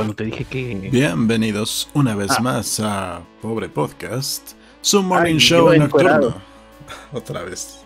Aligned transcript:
cuando 0.00 0.14
te 0.14 0.24
dije 0.24 0.44
que. 0.46 0.88
Bienvenidos 0.90 1.90
una 1.92 2.14
vez 2.14 2.30
Ah. 2.30 2.40
más 2.40 2.80
a 2.80 3.20
Pobre 3.42 3.68
Podcast, 3.68 4.52
su 4.80 5.02
morning 5.02 5.34
Ay, 5.34 5.38
show 5.40 5.74
nocturno. 5.74 6.34
Otra 7.12 7.42
vez. 7.42 7.80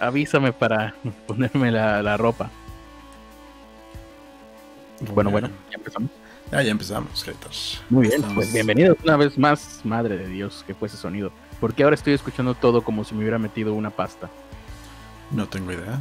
Avísame 0.00 0.52
para 0.52 0.96
ponerme 1.28 1.70
la, 1.70 2.02
la 2.02 2.16
ropa. 2.16 2.50
Bueno, 5.14 5.30
bueno, 5.30 5.48
ya 5.70 5.76
empezamos. 5.76 6.10
Ah, 6.50 6.60
ya 6.62 6.72
empezamos, 6.72 7.22
haters. 7.22 7.80
Muy 7.88 8.02
bien, 8.08 8.14
Estamos- 8.14 8.34
pues 8.34 8.52
bienvenidos 8.52 8.96
una 9.04 9.16
vez 9.16 9.38
más. 9.38 9.80
Madre 9.84 10.16
de 10.16 10.26
Dios, 10.28 10.64
que 10.66 10.74
fue 10.74 10.88
ese 10.88 10.96
sonido. 10.96 11.30
Porque 11.60 11.84
ahora 11.84 11.94
estoy 11.94 12.14
escuchando 12.14 12.54
todo 12.54 12.82
como 12.82 13.04
si 13.04 13.14
me 13.14 13.20
hubiera 13.20 13.38
metido 13.38 13.74
una 13.74 13.90
pasta. 13.90 14.28
No 15.30 15.46
tengo 15.48 15.70
idea. 15.72 16.00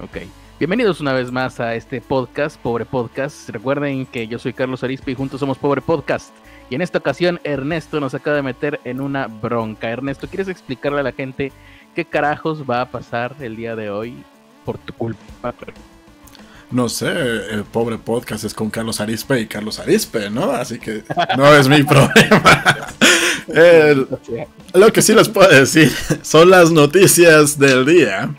Ok. 0.00 0.18
Bienvenidos 0.58 1.00
una 1.00 1.12
vez 1.12 1.30
más 1.30 1.60
a 1.60 1.74
este 1.74 2.00
podcast, 2.00 2.56
Pobre 2.60 2.86
Podcast. 2.86 3.50
Recuerden 3.50 4.06
que 4.06 4.26
yo 4.26 4.38
soy 4.38 4.54
Carlos 4.54 4.82
Arispe 4.82 5.10
y 5.10 5.14
juntos 5.14 5.40
somos 5.40 5.58
Pobre 5.58 5.82
Podcast. 5.82 6.30
Y 6.70 6.74
en 6.74 6.82
esta 6.82 6.98
ocasión 6.98 7.38
Ernesto 7.44 8.00
nos 8.00 8.14
acaba 8.14 8.36
de 8.36 8.42
meter 8.42 8.80
en 8.84 9.00
una 9.00 9.26
bronca. 9.26 9.90
Ernesto, 9.90 10.26
¿quieres 10.28 10.48
explicarle 10.48 11.00
a 11.00 11.04
la 11.04 11.12
gente 11.12 11.52
qué 11.94 12.04
carajos 12.06 12.64
va 12.68 12.80
a 12.80 12.90
pasar 12.90 13.36
el 13.40 13.54
día 13.56 13.76
de 13.76 13.90
hoy 13.90 14.14
por 14.64 14.78
tu 14.78 14.94
culpa? 14.94 15.54
No 16.70 16.88
sé, 16.88 17.06
el 17.50 17.62
pobre 17.64 17.98
podcast 17.98 18.44
es 18.44 18.54
con 18.54 18.70
Carlos 18.70 19.00
Arispe 19.00 19.38
y 19.40 19.46
Carlos 19.46 19.78
Arispe, 19.78 20.30
¿no? 20.30 20.50
Así 20.52 20.78
que 20.78 21.04
no 21.36 21.54
es 21.54 21.68
mi 21.68 21.82
problema. 21.84 22.62
El- 23.48 24.08
lo 24.74 24.92
que 24.92 25.02
sí 25.02 25.14
les 25.14 25.28
puedo 25.28 25.48
decir 25.50 25.92
son 26.22 26.50
las 26.50 26.72
noticias 26.72 27.58
del 27.58 27.84
día. 27.86 28.34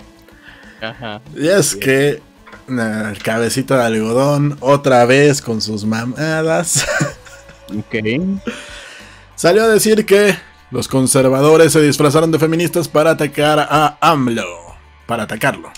Ajá. 0.81 1.21
Y 1.35 1.47
es 1.47 1.75
que 1.75 2.21
el 2.67 3.17
cabecita 3.23 3.77
de 3.77 3.83
algodón, 3.85 4.57
otra 4.59 5.05
vez 5.05 5.41
con 5.41 5.61
sus 5.61 5.85
mamadas, 5.85 6.85
Ok. 7.77 7.95
salió 9.35 9.63
a 9.63 9.67
decir 9.67 10.05
que 10.05 10.35
los 10.71 10.87
conservadores 10.87 11.73
se 11.73 11.81
disfrazaron 11.81 12.31
de 12.31 12.39
feministas 12.39 12.87
para 12.87 13.11
atacar 13.11 13.59
a 13.59 13.97
AMLO. 14.01 14.43
Para 15.05 15.23
atacarlo. 15.23 15.71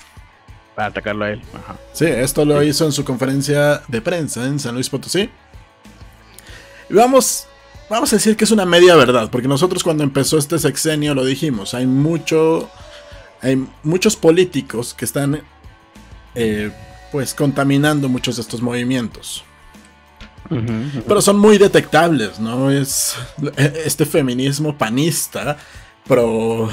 Para 0.75 0.87
atacarlo 0.89 1.25
a 1.25 1.31
él. 1.31 1.41
Ajá. 1.53 1.75
Sí, 1.93 2.05
esto 2.05 2.45
lo 2.45 2.63
hizo 2.63 2.85
en 2.85 2.91
su 2.91 3.03
conferencia 3.05 3.81
de 3.87 4.01
prensa 4.01 4.45
en 4.45 4.59
San 4.59 4.73
Luis 4.73 4.89
Potosí. 4.89 5.29
Y 6.89 6.93
vamos, 6.93 7.45
vamos 7.89 8.11
a 8.11 8.15
decir 8.15 8.35
que 8.35 8.45
es 8.45 8.51
una 8.51 8.65
media 8.65 8.95
verdad, 8.95 9.29
porque 9.29 9.47
nosotros 9.47 9.83
cuando 9.83 10.03
empezó 10.03 10.37
este 10.39 10.57
sexenio 10.57 11.13
lo 11.13 11.23
dijimos, 11.23 11.75
hay 11.75 11.85
mucho, 11.85 12.67
hay 13.41 13.65
muchos 13.83 14.15
políticos 14.15 14.93
que 14.93 15.05
están, 15.05 15.41
eh, 16.35 16.71
pues, 17.11 17.33
contaminando 17.33 18.09
muchos 18.09 18.35
de 18.35 18.41
estos 18.41 18.61
movimientos. 18.61 19.43
Pero 21.07 21.21
son 21.21 21.37
muy 21.37 21.59
detectables, 21.59 22.39
¿no? 22.39 22.71
Es 22.71 23.15
este 23.85 24.05
feminismo 24.05 24.75
panista, 24.75 25.57
pro, 26.07 26.69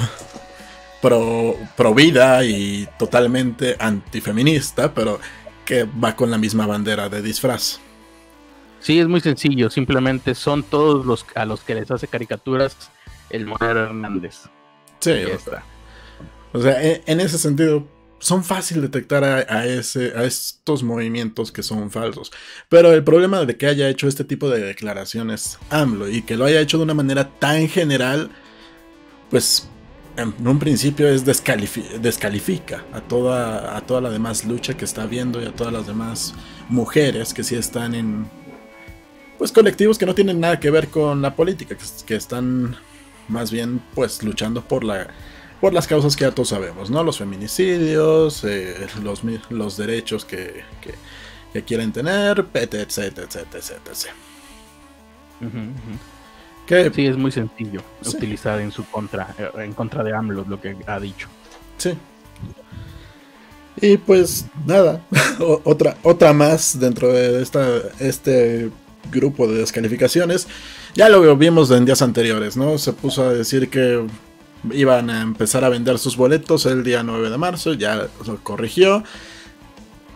pro, 1.02 1.54
pro 1.76 1.94
vida 1.94 2.42
y 2.44 2.88
totalmente 2.98 3.76
antifeminista, 3.78 4.94
pero 4.94 5.20
que 5.66 5.84
va 5.84 6.16
con 6.16 6.30
la 6.30 6.38
misma 6.38 6.66
bandera 6.66 7.10
de 7.10 7.20
disfraz. 7.20 7.80
Sí, 8.80 8.98
es 8.98 9.08
muy 9.08 9.20
sencillo. 9.20 9.68
Simplemente 9.68 10.34
son 10.34 10.62
todos 10.62 11.04
los 11.04 11.26
a 11.34 11.44
los 11.44 11.60
que 11.60 11.74
les 11.74 11.90
hace 11.90 12.08
caricaturas 12.08 12.90
el 13.28 13.44
Moreno 13.44 13.80
Hernández. 13.80 14.44
Sí, 15.00 15.10
Ya 15.10 15.34
está. 15.34 15.64
O 16.56 16.62
sea, 16.62 16.82
e- 16.82 17.02
en 17.06 17.20
ese 17.20 17.38
sentido, 17.38 17.86
son 18.18 18.44
fácil 18.44 18.80
detectar 18.80 19.24
a, 19.24 19.66
estos 19.66 20.82
movimientos 20.82 21.52
que 21.52 21.62
son 21.62 21.90
falsos. 21.90 22.32
Pero 22.68 22.92
el 22.92 23.04
problema 23.04 23.44
de 23.44 23.56
que 23.56 23.66
haya 23.66 23.88
hecho 23.88 24.08
este 24.08 24.24
tipo 24.24 24.48
de 24.48 24.60
declaraciones 24.60 25.58
AMLO 25.70 26.08
y 26.08 26.22
que 26.22 26.36
lo 26.36 26.46
haya 26.46 26.60
hecho 26.60 26.78
de 26.78 26.84
una 26.84 26.94
manera 26.94 27.28
tan 27.38 27.68
general, 27.68 28.30
pues 29.30 29.68
en 30.16 30.34
un 30.46 30.58
principio 30.58 31.08
es 31.08 31.26
descalifi- 31.26 31.98
descalifica 32.00 32.84
a 32.92 33.02
toda, 33.02 33.76
a 33.76 33.82
toda 33.82 34.00
la 34.00 34.10
demás 34.10 34.46
lucha 34.46 34.74
que 34.74 34.86
está 34.86 35.02
habiendo 35.02 35.42
y 35.42 35.44
a 35.44 35.52
todas 35.52 35.72
las 35.72 35.86
demás 35.86 36.34
mujeres 36.70 37.34
que 37.34 37.44
sí 37.44 37.54
están 37.54 37.94
en 37.94 38.26
pues 39.36 39.52
colectivos 39.52 39.98
que 39.98 40.06
no 40.06 40.14
tienen 40.14 40.40
nada 40.40 40.58
que 40.58 40.70
ver 40.70 40.88
con 40.88 41.20
la 41.20 41.36
política, 41.36 41.76
que, 41.76 41.84
que 42.06 42.16
están 42.16 42.76
más 43.28 43.50
bien 43.50 43.82
pues 43.94 44.22
luchando 44.22 44.66
por 44.66 44.82
la 44.82 45.08
por 45.60 45.72
las 45.72 45.86
causas 45.86 46.16
que 46.16 46.24
ya 46.24 46.30
todos 46.32 46.48
sabemos, 46.50 46.90
¿no? 46.90 47.02
Los 47.02 47.18
feminicidios, 47.18 48.44
eh, 48.44 48.86
los, 49.02 49.22
los 49.50 49.76
derechos 49.76 50.24
que, 50.24 50.62
que, 50.80 50.94
que 51.52 51.62
quieren 51.64 51.92
tener, 51.92 52.46
etc, 52.54 52.74
etc, 52.74 53.18
etc, 53.18 53.70
etc. 53.86 54.10
Que 56.66 56.90
Sí, 56.94 57.06
es 57.06 57.16
muy 57.16 57.30
sencillo 57.30 57.82
Sí. 58.02 58.16
utilizar 58.16 58.60
en 58.60 58.72
su 58.72 58.84
contra, 58.84 59.34
en 59.56 59.72
contra 59.72 60.02
de 60.02 60.14
AMLO 60.14 60.44
lo 60.48 60.60
que 60.60 60.76
ha 60.86 60.98
dicho. 60.98 61.28
Sí. 61.78 61.94
Y 63.80 63.98
pues 63.98 64.46
nada, 64.66 65.00
otra, 65.64 65.96
otra 66.02 66.32
más 66.32 66.78
dentro 66.80 67.12
de 67.12 67.42
esta, 67.42 67.66
este 68.00 68.70
grupo 69.12 69.46
de 69.46 69.58
descalificaciones. 69.58 70.48
Ya 70.94 71.08
lo 71.10 71.36
vimos 71.36 71.70
en 71.70 71.84
días 71.84 72.00
anteriores, 72.02 72.56
¿no? 72.56 72.78
Se 72.78 72.92
puso 72.94 73.22
a 73.24 73.32
decir 73.34 73.68
que 73.68 74.06
iban 74.72 75.10
a 75.10 75.22
empezar 75.22 75.64
a 75.64 75.68
vender 75.68 75.98
sus 75.98 76.16
boletos 76.16 76.66
el 76.66 76.82
día 76.84 77.02
9 77.02 77.30
de 77.30 77.38
marzo, 77.38 77.74
ya 77.74 78.08
lo 78.26 78.36
corrigió. 78.42 79.04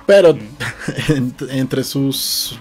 Pero 0.07 0.37
ent- 1.09 1.49
entre 1.51 1.85
sus... 1.85 2.59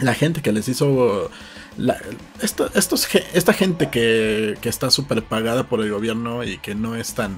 La 0.00 0.14
gente 0.14 0.42
que 0.42 0.52
les 0.52 0.68
hizo... 0.68 1.30
la- 1.76 2.00
estos, 2.40 3.06
ge- 3.06 3.24
esta 3.34 3.52
gente 3.52 3.88
que, 3.90 4.56
que 4.60 4.68
está 4.68 4.90
súper 4.90 5.22
pagada 5.24 5.64
por 5.68 5.80
el 5.80 5.90
gobierno 5.90 6.44
y 6.44 6.58
que 6.58 6.74
no 6.74 6.94
es 6.94 7.14
tan 7.14 7.36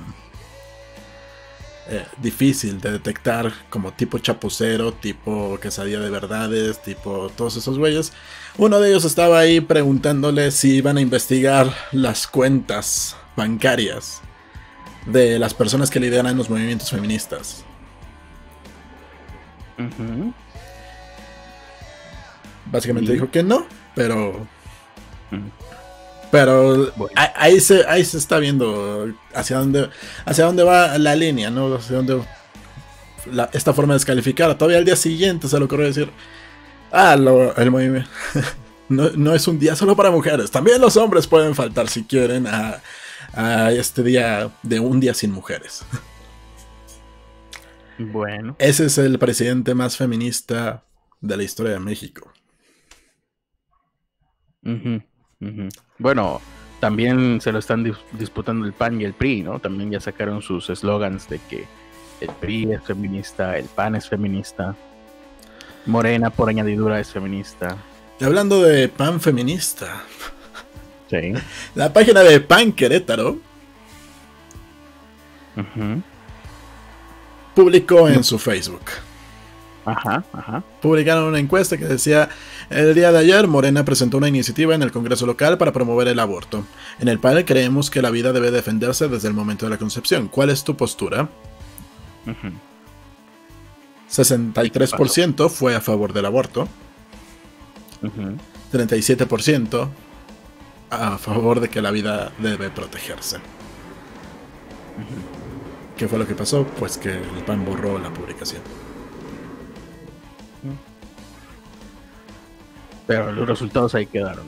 eh, 1.89 2.05
difícil 2.23 2.81
de 2.81 2.93
detectar 2.93 3.53
como 3.71 3.93
tipo 3.93 4.19
chapucero, 4.19 4.93
tipo 4.93 5.59
quesadilla 5.61 6.01
de 6.01 6.11
verdades, 6.11 6.83
tipo 6.83 7.31
todos 7.37 7.57
esos 7.57 7.79
güeyes. 7.79 8.13
Uno 8.59 8.79
de 8.81 8.91
ellos 8.91 9.05
estaba 9.05 9.39
ahí 9.39 9.61
preguntándole 9.61 10.51
si 10.51 10.77
iban 10.77 10.97
a 10.99 11.01
investigar 11.01 11.73
las 11.93 12.27
cuentas 12.27 13.17
bancarias 13.37 14.21
de 15.07 15.39
las 15.39 15.55
personas 15.55 15.91
que 15.91 16.01
lideran 16.01 16.37
los 16.37 16.51
movimientos 16.51 16.91
feministas. 16.91 17.65
Básicamente 22.71 23.11
¿Y? 23.11 23.15
dijo 23.15 23.31
que 23.31 23.43
no, 23.43 23.67
pero 23.95 24.47
pero 26.31 26.93
Bueno. 26.97 27.13
ahí, 27.35 27.61
se 27.61 27.85
ahí 27.87 28.05
se 28.05 28.19
está 28.19 28.39
viendo 28.39 29.09
hacia 29.35 29.59
dónde 29.59 29.89
hacia 30.25 30.45
dónde 30.45 30.63
va 30.63 30.97
la 30.99 31.17
línea, 31.17 31.51
¿no? 31.51 31.75
Hacia 31.75 31.97
dónde 31.97 32.23
la- 33.33 33.51
esta 33.53 33.73
forma 33.75 33.95
de 33.95 33.99
descalificar. 33.99 34.57
Todavía 34.57 34.79
al 34.79 34.85
día 34.85 34.97
siguiente 34.97 35.49
se 35.49 35.59
lo 35.59 35.65
ocurrió 35.65 35.87
decir, 35.87 36.11
ah, 36.93 37.17
lo- 37.17 37.57
el 37.57 37.71
movimiento 37.71 38.09
no, 38.89 39.11
no 39.17 39.35
es 39.35 39.49
un 39.49 39.59
día 39.59 39.75
solo 39.75 39.97
para 39.97 40.11
mujeres. 40.13 40.51
También 40.51 40.81
los 40.81 40.97
hombres 40.97 41.27
pueden 41.27 41.55
faltar 41.57 41.89
si 41.89 42.05
quieren 42.05 42.47
a, 42.47 42.81
a 43.35 43.71
este 43.73 44.03
día 44.03 44.51
de 44.63 44.81
un 44.81 45.01
día 45.01 45.15
sin 45.15 45.33
mujeres. 45.33 45.85
Bueno, 47.99 48.57
Ese 48.59 48.87
es 48.87 48.97
el 48.99 49.19
presidente 49.19 49.75
más 49.75 49.97
feminista 49.97 50.85
de 51.21 51.37
la 51.37 51.43
historia 51.43 51.73
de 51.75 51.81
México. 51.81 52.33
bueno, 55.99 56.41
también 56.81 57.41
se 57.41 57.53
lo 57.53 57.59
están 57.59 57.85
dis- 57.85 57.99
disputando 58.13 58.67
el 58.67 58.73
PAN 58.73 59.01
y 59.01 59.05
el 59.05 59.13
PRI, 59.15 59.43
¿no? 59.43 59.59
También 59.59 59.91
ya 59.91 60.01
sacaron 60.01 60.41
sus 60.43 60.71
eslogans 60.71 61.29
de 61.29 61.39
que 61.51 61.67
el 62.21 62.31
PRI 62.41 62.73
es 62.73 62.83
feminista, 62.83 63.57
el 63.59 63.67
PAN 63.67 63.97
es 63.97 64.09
feminista, 64.09 64.75
Morena 65.87 66.31
por 66.31 66.49
añadidura 66.49 67.01
es 67.01 67.11
feminista. 67.11 67.77
Y 68.19 68.25
hablando 68.25 68.63
de 68.63 68.89
pan 68.89 69.21
feminista, 69.21 70.03
Sí. 71.11 71.33
la 71.75 71.93
página 71.93 72.21
de 72.21 72.41
Pan 72.41 72.73
Querétaro 72.73 73.39
Ujú. 75.57 76.03
publicó 77.55 78.09
en 78.09 78.23
su 78.25 78.39
Facebook. 78.39 78.83
Ajá, 79.85 80.23
ajá. 80.33 80.63
Publicaron 80.81 81.25
una 81.25 81.39
encuesta 81.39 81.77
que 81.77 81.87
decía, 81.87 82.29
el 82.69 82.95
día 82.95 83.11
de 83.13 83.19
ayer 83.19 83.49
Morena 83.49 83.85
presentó 83.85 84.19
una 84.19 84.29
iniciativa 84.29 84.75
en 84.75 84.83
el 84.83 84.93
Congreso 84.93 85.27
local 85.27 85.59
para 85.59 85.73
promover 85.73 86.07
el 86.09 86.21
aborto. 86.21 86.65
En 87.01 87.09
el 87.09 87.19
panel 87.19 87.45
creemos 87.45 87.91
que 87.91 88.03
la 88.03 88.11
vida 88.11 88.33
debe 88.33 88.51
defenderse 88.51 89.09
desde 89.09 89.29
el 89.29 89.35
momento 89.35 89.67
de 89.67 89.71
la 89.71 89.79
concepción. 89.79 90.29
¿Cuál 90.29 90.51
es 90.51 90.63
tu 90.65 90.77
postura? 90.77 91.29
ujú. 92.27 92.53
63% 94.11 95.49
fue 95.49 95.75
a 95.77 95.81
favor 95.81 96.13
del 96.13 96.27
aborto, 96.27 96.69
Ujú. 98.03 98.37
37% 98.73 99.89
a 100.91 101.19
favor 101.19 101.61
de 101.61 101.69
que 101.69 101.81
la 101.81 101.91
vida 101.91 102.33
debe 102.39 102.71
protegerse. 102.71 103.39
¿Qué 105.97 106.09
fue 106.09 106.19
lo 106.19 106.27
que 106.27 106.35
pasó? 106.35 106.65
Pues 106.79 106.99
que 106.99 107.11
el 107.11 107.45
PAN 107.47 107.65
borró 107.65 107.99
la 107.99 108.13
publicación. 108.13 108.63
Pero 113.07 113.33
los 113.33 113.49
resultados 113.49 113.95
ahí 113.95 114.07
quedaron. 114.07 114.45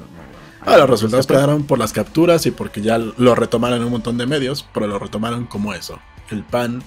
Ah, 0.65 0.77
los 0.77 0.89
resultados 0.89 1.27
quedaron 1.27 1.65
por 1.65 1.79
las 1.79 1.93
capturas 1.93 2.47
y 2.47 2.53
porque 2.53 2.81
ya 2.81 2.97
lo 2.99 3.35
retomaron 3.35 3.79
en 3.79 3.85
un 3.85 3.93
montón 3.93 4.17
de 4.17 4.27
medios, 4.27 4.65
pero 4.73 4.87
lo 4.87 4.99
retomaron 4.99 5.47
como 5.47 5.75
eso. 5.75 5.99
El 6.31 6.45
PAN 6.45 6.83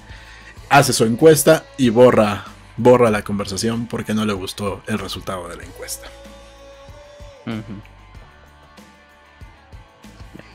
hace 0.69 0.93
su 0.93 1.03
encuesta 1.03 1.65
y 1.77 1.89
borra, 1.89 2.45
borra 2.77 3.09
la 3.09 3.23
conversación 3.23 3.87
porque 3.87 4.13
no 4.13 4.25
le 4.25 4.33
gustó 4.33 4.81
el 4.87 4.99
resultado 4.99 5.47
de 5.49 5.57
la 5.57 5.63
encuesta. 5.63 6.07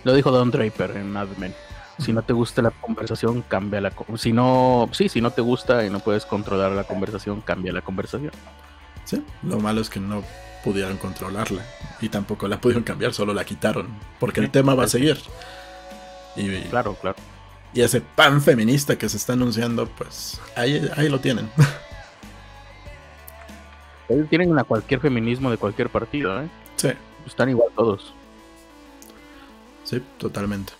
Lo 0.04 0.14
dijo 0.14 0.30
Don 0.30 0.50
Draper 0.50 0.96
en 0.96 1.12
Mad 1.12 1.28
Men. 1.38 1.54
Si 1.98 2.12
no 2.12 2.22
te 2.22 2.32
gusta 2.32 2.62
la 2.62 2.70
conversación, 2.70 3.42
cambia 3.42 3.80
la 3.80 3.92
si 4.16 4.32
no, 4.32 4.88
sí, 4.92 5.10
si 5.10 5.20
no 5.20 5.32
te 5.32 5.42
gusta 5.42 5.84
y 5.84 5.90
no 5.90 6.00
puedes 6.00 6.24
controlar 6.24 6.72
la 6.72 6.84
conversación, 6.84 7.42
cambia 7.42 7.72
la 7.72 7.82
conversación. 7.82 8.32
Sí, 9.04 9.22
lo 9.42 9.60
malo 9.60 9.82
es 9.82 9.90
que 9.90 10.00
no 10.00 10.22
pudieron 10.64 10.96
controlarla 10.96 11.62
y 12.00 12.08
tampoco 12.08 12.48
la 12.48 12.60
pudieron 12.60 12.84
cambiar, 12.84 13.12
solo 13.12 13.34
la 13.34 13.44
quitaron, 13.44 13.88
porque 14.18 14.40
el 14.40 14.50
tema 14.50 14.74
va 14.74 14.84
a 14.84 14.88
seguir. 14.88 15.18
Y, 16.36 16.48
claro, 16.70 16.94
claro. 16.94 17.16
Y 17.74 17.82
ese 17.82 18.00
pan 18.00 18.40
feminista 18.40 18.96
que 18.96 19.08
se 19.08 19.18
está 19.18 19.34
anunciando, 19.34 19.86
pues 19.86 20.40
ahí, 20.56 20.88
ahí 20.96 21.08
lo 21.08 21.20
tienen. 21.20 21.50
tienen 24.30 24.58
a 24.58 24.64
cualquier 24.64 25.00
feminismo 25.00 25.50
de 25.50 25.58
cualquier 25.58 25.88
partido, 25.88 26.42
¿eh? 26.42 26.48
Sí. 26.76 26.90
Están 27.26 27.50
igual 27.50 27.68
todos. 27.76 28.14
Sí, 29.90 30.00
totalmente. 30.18 30.72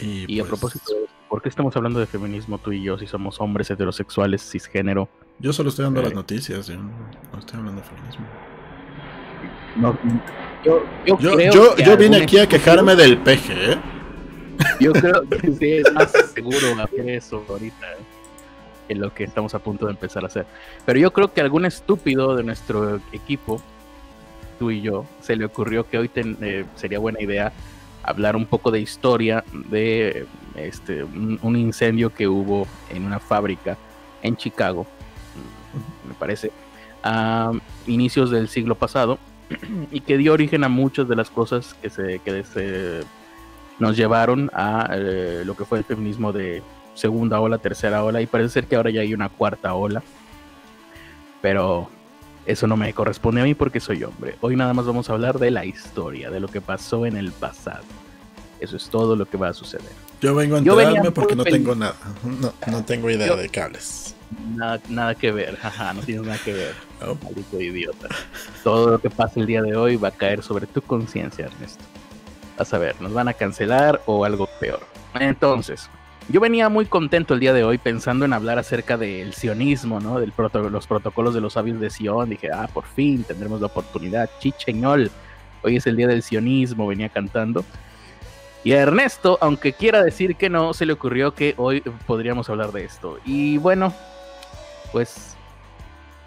Y, 0.00 0.40
a 0.40 0.44
pues 0.44 0.48
propósito, 0.48 0.92
¿por 1.28 1.42
qué 1.42 1.50
estamos 1.50 1.76
hablando 1.76 2.00
de 2.00 2.06
feminismo 2.06 2.56
tú 2.56 2.72
y 2.72 2.82
yo 2.82 2.96
si 2.96 3.06
somos 3.06 3.38
hombres 3.38 3.70
heterosexuales, 3.70 4.40
cisgénero? 4.50 5.10
Yo 5.40 5.52
solo 5.52 5.68
estoy 5.68 5.84
dando 5.84 6.00
las 6.00 6.12
eh. 6.12 6.14
noticias, 6.14 6.68
yo 6.68 6.76
no, 6.78 7.38
estoy 7.38 7.58
hablando 7.58 7.82
de 7.82 7.86
feminismo. 7.86 8.26
yo, 10.64 11.76
yo, 11.76 11.96
vine 11.98 12.16
aquí 12.16 12.38
a 12.38 12.48
quejarme 12.48 12.96
del 12.96 13.18
peje, 13.18 13.72
¿eh? 13.72 13.78
Yo 14.80 14.92
creo 14.94 15.22
que 15.28 15.52
sí, 15.52 15.72
es 15.72 15.92
más 15.92 16.12
seguro 16.34 16.82
hacer 16.82 17.10
eso 17.10 17.44
ahorita 17.46 17.88
en 18.88 19.00
lo 19.00 19.12
que 19.12 19.24
estamos 19.24 19.54
a 19.54 19.58
punto 19.58 19.84
de 19.84 19.92
empezar 19.92 20.24
a 20.24 20.28
hacer. 20.28 20.46
Pero 20.86 20.98
yo 20.98 21.12
creo 21.12 21.30
que 21.34 21.42
algún 21.42 21.66
estúpido 21.66 22.34
de 22.36 22.42
nuestro 22.42 23.00
equipo, 23.12 23.62
y 24.70 24.80
yo, 24.80 25.04
se 25.20 25.36
le 25.36 25.44
ocurrió 25.44 25.88
que 25.88 25.98
hoy 25.98 26.10
eh, 26.14 26.64
sería 26.76 26.98
buena 26.98 27.20
idea 27.20 27.52
hablar 28.02 28.36
un 28.36 28.46
poco 28.46 28.70
de 28.70 28.80
historia 28.80 29.44
de 29.52 30.26
este 30.56 31.04
un, 31.04 31.56
incendio 31.56 32.12
que 32.12 32.26
hubo 32.26 32.66
en 32.90 33.04
una 33.04 33.20
fábrica 33.20 33.76
en 34.22 34.36
Chicago, 34.36 34.86
me 36.06 36.14
parece, 36.14 36.50
a 37.02 37.52
inicios 37.86 38.30
del 38.30 38.48
siglo 38.48 38.74
pasado 38.74 39.18
y 39.90 40.00
que 40.00 40.16
dio 40.16 40.32
origen 40.32 40.64
a 40.64 40.68
muchas 40.68 41.08
de 41.08 41.16
las 41.16 41.30
cosas 41.30 41.74
que 41.74 41.90
se 41.90 42.18
que 42.20 42.44
se 42.44 43.00
nos 43.78 43.96
llevaron 43.96 44.50
a 44.52 44.88
eh, 44.92 45.42
lo 45.44 45.56
que 45.56 45.64
fue 45.64 45.78
el 45.78 45.84
feminismo 45.84 46.32
de 46.32 46.62
segunda 46.94 47.40
ola, 47.40 47.58
tercera 47.58 48.04
ola 48.04 48.20
y 48.20 48.26
parece 48.26 48.50
ser 48.50 48.66
que 48.66 48.76
ahora 48.76 48.90
ya 48.90 49.00
hay 49.00 49.14
una 49.14 49.28
cuarta 49.28 49.74
ola. 49.74 50.02
Pero 51.40 51.88
eso 52.46 52.66
no 52.66 52.76
me 52.76 52.92
corresponde 52.92 53.40
a 53.40 53.44
mí 53.44 53.54
porque 53.54 53.80
soy 53.80 54.02
hombre. 54.04 54.36
Hoy 54.40 54.56
nada 54.56 54.74
más 54.74 54.86
vamos 54.86 55.08
a 55.08 55.12
hablar 55.12 55.38
de 55.38 55.50
la 55.50 55.64
historia, 55.64 56.30
de 56.30 56.40
lo 56.40 56.48
que 56.48 56.60
pasó 56.60 57.06
en 57.06 57.16
el 57.16 57.32
pasado. 57.32 57.84
Eso 58.60 58.76
es 58.76 58.88
todo 58.88 59.16
lo 59.16 59.26
que 59.26 59.36
va 59.36 59.48
a 59.48 59.52
suceder. 59.52 59.90
Yo 60.20 60.34
vengo 60.34 60.56
a 60.56 60.58
enterarme 60.58 61.10
porque 61.10 61.34
no 61.34 61.44
tengo 61.44 61.74
nada. 61.74 61.96
No, 62.66 62.84
tengo 62.84 63.10
idea 63.10 63.34
de 63.34 63.48
cables. 63.48 64.14
Nada, 64.54 64.80
nada 64.88 65.14
que 65.14 65.30
ver, 65.30 65.56
jaja, 65.56 65.92
no 65.92 66.00
tienes 66.00 66.24
nada 66.24 66.38
que 66.44 66.52
ver. 66.52 66.74
Maldito 67.22 67.60
idiota. 67.60 68.08
Todo 68.62 68.92
lo 68.92 69.00
que 69.00 69.10
pasa 69.10 69.40
el 69.40 69.46
día 69.46 69.62
de 69.62 69.76
hoy 69.76 69.96
va 69.96 70.08
a 70.08 70.12
caer 70.12 70.42
sobre 70.42 70.66
tu 70.66 70.80
conciencia, 70.80 71.46
Ernesto. 71.46 71.84
A 72.56 72.64
saber, 72.64 72.94
nos 73.00 73.12
van 73.12 73.28
a 73.28 73.34
cancelar 73.34 74.00
o 74.06 74.24
algo 74.24 74.48
peor. 74.60 74.80
Entonces, 75.14 75.90
yo 76.28 76.40
venía 76.40 76.68
muy 76.68 76.86
contento 76.86 77.34
el 77.34 77.40
día 77.40 77.52
de 77.52 77.64
hoy 77.64 77.78
pensando 77.78 78.24
en 78.24 78.32
hablar 78.32 78.58
acerca 78.58 78.96
del 78.96 79.34
sionismo, 79.34 80.00
¿no? 80.00 80.20
De 80.20 80.30
los 80.70 80.86
protocolos 80.86 81.34
de 81.34 81.40
los 81.40 81.54
sabios 81.54 81.80
de 81.80 81.90
Sion. 81.90 82.30
Dije, 82.30 82.50
ah, 82.52 82.68
por 82.72 82.84
fin 82.84 83.24
tendremos 83.24 83.60
la 83.60 83.66
oportunidad. 83.66 84.30
Chicheñol. 84.38 85.10
Hoy 85.62 85.76
es 85.76 85.86
el 85.86 85.96
día 85.96 86.06
del 86.06 86.22
sionismo, 86.22 86.86
venía 86.86 87.08
cantando. 87.08 87.64
Y 88.64 88.72
a 88.72 88.80
Ernesto, 88.80 89.38
aunque 89.40 89.72
quiera 89.72 90.02
decir 90.02 90.36
que 90.36 90.48
no, 90.48 90.72
se 90.74 90.86
le 90.86 90.92
ocurrió 90.92 91.34
que 91.34 91.54
hoy 91.56 91.80
podríamos 92.06 92.48
hablar 92.48 92.72
de 92.72 92.84
esto. 92.84 93.18
Y 93.24 93.58
bueno, 93.58 93.92
pues 94.92 95.36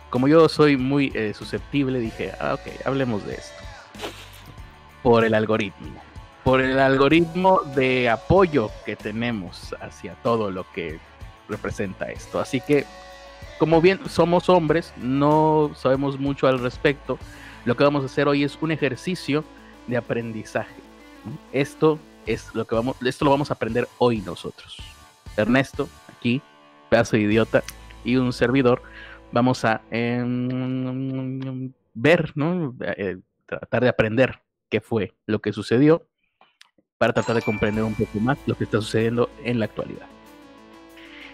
como 0.09 0.27
yo 0.27 0.47
soy 0.49 0.77
muy 0.77 1.11
eh, 1.15 1.33
susceptible, 1.33 1.99
dije, 1.99 2.33
ah, 2.39 2.55
ok, 2.55 2.85
hablemos 2.85 3.25
de 3.25 3.35
esto. 3.35 3.63
Por 5.01 5.23
el 5.23 5.33
algoritmo 5.33 6.04
por 6.45 6.61
el 6.61 6.77
algoritmo 6.77 7.61
de 7.75 8.07
apoyo 8.07 8.69
que 8.85 8.95
tenemos 8.95 9.75
hacia 9.81 10.13
todo 10.21 10.51
lo 10.51 10.63
que 10.73 10.99
representa 11.49 12.11
esto. 12.11 12.39
Así 12.39 12.61
que, 12.61 12.85
como 13.57 13.81
bien 13.81 13.99
somos 14.07 14.47
hombres, 14.47 14.93
no 14.95 15.71
sabemos 15.75 16.19
mucho 16.19 16.47
al 16.47 16.59
respecto. 16.59 17.17
Lo 17.65 17.75
que 17.75 17.83
vamos 17.83 18.03
a 18.03 18.05
hacer 18.05 18.27
hoy 18.27 18.43
es 18.43 18.59
un 18.61 18.71
ejercicio 18.71 19.43
de 19.87 19.97
aprendizaje. 19.97 20.75
Esto 21.51 21.97
es 22.27 22.53
lo 22.53 22.67
que 22.67 22.75
vamos, 22.75 22.95
esto 23.03 23.25
lo 23.25 23.31
vamos 23.31 23.49
a 23.49 23.55
aprender 23.55 23.87
hoy 23.97 24.21
nosotros. 24.21 24.77
Ernesto, 25.35 25.89
aquí, 26.15 26.43
pedazo 26.91 27.15
de 27.15 27.23
idiota, 27.23 27.63
y 28.03 28.17
un 28.17 28.31
servidor, 28.31 28.83
vamos 29.31 29.65
a 29.65 29.81
em, 29.89 31.73
ver, 31.95 32.33
¿no? 32.35 32.75
Eh, 32.81 33.17
tratar 33.47 33.81
de 33.81 33.89
aprender 33.89 34.43
qué 34.69 34.79
fue 34.79 35.15
lo 35.25 35.39
que 35.39 35.51
sucedió 35.51 36.05
para 37.13 37.13
tratar 37.13 37.35
de 37.35 37.41
comprender 37.41 37.83
un 37.83 37.93
poco 37.93 38.19
más 38.19 38.37
lo 38.45 38.55
que 38.55 38.63
está 38.63 38.81
sucediendo 38.81 39.29
en 39.43 39.59
la 39.59 39.65
actualidad. 39.65 40.07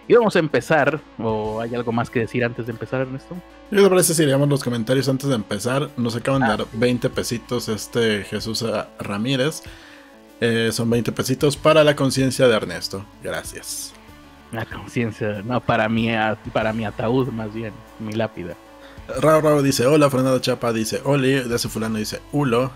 Y 0.08 0.14
vamos 0.14 0.36
a 0.36 0.40
empezar, 0.40 1.00
o 1.18 1.62
hay 1.62 1.74
algo 1.76 1.92
más 1.92 2.10
que 2.10 2.20
decir 2.20 2.44
antes 2.44 2.66
de 2.66 2.74
empezar, 2.74 3.02
Ernesto. 3.02 3.36
¿Qué 3.70 3.78
te 3.78 3.90
parece 3.90 4.14
si 4.14 4.26
leamos 4.26 4.50
los 4.50 4.64
comentarios 4.64 5.08
antes 5.08 5.30
de 5.30 5.36
empezar? 5.36 5.90
Nos 5.96 6.16
acaban 6.16 6.42
de 6.42 6.48
ah. 6.48 6.58
dar 6.58 6.68
20 6.74 7.10
pesitos 7.10 7.70
este 7.70 8.24
Jesús 8.26 8.66
Ramírez. 9.00 9.64
Eh, 10.42 10.72
son 10.74 10.90
20 10.90 11.12
pesitos 11.14 11.56
para 11.56 11.84
la 11.84 11.96
conciencia 11.96 12.48
de 12.48 12.56
Ernesto. 12.56 13.06
Gracias. 13.24 13.94
La 14.52 14.66
conciencia, 14.66 15.42
no, 15.46 15.62
para 15.62 15.88
mi, 15.88 16.10
para 16.52 16.74
mi 16.74 16.84
ataúd 16.84 17.30
más 17.30 17.54
bien, 17.54 17.72
mi 18.00 18.12
lápida. 18.12 18.56
Rao 19.22 19.40
Rao 19.40 19.62
dice 19.62 19.86
hola, 19.86 20.10
Fernando 20.10 20.40
Chapa 20.40 20.74
dice 20.74 21.02
Oli, 21.04 21.32
de 21.32 21.56
ese 21.56 21.70
fulano 21.70 21.98
dice 21.98 22.22
Ulo, 22.32 22.72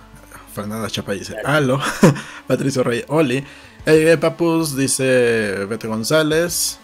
Fernanda 0.56 0.88
Chapa 0.90 1.12
dice 1.12 1.36
Halo. 1.44 1.80
Patricio 2.48 2.82
Rey, 2.82 3.04
Oli. 3.10 3.44
Eh, 3.86 4.18
Papus 4.20 4.76
dice 4.76 5.66
Beto 5.66 5.90
González. 5.90 6.80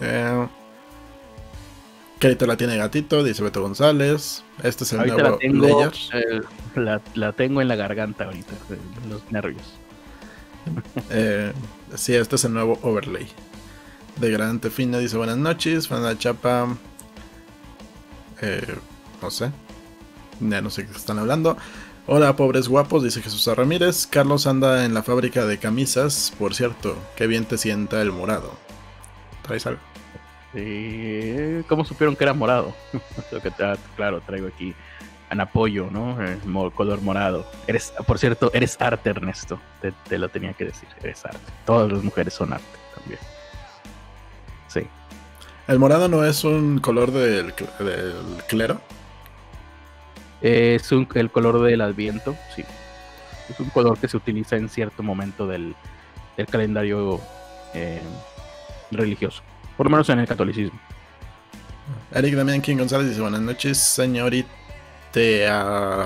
Eh, 0.00 0.46
la 2.20 2.56
tiene 2.56 2.76
gatito, 2.76 3.24
dice 3.24 3.42
Beto 3.42 3.62
González. 3.62 4.44
Este 4.62 4.84
es 4.84 4.92
el 4.92 4.98
nuevo 4.98 5.18
la 5.18 5.38
tengo, 5.38 5.90
eh, 6.12 7.00
la, 7.14 7.32
tengo 7.32 7.62
en 7.62 7.68
la 7.68 7.76
garganta 7.76 8.24
ahorita, 8.24 8.52
los 9.08 9.22
nervios. 9.32 9.62
Eh, 11.08 11.54
sí, 11.96 12.14
este 12.14 12.36
es 12.36 12.44
el 12.44 12.52
nuevo 12.52 12.78
overlay. 12.82 13.26
De 14.16 14.30
Gran 14.30 14.60
Fina 14.60 14.98
dice 14.98 15.16
buenas 15.16 15.38
noches. 15.38 15.88
Fernanda 15.88 16.18
Chapa. 16.18 16.76
Eh, 18.42 18.76
no 19.22 19.30
sé. 19.30 19.50
Ya 20.40 20.60
no 20.60 20.68
sé 20.68 20.84
qué 20.84 20.92
están 20.92 21.18
hablando. 21.18 21.56
Hola, 22.10 22.34
pobres 22.36 22.68
guapos, 22.68 23.02
dice 23.02 23.20
Jesús 23.20 23.46
Ramírez. 23.54 24.06
Carlos 24.06 24.46
anda 24.46 24.86
en 24.86 24.94
la 24.94 25.02
fábrica 25.02 25.44
de 25.44 25.58
camisas. 25.58 26.32
Por 26.38 26.54
cierto, 26.54 26.96
qué 27.16 27.26
bien 27.26 27.44
te 27.44 27.58
sienta 27.58 28.00
el 28.00 28.12
morado. 28.12 28.50
¿Traes 29.42 29.66
algo? 29.66 29.80
Sí, 30.54 31.62
¿cómo 31.68 31.84
supieron 31.84 32.16
que 32.16 32.24
era 32.24 32.32
morado? 32.32 32.74
claro, 33.96 34.22
traigo 34.22 34.48
aquí 34.48 34.74
en 35.30 35.38
apoyo, 35.38 35.90
¿no? 35.90 36.18
El 36.22 36.40
color 36.72 37.02
morado. 37.02 37.44
Eres, 37.66 37.92
por 38.06 38.18
cierto, 38.18 38.50
eres 38.54 38.80
arte, 38.80 39.10
Ernesto. 39.10 39.60
Te, 40.08 40.16
lo 40.16 40.30
tenía 40.30 40.54
que 40.54 40.64
decir, 40.64 40.88
eres 41.02 41.26
arte. 41.26 41.52
Todas 41.66 41.92
las 41.92 42.02
mujeres 42.02 42.32
son 42.32 42.54
arte 42.54 42.78
también. 42.94 43.20
Sí. 44.68 44.80
¿El 45.66 45.78
morado 45.78 46.08
no 46.08 46.24
es 46.24 46.42
un 46.42 46.78
color 46.78 47.10
del, 47.10 47.54
del 47.80 48.14
clero? 48.48 48.80
Es 50.40 50.92
el 50.92 51.30
color 51.30 51.62
del 51.62 51.80
adviento, 51.80 52.36
sí. 52.54 52.64
Es 53.48 53.58
un 53.60 53.70
color 53.70 53.98
que 53.98 54.08
se 54.08 54.16
utiliza 54.16 54.56
en 54.56 54.68
cierto 54.68 55.02
momento 55.02 55.46
del, 55.46 55.74
calendario 56.50 57.20
eh, 57.74 58.00
religioso, 58.90 59.42
por 59.76 59.86
lo 59.86 59.90
menos 59.90 60.08
en 60.10 60.20
el 60.20 60.28
catolicismo. 60.28 60.78
Eric 62.12 62.34
Damián 62.34 62.60
King 62.60 62.76
González 62.76 63.08
dice 63.08 63.20
buenas 63.20 63.40
noches, 63.40 63.78
señorita 63.78 64.46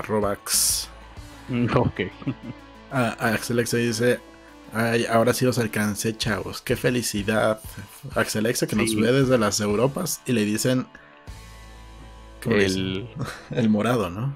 Robax. 0.01 0.89
Ok. 1.75 2.01
Axelexa 2.89 3.77
dice, 3.77 4.19
Ay, 4.73 5.05
ahora 5.05 5.33
sí 5.33 5.45
los 5.45 5.59
alcancé, 5.59 6.17
chavos. 6.17 6.61
Qué 6.61 6.75
felicidad. 6.75 7.59
Axelexa 8.15 8.65
que 8.65 8.75
nos 8.75 8.95
ve 8.95 9.11
desde 9.11 9.37
las 9.37 9.59
Europas 9.59 10.21
y 10.25 10.33
le 10.33 10.45
dicen 10.45 10.87
El, 12.45 13.07
el 13.51 13.69
morado, 13.69 14.09
¿no? 14.09 14.35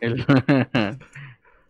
El, 0.00 0.24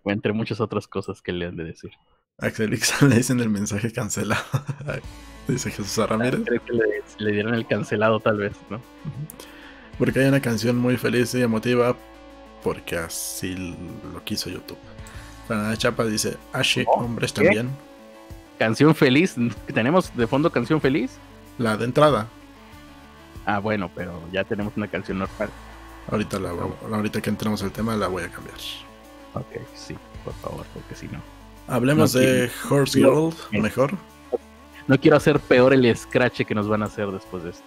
entre 0.05 0.33
muchas 0.33 0.61
otras 0.61 0.87
cosas 0.87 1.23
que 1.23 1.33
le 1.33 1.47
han 1.47 1.57
de 1.57 1.65
decir. 1.65 1.91
Axel 2.39 2.73
Ixon 2.73 3.11
le 3.11 3.17
dicen 3.17 3.41
el 3.41 3.49
mensaje 3.49 3.93
cancelado. 3.93 4.45
Dice 5.49 5.71
Jesús 5.71 6.07
Ramírez. 6.07 6.43
Creo 6.45 6.65
que 6.65 6.73
le, 6.73 6.85
le, 7.19 7.33
dieron 7.33 7.55
el 7.55 7.67
cancelado 7.67 8.21
tal 8.21 8.37
vez, 8.37 8.53
¿no? 8.69 8.81
Porque 9.99 10.21
hay 10.21 10.27
una 10.27 10.41
canción 10.41 10.77
muy 10.77 10.99
feliz 10.99 11.35
y 11.35 11.41
emotiva 11.41 11.97
porque 12.63 12.97
así 12.97 13.55
lo 14.13 14.23
quiso 14.25 14.51
YouTube. 14.51 14.79
Fernanda 15.47 15.77
Chapa 15.77 16.05
dice, 16.05 16.37
Ashe, 16.53 16.85
oh, 16.87 17.01
hombres 17.01 17.33
también. 17.33 17.71
Canción 18.59 18.95
feliz. 18.95 19.37
¿Tenemos 19.73 20.15
de 20.17 20.27
fondo 20.27 20.53
canción 20.53 20.81
feliz? 20.81 21.13
La 21.57 21.77
de 21.77 21.87
entrada. 21.87 22.29
Ah, 23.49 23.61
bueno, 23.61 23.91
pero 23.95 24.21
ya 24.31 24.45
tenemos 24.45 24.77
una 24.77 24.89
canción 24.89 25.21
normal. 25.21 25.49
Ahorita, 26.11 26.39
la, 26.39 26.51
ahorita 26.51 27.23
que 27.23 27.31
entremos 27.31 27.63
al 27.63 27.73
tema 27.73 27.97
la 27.97 28.07
voy 28.07 28.23
a 28.23 28.29
cambiar. 28.29 28.59
Ok, 29.33 29.57
sí, 29.75 29.97
por 30.23 30.35
favor, 30.35 30.67
porque 30.75 30.95
si 30.95 31.09
no. 31.09 31.19
Hablemos 31.67 32.13
de 32.13 32.51
Horse 32.69 32.99
Girl, 32.99 33.33
mejor. 33.53 33.95
No 34.87 35.01
quiero 35.01 35.17
hacer 35.17 35.41
peor 35.41 35.73
el 35.73 35.97
scratch 35.97 36.43
que 36.43 36.55
nos 36.55 36.69
van 36.69 36.83
a 36.83 36.87
hacer 36.87 37.11
después 37.11 37.43
de 37.43 37.51
esto. 37.51 37.65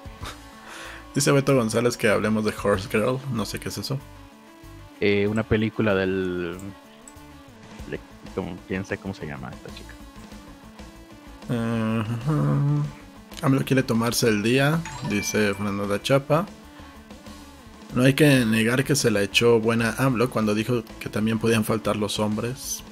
Dice 1.16 1.32
Beto 1.32 1.56
González 1.56 1.98
que 1.98 2.10
hablemos 2.10 2.46
de 2.46 2.54
Horse 2.64 2.88
Girl, 2.88 3.18
no 3.32 3.44
sé 3.44 3.60
qué 3.60 3.70
es 3.70 3.80
eso. 3.80 3.98
Eh, 5.00 5.26
una 5.28 5.42
película 5.42 5.96
del. 5.96 6.60
¿Quién 8.68 8.86
sabe 8.86 9.00
cómo 9.00 9.16
se 9.16 9.26
llama 9.26 9.50
esta 9.50 9.70
chica? 9.76 9.96
Uh 11.50 13.01
quiere 13.66 13.84
tomarse 13.84 14.28
el 14.28 14.44
día, 14.44 14.80
dice 15.10 15.54
Fernanda 15.54 16.02
Chapa. 16.02 16.48
No 17.96 18.04
hay 18.04 18.14
que 18.14 18.46
negar 18.46 18.84
que 18.84 18.96
se 18.96 19.12
la 19.12 19.22
echó 19.22 19.60
buena 19.60 19.96
AMLO 19.98 20.30
cuando 20.30 20.56
dijo 20.56 20.84
que 21.00 21.10
también 21.10 21.40
podían 21.40 21.66
faltar 21.66 21.98
los 21.98 22.20
hombres. 22.20 22.84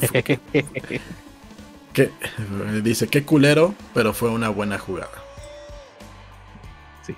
que, 1.92 2.10
dice, 2.82 3.06
qué 3.08 3.24
culero, 3.24 3.74
pero 3.94 4.12
fue 4.12 4.30
una 4.30 4.48
buena 4.48 4.78
jugada. 4.78 5.22
Sí. 7.06 7.14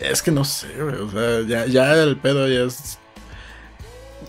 Es 0.00 0.22
que 0.22 0.30
no 0.30 0.44
sé, 0.44 0.82
O 0.82 1.10
sea, 1.10 1.42
ya, 1.42 1.66
ya 1.66 2.02
el 2.02 2.16
pedo 2.16 2.48
ya 2.48 2.62
es. 2.62 2.98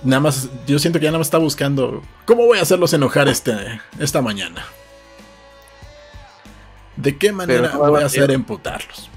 Nada 0.03 0.19
más, 0.19 0.49
yo 0.65 0.79
siento 0.79 0.99
que 0.99 1.05
ya 1.05 1.11
nada 1.11 1.19
más 1.19 1.27
está 1.27 1.37
buscando. 1.37 2.01
¿Cómo 2.25 2.45
voy 2.45 2.59
a 2.59 2.61
hacerlos 2.63 2.93
enojar 2.93 3.27
este, 3.27 3.81
esta 3.99 4.21
mañana? 4.21 4.65
¿De 6.95 7.17
qué 7.17 7.31
manera 7.31 7.75
voy 7.75 8.01
a 8.01 8.05
hacer 8.05 8.31
emputarlos? 8.31 9.09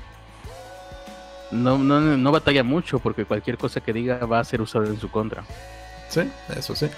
no, 1.54 1.78
no, 1.78 2.00
no 2.00 2.32
batalla 2.32 2.64
mucho 2.64 2.98
porque 2.98 3.24
cualquier 3.24 3.56
cosa 3.56 3.80
que 3.80 3.92
diga 3.92 4.26
va 4.26 4.40
a 4.40 4.44
ser 4.44 4.60
usada 4.60 4.86
en 4.86 4.98
su 4.98 5.08
contra. 5.10 5.44
Sí, 6.08 6.22
eso 6.56 6.74
sí. 6.74 6.88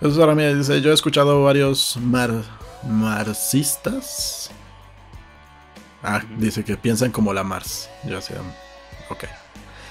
Eso 0.00 0.20
ahora 0.20 0.34
me 0.34 0.54
dice, 0.54 0.80
yo 0.80 0.90
he 0.90 0.94
escuchado 0.94 1.42
varios 1.44 1.96
mar, 1.98 2.30
marxistas. 2.88 4.50
Ah, 6.02 6.22
dice 6.38 6.64
que 6.64 6.76
piensan 6.76 7.10
como 7.10 7.34
la 7.34 7.44
Mars. 7.44 7.90
Yo 8.04 8.20
sé, 8.20 8.34
ok. 9.10 9.24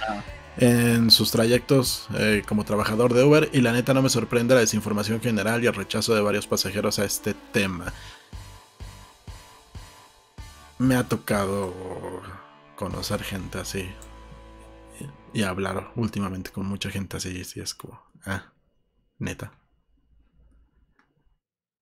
Ah. 0.08 0.22
En 0.62 1.10
sus 1.10 1.32
trayectos 1.32 2.10
eh, 2.16 2.44
como 2.46 2.66
trabajador 2.66 3.14
de 3.14 3.24
Uber 3.24 3.50
y 3.54 3.62
la 3.62 3.72
neta 3.72 3.94
no 3.94 4.02
me 4.02 4.10
sorprende 4.10 4.56
la 4.56 4.60
desinformación 4.60 5.22
general 5.22 5.64
y 5.64 5.68
el 5.68 5.74
rechazo 5.74 6.14
de 6.14 6.20
varios 6.20 6.48
pasajeros 6.48 7.00
a 7.00 7.06
este 7.06 7.34
tema. 7.34 7.94
Me 10.78 10.96
ha 10.96 11.08
tocado 11.08 11.74
conocer 12.76 13.24
gente 13.24 13.58
así 13.58 13.90
y, 15.34 15.44
hablar 15.44 15.94
últimamente 15.96 16.52
con 16.52 16.66
mucha 16.66 16.90
gente 16.90 17.16
así 17.16 17.42
y 17.56 17.60
es 17.62 17.74
como, 17.74 18.02
ah, 18.26 18.52
neta. 19.18 19.54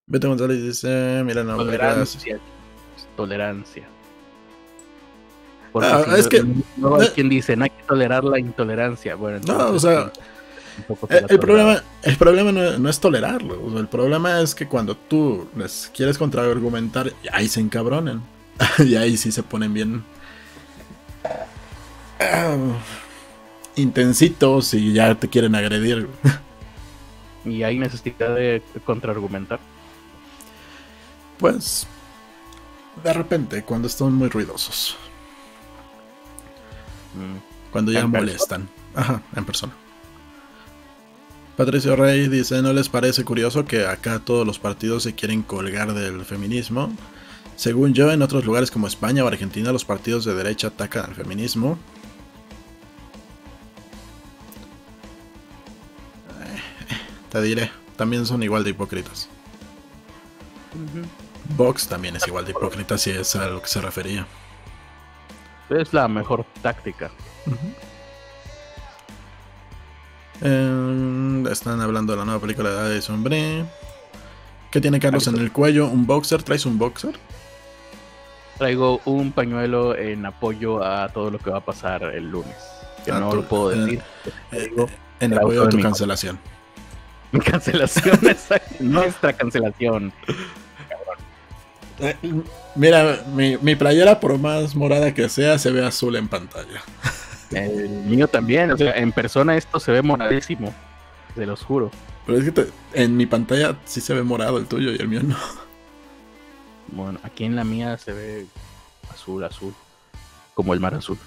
Beto 0.05 0.29
González 0.29 0.62
dice, 0.62 1.24
mira, 1.25 1.43
no, 1.43 1.57
tolerancia. 1.57 2.39
Tolerancia. 3.15 3.89
Ah, 5.76 6.06
es 6.18 6.28
que 6.28 6.44
no 6.78 7.00
hay 7.00 7.10
quien 7.10 7.30
dice, 7.30 7.56
no 7.56 7.66
hay 7.66 7.70
que 7.70 7.84
tolerar 7.88 8.24
la 8.24 8.40
intolerancia. 8.40 9.16
Bueno, 9.16 9.40
no, 9.46 9.70
o 9.72 9.80
sea, 9.80 10.12
eh, 11.10 11.26
el, 11.30 11.40
problema, 11.40 11.82
el 12.04 12.18
problema 12.18 12.52
no, 12.52 12.90
es 12.90 13.00
tolerarlo. 13.00 13.80
el 13.80 13.88
problema 13.88 14.42
es 14.42 14.56
que 14.56 14.68
cuando 14.68 14.96
tú 14.96 15.48
les 15.56 15.92
quieres 15.96 16.18
contraargumentar, 16.18 17.12
ahí 17.32 17.48
se 17.48 17.60
encabronen. 17.60 18.22
y 18.80 18.96
ahí 18.96 19.18
sí 19.18 19.32
se 19.32 19.44
ponen 19.44 19.74
bien 19.74 20.04
intensitos 23.76 24.74
y 24.74 24.94
ya 24.94 25.16
te 25.16 25.28
quieren 25.28 25.56
agredir. 25.56 26.08
¿Y 27.46 27.64
hay 27.64 27.78
necesidad 27.78 28.36
de 28.36 28.62
contraargumentar? 28.84 29.60
Pues 31.38 31.88
de 33.04 33.14
repente, 33.14 33.64
cuando 33.64 33.88
están 33.88 34.14
muy 34.14 34.30
ruidosos. 34.30 34.98
Cuando 37.72 37.92
ya 37.92 38.08
molestan. 38.08 38.70
Ajá, 38.96 39.22
en 39.36 39.46
persona. 39.46 39.74
Patricio 41.58 41.96
Rey 41.96 42.28
dice, 42.28 42.62
¿no 42.62 42.72
les 42.72 42.88
parece 42.88 43.24
curioso 43.24 43.66
que 43.66 43.88
acá 43.88 44.20
todos 44.20 44.46
los 44.46 44.60
partidos 44.60 45.04
se 45.04 45.16
quieren 45.16 45.42
colgar 45.42 45.94
del 45.94 46.24
feminismo? 46.24 46.92
Según 47.56 47.96
yo, 47.96 48.12
en 48.12 48.22
otros 48.22 48.46
lugares 48.46 48.70
como 48.70 48.86
España 48.86 49.24
o 49.24 49.28
Argentina, 49.28 49.72
los 49.72 49.84
partidos 49.84 50.24
de 50.26 50.36
derecha 50.36 50.68
atacan 50.68 51.06
al 51.06 51.16
feminismo. 51.16 51.80
Te 57.32 57.42
diré, 57.42 57.72
también 57.96 58.28
son 58.28 58.44
igual 58.44 58.64
de 58.64 58.70
hipócritas. 58.70 59.28
Vox 61.56 61.88
también 61.88 62.16
es 62.16 62.28
igual 62.28 62.46
de 62.46 62.52
hipócrita 62.52 63.00
si 63.00 63.10
es 63.10 63.36
a 63.36 63.48
lo 63.48 63.62
que 63.64 63.68
se 63.68 63.82
refería. 63.82 64.28
Es 65.70 65.94
la 65.94 66.08
mejor 66.08 66.46
táctica. 66.62 67.12
Eh, 70.42 71.44
están 71.52 71.82
hablando 71.82 72.14
de 72.14 72.20
la 72.20 72.26
nueva 72.26 72.40
película 72.40 72.70
de 72.70 72.80
Addison 72.80 73.24
Brie. 73.24 73.66
¿Qué 74.72 74.82
tiene 74.82 75.00
Carlos 75.00 75.28
en 75.28 75.38
el 75.38 75.52
cuello? 75.52 75.88
¿Un 75.88 76.06
boxer? 76.06 76.44
¿Traes 76.44 76.66
un 76.66 76.78
boxer? 76.78 77.18
Traigo 78.58 79.02
un 79.06 79.32
pañuelo 79.32 79.96
en 79.96 80.26
apoyo 80.26 80.84
a 80.84 81.10
todo 81.10 81.32
lo 81.32 81.40
que 81.40 81.50
va 81.50 81.58
a 81.58 81.66
pasar 81.66 82.04
el 82.04 82.30
lunes. 82.30 82.56
Que 83.06 83.12
ah, 83.12 83.20
no 83.20 83.34
lo 83.34 83.48
puedo 83.48 83.70
decir. 83.70 84.02
Eh, 84.52 84.72
en 85.20 85.34
apoyo 85.34 85.64
a 85.64 85.70
tu 85.70 85.80
cancelación. 85.80 86.40
Mi 87.32 87.40
cancelación, 87.40 88.20
nuestra 88.80 89.34
cancelación. 89.34 90.14
Eh, 92.00 92.16
mira, 92.75 93.24
mi, 93.34 93.75
playera, 93.75 94.20
por 94.20 94.38
más 94.38 94.75
morada 94.75 95.13
que 95.13 95.30
sea, 95.30 95.58
se 95.58 95.72
ve 95.72 95.86
azul 95.86 96.16
en 96.16 96.27
pantalla. 96.27 96.82
El 97.51 97.89
mío 97.89 98.27
también, 98.27 98.72
o 98.72 98.77
sea, 98.77 98.94
en 98.94 99.12
persona 99.12 99.56
esto 99.56 99.80
se 99.80 99.92
ve 99.92 100.01
moradísimo, 100.01 100.74
se 101.36 101.46
los 101.46 101.63
juro. 101.63 101.92
Pero 102.25 102.39
es 102.39 102.51
que 102.51 102.68
en 102.94 103.16
mi 103.16 103.25
pantalla 103.25 103.77
sí 103.86 104.01
se 104.01 104.13
ve 104.13 104.22
morado 104.24 104.58
el 104.58 104.66
tuyo 104.66 104.92
y 104.92 104.98
el 104.98 105.08
mío 105.08 105.24
no. 105.24 105.38
Bueno, 106.89 107.20
aquí 107.24 107.46
en 107.46 107.56
la 107.56 107.63
mía 107.63 107.98
se 107.98 108.12
ve 108.13 108.46
azul, 109.10 109.44
azul, 109.44 109.74
como 110.54 110.74
el 110.74 110.80
mar 110.80 110.94
azul. 110.94 111.18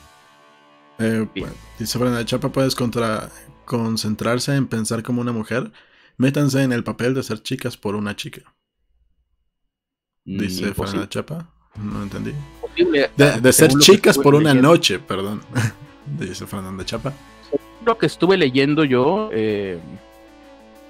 Eh, 0.99 1.27
bueno, 1.35 1.55
dice 1.79 1.99
Brenda 1.99 2.25
Chapa, 2.25 2.51
puedes 2.51 2.75
contra 2.75 3.31
concentrarse 3.65 4.55
en 4.55 4.67
pensar 4.67 5.03
como 5.03 5.23
una 5.23 5.33
mujer 5.33 5.73
Métanse 6.21 6.63
en 6.63 6.73
el 6.73 6.85
papel 6.85 7.15
de 7.15 7.23
ser 7.23 7.43
chicas 7.43 7.79
por 7.79 7.95
una 7.95 8.15
chica. 8.15 8.43
Dice 10.39 10.73
Fernanda 10.75 11.09
Chapa. 11.09 11.47
No 11.77 12.03
entendí. 12.03 12.33
De, 13.17 13.53
ser 13.53 13.71
chicas 13.79 14.17
por 14.17 14.35
una 14.35 14.55
noche, 14.55 14.99
perdón. 14.99 15.43
Dice 16.19 16.47
Fernanda 16.47 16.85
Chapa. 16.85 17.13
Lo 17.85 17.99
que 17.99 18.07
estuve 18.07 18.37
leyendo 18.37 18.85
yo 18.85 19.31
eh, 19.33 19.79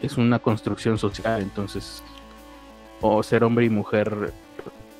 es 0.03 0.17
una 0.19 0.39
construcción 0.39 0.99
social, 0.99 1.41
entonces. 1.41 2.03
O 3.01 3.23
ser 3.23 3.45
hombre 3.45 3.65
y 3.65 3.71
mujer 3.71 4.33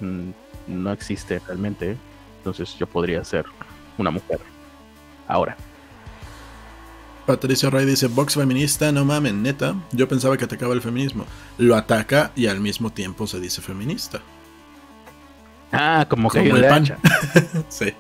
mm, 0.01 0.31
no 0.69 0.93
existe 0.93 1.39
realmente. 1.47 1.97
Entonces 2.39 2.75
yo 2.79 2.87
podría 2.87 3.23
ser 3.25 3.45
una 3.99 4.11
mujer. 4.11 4.41
Ahora. 5.29 5.57
Patricio 7.31 7.71
Rey 7.71 7.87
dice, 7.87 8.09
Vox 8.09 8.35
feminista, 8.35 8.91
no 8.91 9.05
mamen, 9.05 9.41
neta. 9.41 9.77
Yo 9.93 10.09
pensaba 10.09 10.37
que 10.37 10.47
atacaba 10.47 10.75
el 10.75 10.83
feminismo. 10.83 11.27
Lo 11.59 11.77
ataca 11.77 12.33
y 12.35 12.49
al 12.49 12.59
mismo 12.59 12.91
tiempo 12.91 13.29
se 13.29 13.39
dice 13.39 13.63
feminista. 13.63 14.21
Ah, 15.71 16.07
como, 16.09 16.29
que 16.29 16.41
el 16.41 16.67
pan. 16.67 16.87
sí. 17.69 17.95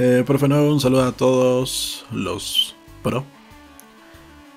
Eh, 0.00 0.24
profe 0.26 0.48
nuevo, 0.48 0.72
un 0.72 0.80
saludo 0.80 1.04
a 1.04 1.12
todos 1.12 2.06
los 2.10 2.74
pro. 3.04 3.24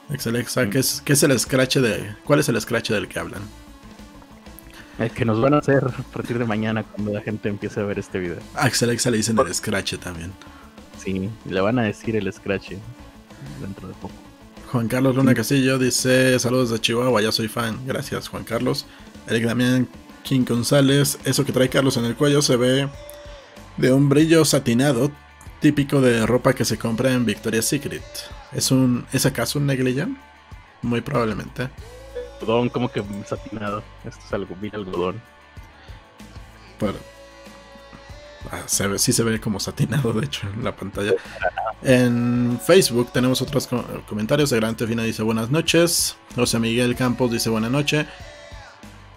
Excelexa, 0.10 0.68
¿qué 0.72 0.80
es, 0.80 1.04
¿qué 1.06 1.14
es 1.14 1.22
el 1.22 1.40
scratch 1.40 1.78
de. 1.78 2.16
¿Cuál 2.24 2.40
es 2.40 2.50
el 2.50 2.60
scratch 2.60 2.90
del 2.90 3.08
que 3.08 3.20
hablan? 3.20 3.44
El 4.98 5.12
que 5.12 5.24
nos 5.24 5.40
van 5.40 5.54
a 5.54 5.60
hacer 5.60 5.84
a 5.86 6.04
partir 6.12 6.40
de 6.40 6.46
mañana 6.46 6.82
cuando 6.82 7.14
la 7.14 7.22
gente 7.22 7.48
empiece 7.50 7.80
a 7.80 7.84
ver 7.84 8.00
este 8.00 8.18
video. 8.18 8.40
Axel 8.56 8.90
Exa 8.90 9.12
le 9.12 9.18
dicen 9.18 9.38
el 9.38 9.54
Scratch 9.54 10.00
también. 10.00 10.34
Sí, 11.04 11.30
le 11.46 11.60
van 11.60 11.80
a 11.80 11.84
decir 11.84 12.16
el 12.16 12.32
Scratch 12.32 12.72
dentro 13.60 13.88
de 13.88 13.94
poco. 13.96 14.14
Juan 14.72 14.88
Carlos 14.88 15.16
Luna 15.16 15.34
Castillo 15.34 15.78
dice: 15.78 16.40
Saludos 16.40 16.70
de 16.70 16.80
Chihuahua, 16.80 17.22
ya 17.22 17.32
soy 17.32 17.48
fan. 17.48 17.80
Gracias, 17.86 18.30
Juan 18.30 18.44
Carlos. 18.44 18.86
Eric 19.28 19.44
Damián 19.46 19.88
King 20.24 20.46
González: 20.48 21.20
Eso 21.26 21.44
que 21.44 21.52
trae 21.52 21.70
Carlos 21.70 21.98
en 21.98 22.06
el 22.06 22.16
cuello 22.16 22.42
se 22.42 22.56
ve 22.56 22.88
de 23.78 23.92
un 23.92 24.08
brillo 24.08 24.46
satinado, 24.46 25.12
típico 25.60 26.00
de 26.00 26.26
ropa 26.26 26.54
que 26.54 26.64
se 26.64 26.78
compra 26.78 27.12
en 27.12 27.26
Victoria's 27.26 27.66
Secret. 27.66 28.04
¿Es, 28.54 28.72
un, 28.72 29.06
¿es 29.12 29.26
acaso 29.26 29.60
un 29.60 29.66
negligé? 29.66 30.08
Muy 30.82 31.02
probablemente. 31.02 31.70
Algodón, 32.40 32.70
como 32.70 32.90
que 32.90 33.04
satinado. 33.26 33.84
Esto 34.06 34.22
es 34.26 34.34
algo, 34.34 34.56
mira 34.62 34.78
algodón. 34.78 35.22
Pero, 36.80 36.96
se 38.66 38.88
ve, 38.88 39.00
sí 39.00 39.14
se 39.14 39.24
ve 39.24 39.40
como 39.40 39.60
satinado, 39.60 40.14
de 40.14 40.26
hecho, 40.26 40.48
en 40.54 40.64
la 40.64 40.76
pantalla. 40.76 41.14
En 41.82 42.60
Facebook 42.66 43.12
tenemos 43.12 43.42
otros 43.42 43.68
comentarios. 44.08 44.52
El 44.52 44.62
Gran 44.62 44.76
Tefina 44.76 45.04
dice 45.04 45.22
buenas 45.24 45.50
noches. 45.50 46.16
José 46.36 46.60
Miguel 46.60 46.96
Campos 46.96 47.32
dice 47.32 47.50
buenas 47.50 47.72
noches. 47.72 48.06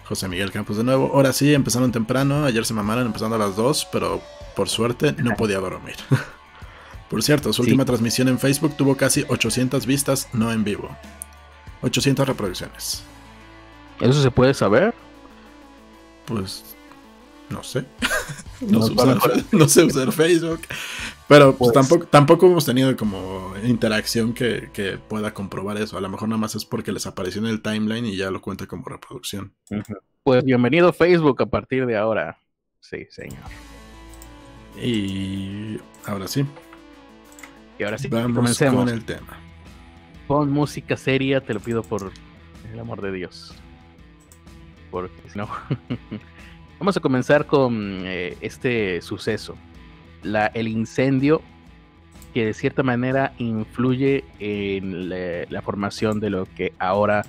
José 0.05 0.27
Miguel 0.27 0.51
Campos 0.51 0.77
de 0.77 0.83
nuevo. 0.83 1.11
Ahora 1.13 1.33
sí, 1.33 1.53
empezaron 1.53 1.91
temprano. 1.91 2.45
Ayer 2.45 2.65
se 2.65 2.73
mamaron 2.73 3.05
empezando 3.05 3.35
a 3.35 3.39
las 3.39 3.55
2, 3.55 3.89
pero 3.91 4.21
por 4.55 4.69
suerte 4.69 5.13
no 5.13 5.35
podía 5.35 5.59
dormir. 5.59 5.95
por 7.09 7.23
cierto, 7.23 7.53
su 7.53 7.61
última 7.61 7.85
transmisión 7.85 8.27
en 8.27 8.39
Facebook 8.39 8.75
tuvo 8.75 8.95
casi 8.95 9.25
800 9.27 9.85
vistas, 9.85 10.27
no 10.33 10.51
en 10.51 10.63
vivo. 10.63 10.89
800 11.81 12.27
reproducciones. 12.27 13.03
¿Eso 13.99 14.21
se 14.21 14.31
puede 14.31 14.53
saber? 14.53 14.93
Pues 16.25 16.75
no 17.49 17.63
sé. 17.63 17.85
no, 19.51 19.67
sé 19.67 19.83
usar, 19.83 20.11
Facebook. 20.11 20.61
Pero 21.27 21.55
pues, 21.55 21.71
pues, 21.71 21.73
tampoco, 21.73 22.07
tampoco 22.07 22.47
hemos 22.47 22.65
tenido 22.65 22.95
como 22.95 23.53
interacción 23.63 24.33
que, 24.33 24.99
pueda 25.07 25.33
comprobar 25.33 25.77
eso. 25.77 25.97
A 25.97 26.01
lo 26.01 26.09
mejor 26.09 26.29
nada 26.29 26.39
más 26.39 26.55
es 26.55 26.65
porque 26.65 26.91
les 26.91 27.05
apareció 27.05 27.41
en 27.41 27.47
el 27.47 27.61
timeline 27.61 28.05
y 28.05 28.15
ya 28.15 28.31
lo 28.31 28.41
cuenta 28.41 28.65
como 28.65 28.85
reproducción. 28.85 29.53
Pues 30.23 30.43
bienvenido 30.43 30.91
Facebook 30.93 31.41
a 31.41 31.45
partir 31.45 31.85
de 31.85 31.97
ahora. 31.97 32.37
Sí, 32.79 33.05
señor. 33.09 33.43
Y 34.81 35.77
ahora 36.05 36.27
sí. 36.27 36.45
Y 37.79 37.83
ahora 37.83 37.97
sí, 37.97 38.07
vamos 38.07 38.35
comencemos. 38.35 38.85
con 38.85 38.89
el 38.93 39.05
tema. 39.05 39.39
Pon 40.27 40.51
música 40.51 40.97
seria, 40.97 41.41
te 41.41 41.53
lo 41.53 41.59
pido 41.59 41.83
por 41.83 42.11
el 42.71 42.79
amor 42.79 43.01
de 43.01 43.11
Dios. 43.11 43.53
Porque 44.89 45.29
si 45.29 45.37
no. 45.37 45.49
Vamos 46.79 46.95
a 46.95 46.99
comenzar 46.99 47.47
con 47.47 48.03
eh, 48.05 48.37
este 48.41 49.01
suceso. 49.01 49.55
La, 50.21 50.47
el 50.47 50.67
incendio 50.67 51.41
que 52.35 52.45
de 52.45 52.53
cierta 52.53 52.83
manera 52.83 53.33
influye 53.39 54.23
en 54.39 55.09
la, 55.09 55.61
formación 55.63 56.19
de 56.19 56.29
lo 56.29 56.45
que 56.45 56.73
ahora 56.77 57.23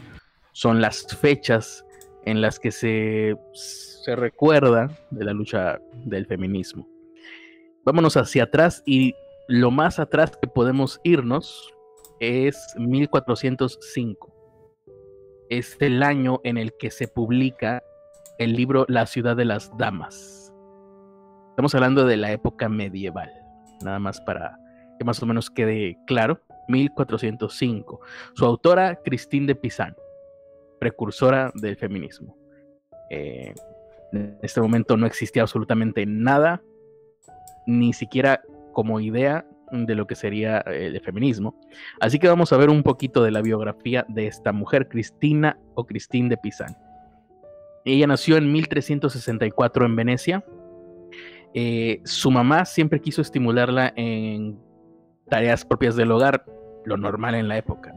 son 0.52 0.82
las 0.82 1.06
fechas 1.18 1.82
en 2.26 2.42
las 2.42 2.58
que 2.58 2.70
se, 2.70 3.36
se 3.54 4.16
recuerda 4.16 4.90
de 5.10 5.24
la 5.24 5.32
lucha 5.32 5.80
del 6.04 6.26
feminismo. 6.26 6.86
Vámonos 7.86 8.18
hacia 8.18 8.44
atrás 8.44 8.82
y 8.84 9.14
lo 9.48 9.70
más 9.70 9.98
atrás 9.98 10.32
que 10.36 10.46
podemos 10.46 11.00
irnos 11.04 11.72
es 12.20 12.74
1405. 12.76 14.34
Es 15.48 15.74
el 15.80 16.02
año 16.02 16.40
en 16.44 16.58
el 16.58 16.74
que 16.78 16.90
se 16.90 17.08
publica 17.08 17.82
el 18.38 18.52
libro 18.52 18.86
La 18.88 19.06
ciudad 19.06 19.36
de 19.36 19.44
las 19.44 19.76
damas. 19.76 20.52
Estamos 21.50 21.74
hablando 21.74 22.06
de 22.06 22.16
la 22.16 22.32
época 22.32 22.68
medieval, 22.68 23.30
nada 23.84 23.98
más 23.98 24.20
para 24.20 24.58
que 24.98 25.04
más 25.04 25.22
o 25.22 25.26
menos 25.26 25.50
quede 25.50 25.98
claro. 26.06 26.40
1405. 26.68 28.00
Su 28.34 28.44
autora, 28.44 28.98
Christine 29.02 29.46
de 29.46 29.54
Pizan, 29.54 29.96
precursora 30.78 31.50
del 31.54 31.76
feminismo. 31.76 32.36
Eh, 33.10 33.54
en 34.12 34.38
este 34.42 34.60
momento 34.60 34.96
no 34.98 35.06
existía 35.06 35.42
absolutamente 35.42 36.04
nada, 36.04 36.62
ni 37.66 37.94
siquiera 37.94 38.42
como 38.72 39.00
idea 39.00 39.46
de 39.72 39.94
lo 39.94 40.06
que 40.06 40.14
sería 40.14 40.62
eh, 40.66 40.86
el 40.86 41.00
feminismo. 41.00 41.58
Así 42.00 42.18
que 42.18 42.28
vamos 42.28 42.52
a 42.52 42.58
ver 42.58 42.68
un 42.68 42.82
poquito 42.82 43.22
de 43.24 43.30
la 43.30 43.40
biografía 43.40 44.04
de 44.08 44.26
esta 44.26 44.52
mujer, 44.52 44.88
Cristina 44.88 45.58
o 45.74 45.86
Christine 45.86 46.28
de 46.28 46.36
Pizan. 46.36 46.76
Ella 47.88 48.06
nació 48.06 48.36
en 48.36 48.52
1364 48.52 49.86
en 49.86 49.96
Venecia. 49.96 50.44
Eh, 51.54 52.02
su 52.04 52.30
mamá 52.30 52.66
siempre 52.66 53.00
quiso 53.00 53.22
estimularla 53.22 53.94
en 53.96 54.58
tareas 55.30 55.64
propias 55.64 55.96
del 55.96 56.12
hogar, 56.12 56.44
lo 56.84 56.98
normal 56.98 57.34
en 57.34 57.48
la 57.48 57.56
época. 57.56 57.94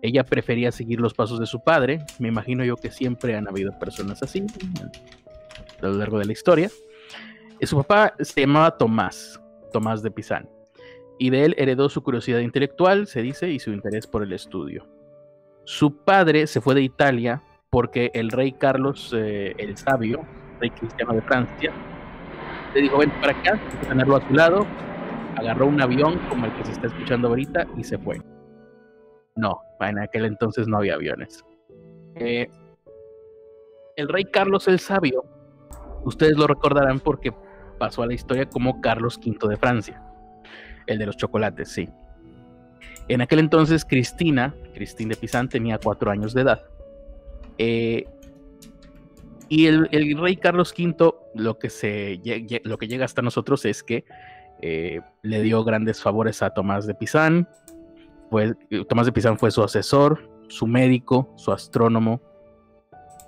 Ella 0.00 0.24
prefería 0.24 0.70
seguir 0.70 1.00
los 1.00 1.12
pasos 1.12 1.40
de 1.40 1.46
su 1.46 1.60
padre. 1.60 2.04
Me 2.20 2.28
imagino 2.28 2.64
yo 2.64 2.76
que 2.76 2.92
siempre 2.92 3.34
han 3.34 3.48
habido 3.48 3.76
personas 3.80 4.22
así 4.22 4.46
a 5.80 5.86
lo 5.86 5.94
largo 5.94 6.20
de 6.20 6.26
la 6.26 6.32
historia. 6.32 6.70
Eh, 7.58 7.66
su 7.66 7.76
papá 7.78 8.14
se 8.20 8.42
llamaba 8.42 8.78
Tomás, 8.78 9.40
Tomás 9.72 10.04
de 10.04 10.12
Pisán. 10.12 10.48
Y 11.18 11.30
de 11.30 11.46
él 11.46 11.54
heredó 11.58 11.88
su 11.88 12.02
curiosidad 12.04 12.38
intelectual, 12.38 13.08
se 13.08 13.22
dice, 13.22 13.50
y 13.50 13.58
su 13.58 13.72
interés 13.72 14.06
por 14.06 14.22
el 14.22 14.32
estudio. 14.32 14.86
Su 15.64 15.96
padre 16.04 16.46
se 16.46 16.60
fue 16.60 16.76
de 16.76 16.82
Italia 16.82 17.42
porque 17.70 18.10
el 18.14 18.30
rey 18.30 18.52
Carlos 18.52 19.14
eh, 19.16 19.54
el 19.58 19.76
Sabio, 19.76 20.26
rey 20.60 20.70
cristiano 20.70 21.14
de 21.14 21.22
Francia, 21.22 21.72
le 22.74 22.82
dijo, 22.82 22.98
ven 22.98 23.10
para 23.20 23.32
acá, 23.32 23.60
tenerlo 23.88 24.16
a 24.16 24.26
su 24.26 24.34
lado, 24.34 24.66
agarró 25.36 25.66
un 25.66 25.80
avión 25.80 26.18
como 26.28 26.46
el 26.46 26.54
que 26.54 26.64
se 26.64 26.72
está 26.72 26.88
escuchando 26.88 27.28
ahorita 27.28 27.66
y 27.76 27.84
se 27.84 27.96
fue. 27.98 28.20
No, 29.36 29.60
en 29.80 30.00
aquel 30.00 30.24
entonces 30.24 30.66
no 30.66 30.78
había 30.78 30.94
aviones. 30.94 31.44
Eh, 32.16 32.48
el 33.96 34.08
rey 34.08 34.24
Carlos 34.24 34.66
el 34.66 34.80
Sabio, 34.80 35.24
ustedes 36.04 36.36
lo 36.36 36.48
recordarán 36.48 36.98
porque 36.98 37.32
pasó 37.78 38.02
a 38.02 38.06
la 38.06 38.14
historia 38.14 38.46
como 38.46 38.80
Carlos 38.80 39.18
V 39.24 39.48
de 39.48 39.56
Francia, 39.56 40.02
el 40.86 40.98
de 40.98 41.06
los 41.06 41.16
chocolates, 41.16 41.68
sí. 41.68 41.88
En 43.06 43.20
aquel 43.20 43.38
entonces 43.38 43.84
Cristina, 43.84 44.54
Cristina 44.74 45.10
de 45.10 45.16
Pizán, 45.16 45.48
tenía 45.48 45.78
cuatro 45.78 46.10
años 46.10 46.34
de 46.34 46.42
edad. 46.42 46.62
Eh, 47.62 48.06
y 49.50 49.66
el, 49.66 49.86
rey 50.18 50.36
Carlos 50.36 50.72
V, 50.72 51.14
lo 51.34 51.58
que, 51.58 51.68
se, 51.68 52.18
lo 52.64 52.78
que 52.78 52.88
llega 52.88 53.04
hasta 53.04 53.20
nosotros 53.20 53.66
es 53.66 53.82
que 53.82 54.04
eh, 54.62 55.00
le 55.22 55.42
dio 55.42 55.62
grandes 55.62 56.00
favores 56.00 56.42
a 56.42 56.50
Tomás 56.50 56.86
de 56.86 56.94
Pizán. 56.94 57.46
Tomás 58.88 59.04
de 59.06 59.12
Pizán 59.12 59.36
fue 59.36 59.50
su 59.50 59.62
asesor, 59.62 60.30
su 60.48 60.66
médico, 60.66 61.34
su 61.36 61.52
astrónomo, 61.52 62.22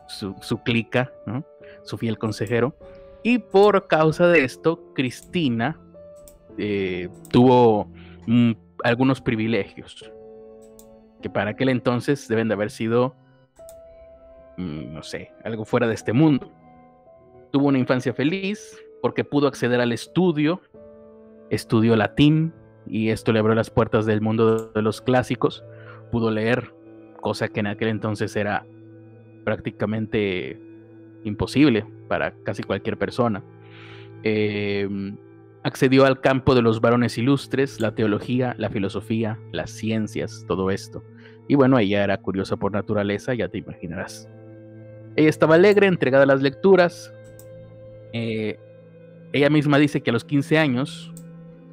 su, 0.08 0.62
clica, 0.64 1.12
su 1.82 1.98
fiel 1.98 2.16
consejero. 2.16 2.74
Y 3.22 3.36
por 3.38 3.86
causa 3.86 4.28
de 4.28 4.44
esto, 4.44 4.94
Cristina 4.94 5.78
eh, 6.56 7.10
tuvo 7.30 7.92
mm, 8.26 8.52
algunos 8.82 9.20
privilegios 9.20 10.10
que 11.20 11.28
para 11.28 11.50
aquel 11.50 11.68
entonces 11.68 12.28
deben 12.28 12.48
de 12.48 12.54
haber 12.54 12.70
sido 12.70 13.14
no 14.56 15.02
sé, 15.02 15.32
algo 15.44 15.64
fuera 15.64 15.86
de 15.86 15.94
este 15.94 16.12
mundo. 16.12 16.50
Tuvo 17.50 17.68
una 17.68 17.78
infancia 17.78 18.12
feliz 18.12 18.78
porque 19.00 19.24
pudo 19.24 19.48
acceder 19.48 19.80
al 19.80 19.92
estudio, 19.92 20.60
estudió 21.50 21.96
latín 21.96 22.54
y 22.86 23.10
esto 23.10 23.32
le 23.32 23.38
abrió 23.38 23.54
las 23.54 23.70
puertas 23.70 24.06
del 24.06 24.20
mundo 24.20 24.70
de 24.72 24.82
los 24.82 25.00
clásicos, 25.00 25.64
pudo 26.10 26.30
leer, 26.30 26.72
cosa 27.20 27.48
que 27.48 27.60
en 27.60 27.66
aquel 27.66 27.88
entonces 27.88 28.34
era 28.36 28.64
prácticamente 29.44 30.60
imposible 31.24 31.84
para 32.08 32.32
casi 32.44 32.62
cualquier 32.62 32.96
persona. 32.96 33.42
Em, 34.22 35.16
accedió 35.62 36.04
al 36.04 36.20
campo 36.20 36.54
de 36.54 36.62
los 36.62 36.80
varones 36.80 37.18
ilustres, 37.18 37.80
la 37.80 37.94
teología, 37.94 38.54
la 38.58 38.70
filosofía, 38.70 39.38
las 39.52 39.70
ciencias, 39.70 40.44
todo 40.46 40.70
esto. 40.70 41.02
Y 41.48 41.54
bueno, 41.54 41.78
ella 41.78 42.04
era 42.04 42.18
curiosa 42.18 42.56
por 42.56 42.72
naturaleza, 42.72 43.34
ya 43.34 43.48
te 43.48 43.58
imaginarás. 43.58 44.28
Ella 45.16 45.28
estaba 45.28 45.56
alegre, 45.56 45.86
entregada 45.86 46.24
a 46.24 46.26
las 46.26 46.42
lecturas. 46.42 47.12
Eh, 48.12 48.58
ella 49.32 49.50
misma 49.50 49.78
dice 49.78 50.00
que 50.02 50.10
a 50.10 50.12
los 50.12 50.24
15 50.24 50.58
años 50.58 51.12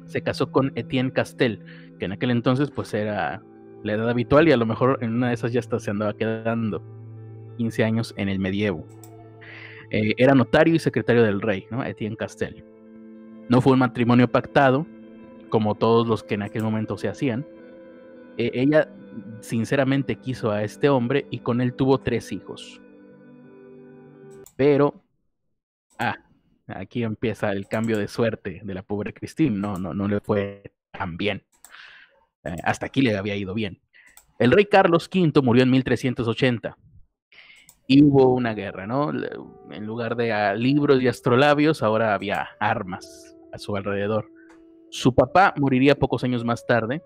se 0.06 0.22
casó 0.22 0.50
con 0.50 0.72
Etienne 0.74 1.12
Castel, 1.12 1.62
que 1.98 2.04
en 2.06 2.12
aquel 2.12 2.30
entonces 2.30 2.70
pues 2.70 2.92
era 2.92 3.42
la 3.82 3.92
edad 3.92 4.10
habitual 4.10 4.48
y 4.48 4.52
a 4.52 4.56
lo 4.56 4.66
mejor 4.66 4.98
en 5.00 5.14
una 5.14 5.28
de 5.28 5.34
esas 5.34 5.52
ya 5.52 5.62
se 5.62 5.90
andaba 5.90 6.14
quedando 6.14 6.82
15 7.56 7.84
años 7.84 8.14
en 8.16 8.28
el 8.28 8.38
medievo. 8.38 8.86
Eh, 9.90 10.14
era 10.18 10.34
notario 10.34 10.74
y 10.74 10.78
secretario 10.78 11.22
del 11.22 11.40
rey, 11.40 11.66
¿no? 11.70 11.84
Etienne 11.84 12.16
Castel. 12.16 12.64
No 13.48 13.60
fue 13.60 13.72
un 13.72 13.80
matrimonio 13.80 14.28
pactado, 14.28 14.86
como 15.48 15.74
todos 15.74 16.06
los 16.06 16.22
que 16.22 16.34
en 16.34 16.42
aquel 16.42 16.62
momento 16.62 16.96
se 16.96 17.08
hacían. 17.08 17.46
Eh, 18.36 18.50
ella 18.54 18.88
sinceramente 19.40 20.16
quiso 20.16 20.52
a 20.52 20.62
este 20.62 20.88
hombre 20.88 21.26
y 21.30 21.40
con 21.40 21.60
él 21.60 21.74
tuvo 21.74 21.98
tres 21.98 22.30
hijos 22.32 22.80
Pero, 24.60 24.92
ah, 25.98 26.18
aquí 26.66 27.02
empieza 27.02 27.50
el 27.50 27.66
cambio 27.66 27.96
de 27.96 28.08
suerte 28.08 28.60
de 28.62 28.74
la 28.74 28.82
pobre 28.82 29.14
Christine. 29.14 29.56
No, 29.58 29.78
no, 29.78 29.94
no 29.94 30.06
le 30.06 30.20
fue 30.20 30.74
tan 30.90 31.16
bien. 31.16 31.46
Eh, 32.44 32.56
hasta 32.62 32.84
aquí 32.84 33.00
le 33.00 33.16
había 33.16 33.36
ido 33.36 33.54
bien. 33.54 33.80
El 34.38 34.50
rey 34.50 34.66
Carlos 34.66 35.08
V 35.10 35.40
murió 35.40 35.62
en 35.62 35.70
1380 35.70 36.76
y 37.86 38.02
hubo 38.02 38.34
una 38.34 38.52
guerra, 38.52 38.86
¿no? 38.86 39.12
En 39.70 39.86
lugar 39.86 40.14
de 40.14 40.54
libros 40.58 41.00
y 41.00 41.08
astrolabios, 41.08 41.82
ahora 41.82 42.12
había 42.12 42.50
armas 42.60 43.34
a 43.54 43.58
su 43.58 43.74
alrededor. 43.76 44.30
Su 44.90 45.14
papá 45.14 45.54
moriría 45.56 45.94
pocos 45.94 46.22
años 46.22 46.44
más 46.44 46.66
tarde 46.66 47.02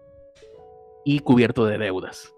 y 1.05 1.21
cubierto 1.21 1.67
de 1.67 1.79
deudas. 1.79 2.35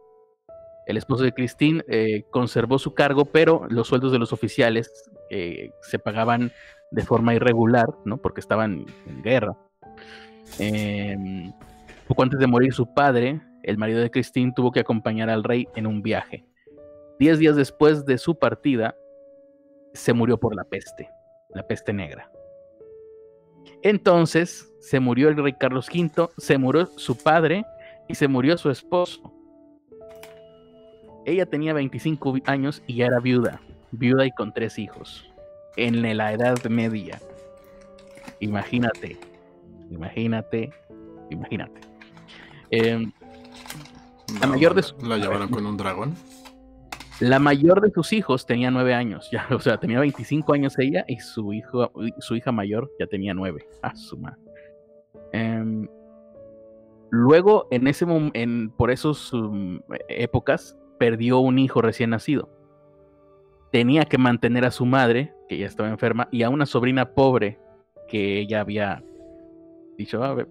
El 0.86 0.96
esposo 0.96 1.24
de 1.24 1.32
Christine 1.32 1.84
eh, 1.88 2.24
conservó 2.30 2.78
su 2.78 2.94
cargo, 2.94 3.24
pero 3.24 3.66
los 3.68 3.88
sueldos 3.88 4.12
de 4.12 4.18
los 4.18 4.32
oficiales 4.32 5.10
eh, 5.30 5.70
se 5.82 5.98
pagaban 5.98 6.52
de 6.92 7.02
forma 7.02 7.34
irregular, 7.34 7.88
¿no? 8.04 8.18
Porque 8.18 8.40
estaban 8.40 8.86
en 9.06 9.22
guerra. 9.22 9.56
Em, 10.60 11.52
poco 12.06 12.22
antes 12.22 12.38
de 12.38 12.46
morir 12.46 12.72
su 12.72 12.94
padre, 12.94 13.40
el 13.64 13.78
marido 13.78 14.00
de 14.00 14.10
Christine 14.10 14.52
tuvo 14.54 14.70
que 14.70 14.80
acompañar 14.80 15.28
al 15.28 15.42
rey 15.42 15.66
en 15.74 15.88
un 15.88 16.02
viaje. 16.02 16.46
Diez 17.18 17.38
días 17.38 17.56
después 17.56 18.06
de 18.06 18.16
su 18.16 18.38
partida, 18.38 18.94
se 19.92 20.12
murió 20.12 20.38
por 20.38 20.54
la 20.54 20.64
peste, 20.64 21.10
la 21.50 21.66
peste 21.66 21.92
negra. 21.92 22.30
Entonces 23.82 24.72
se 24.80 25.00
murió 25.00 25.28
el 25.28 25.36
rey 25.36 25.54
Carlos 25.54 25.88
V, 25.88 26.28
se 26.36 26.58
murió 26.58 26.86
su 26.96 27.16
padre 27.16 27.64
y 28.08 28.14
se 28.14 28.28
murió 28.28 28.56
su 28.56 28.70
esposo. 28.70 29.35
Ella 31.26 31.44
tenía 31.44 31.74
25 31.74 32.36
años 32.46 32.82
y 32.86 33.02
era 33.02 33.18
viuda, 33.18 33.60
viuda 33.90 34.24
y 34.26 34.30
con 34.30 34.54
tres 34.54 34.78
hijos, 34.78 35.28
en 35.76 36.16
la 36.16 36.32
Edad 36.32 36.64
Media. 36.66 37.20
Imagínate, 38.38 39.18
imagínate, 39.90 40.70
imagínate. 41.28 41.80
Em, 42.70 43.10
la 44.40 44.46
mayor 44.46 44.74
de 44.74 44.84
¿La 45.02 45.18
llevaron 45.18 45.48
con 45.48 45.66
un 45.66 45.76
dragón? 45.76 46.14
La 47.18 47.40
mayor 47.40 47.80
de 47.80 47.90
sus 47.90 48.12
hijos 48.12 48.46
tenía 48.46 48.70
nueve 48.70 48.94
años, 48.94 49.28
ya, 49.32 49.48
o 49.50 49.58
sea, 49.58 49.78
tenía 49.78 49.98
25 49.98 50.52
años 50.52 50.78
ella 50.78 51.04
y 51.08 51.18
su 51.18 51.52
hijo, 51.52 51.90
su 52.20 52.36
hija 52.36 52.52
mayor 52.52 52.88
ya 53.00 53.08
tenía 53.08 53.34
nueve. 53.34 53.66
Ah, 53.82 53.96
su 53.96 54.16
em, 55.32 55.88
luego, 57.10 57.66
en 57.72 57.88
ese 57.88 58.06
en, 58.34 58.70
por 58.70 58.92
esas 58.92 59.32
um, 59.32 59.80
épocas, 60.08 60.76
perdió 60.98 61.38
un 61.38 61.58
hijo 61.58 61.82
recién 61.82 62.10
nacido. 62.10 62.50
Tenía 63.72 64.04
que 64.04 64.18
mantener 64.18 64.64
a 64.64 64.70
su 64.70 64.86
madre, 64.86 65.34
que 65.48 65.58
ya 65.58 65.66
estaba 65.66 65.88
enferma, 65.88 66.28
y 66.30 66.42
a 66.42 66.50
una 66.50 66.66
sobrina 66.66 67.10
pobre 67.10 67.58
que 68.08 68.40
ella 68.40 68.60
había 68.60 69.02
dicho, 69.96 70.22
ah, 70.22 70.34
pues, 70.34 70.46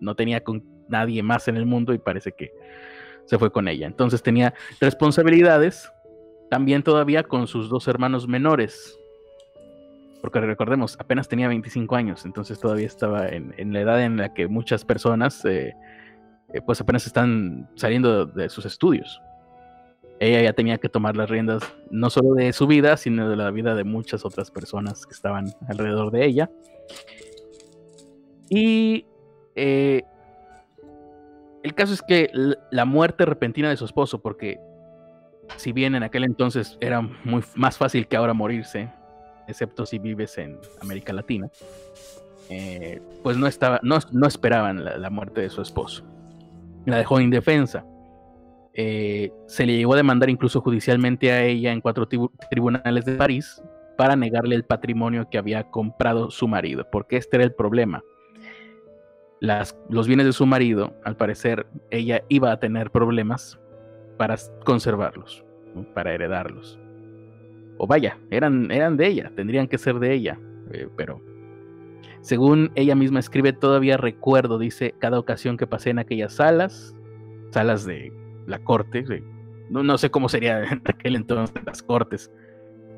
no 0.00 0.14
tenía 0.14 0.42
con 0.42 0.62
nadie 0.88 1.22
más 1.22 1.48
en 1.48 1.56
el 1.56 1.66
mundo 1.66 1.92
y 1.92 1.98
parece 1.98 2.32
que 2.32 2.52
se 3.24 3.38
fue 3.38 3.50
con 3.50 3.68
ella. 3.68 3.86
Entonces 3.86 4.22
tenía 4.22 4.54
responsabilidades 4.80 5.92
también 6.50 6.82
todavía 6.82 7.24
con 7.24 7.46
sus 7.46 7.68
dos 7.68 7.88
hermanos 7.88 8.28
menores. 8.28 8.98
Porque 10.20 10.40
recordemos, 10.40 10.96
apenas 10.98 11.28
tenía 11.28 11.48
25 11.48 11.94
años, 11.94 12.24
entonces 12.24 12.58
todavía 12.58 12.86
estaba 12.86 13.28
en, 13.28 13.72
la 13.72 13.80
edad 13.80 14.02
en 14.02 14.16
la 14.16 14.32
que 14.34 14.48
muchas 14.48 14.84
personas 14.84 15.44
eh, 15.44 15.74
eh, 16.52 16.60
pues 16.64 16.80
apenas 16.80 17.06
están 17.06 17.68
saliendo 17.74 18.26
de 18.26 18.48
sus 18.48 18.64
estudios 18.64 19.20
ella 20.18 20.42
ya 20.42 20.52
tenía 20.52 20.78
que 20.78 20.88
tomar 20.88 21.16
las 21.16 21.28
riendas 21.28 21.62
no 21.90 22.10
solo 22.10 22.34
de 22.34 22.52
su 22.52 22.66
vida, 22.66 22.96
sino 22.96 23.28
de 23.28 23.36
la 23.36 23.50
vida 23.50 23.74
de 23.74 23.84
muchas 23.84 24.24
otras 24.24 24.50
personas 24.50 25.06
que 25.06 25.12
estaban 25.12 25.52
alrededor 25.68 26.10
de 26.10 26.24
ella. 26.24 26.50
Y 28.48 29.06
eh, 29.54 30.02
el 31.62 31.74
caso 31.74 31.92
es 31.92 32.02
que 32.02 32.30
la 32.70 32.84
muerte 32.84 33.24
repentina 33.26 33.68
de 33.68 33.76
su 33.76 33.84
esposo, 33.84 34.20
porque 34.20 34.58
si 35.56 35.72
bien 35.72 35.94
en 35.94 36.02
aquel 36.02 36.24
entonces 36.24 36.78
era 36.80 37.00
muy 37.00 37.42
más 37.54 37.76
fácil 37.76 38.06
que 38.08 38.16
ahora 38.16 38.32
morirse, 38.32 38.90
excepto 39.48 39.84
si 39.84 39.98
vives 39.98 40.38
en 40.38 40.58
América 40.80 41.12
Latina, 41.12 41.50
eh, 42.48 43.02
pues 43.22 43.36
no, 43.36 43.46
estaba, 43.46 43.80
no, 43.82 44.26
esperaban 44.26 44.84
la 44.84 45.10
muerte 45.10 45.42
de 45.42 45.50
su 45.50 45.60
esposo. 45.60 46.04
La 46.86 46.98
dejó 46.98 47.20
indefensa 47.20 47.84
eh, 48.78 49.32
se 49.46 49.64
le 49.64 49.74
llegó 49.74 49.94
a 49.94 49.96
demandar 49.96 50.28
incluso 50.28 50.60
judicialmente 50.60 51.32
a 51.32 51.42
ella 51.42 51.72
en 51.72 51.80
cuatro 51.80 52.06
tribunales 52.06 53.06
de 53.06 53.14
París 53.14 53.62
para 53.96 54.16
negarle 54.16 54.54
el 54.54 54.64
patrimonio 54.64 55.30
que 55.30 55.38
había 55.38 55.70
comprado 55.70 56.30
su 56.30 56.46
marido, 56.46 56.86
porque 56.92 57.16
este 57.16 57.36
era 57.36 57.44
el 57.44 57.54
problema. 57.54 58.04
Los 59.88 60.06
bienes 60.06 60.26
de 60.26 60.32
su 60.34 60.44
marido, 60.44 60.92
al 61.04 61.16
parecer, 61.16 61.66
ella 61.90 62.22
iba 62.28 62.52
a 62.52 62.60
tener 62.60 62.90
problemas 62.90 63.58
para 64.18 64.36
conservarlos, 64.66 65.42
para 65.94 66.12
heredarlos. 66.12 66.78
O 67.78 67.86
vaya, 67.86 68.18
eran, 68.30 68.70
eran 68.70 68.98
de 68.98 69.06
ella, 69.06 69.32
tendrían 69.34 69.68
que 69.68 69.78
ser 69.78 69.98
de 69.98 70.12
ella, 70.12 70.38
eh, 70.72 70.88
pero 70.96 71.22
según 72.20 72.72
ella 72.74 72.94
misma 72.94 73.20
escribe, 73.20 73.54
todavía 73.54 73.96
recuerdo, 73.96 74.58
dice, 74.58 74.94
cada 74.98 75.18
ocasión 75.18 75.56
que 75.56 75.66
pasé 75.66 75.90
en 75.90 75.98
aquellas 75.98 76.34
salas, 76.34 76.94
salas 77.52 77.86
de 77.86 78.12
la 78.46 78.58
corte, 78.58 79.04
no, 79.70 79.98
sé 79.98 80.10
cómo 80.10 80.28
sería 80.28 80.64
en 80.70 80.82
aquel 80.84 81.16
entonces 81.16 81.64
las 81.64 81.82
cortes, 81.82 82.30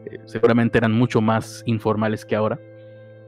eh, 0.06 0.18
seguramente 0.26 0.78
eran 0.78 0.92
mucho 0.92 1.20
más 1.20 1.62
informales 1.66 2.24
que 2.24 2.36
ahora, 2.36 2.58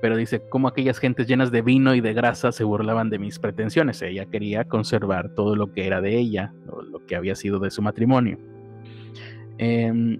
pero 0.01 0.17
dice 0.17 0.43
cómo 0.49 0.69
aquellas 0.69 0.99
gentes 0.99 1.27
llenas 1.27 1.51
de 1.51 1.63
vino 1.63 1.95
y 1.95 2.01
de 2.01 2.15
grasa 2.15 2.53
se 2.53 2.65
burlaban 2.65 3.11
de 3.11 3.19
mis 3.19 3.39
pretensiones, 3.39 4.01
ella 4.03 4.27
quería 4.27 4.65
conservar 4.65 5.35
todo 5.35 5.57
lo 5.57 5.73
que 5.73 5.87
era 5.87 6.01
de 6.01 6.19
ella, 6.19 6.53
lo, 6.67 7.05
que 7.07 7.17
había 7.17 7.35
sido 7.35 7.59
de 7.59 7.71
su 7.71 7.83
matrimonio. 7.83 8.39
Em, 9.59 10.19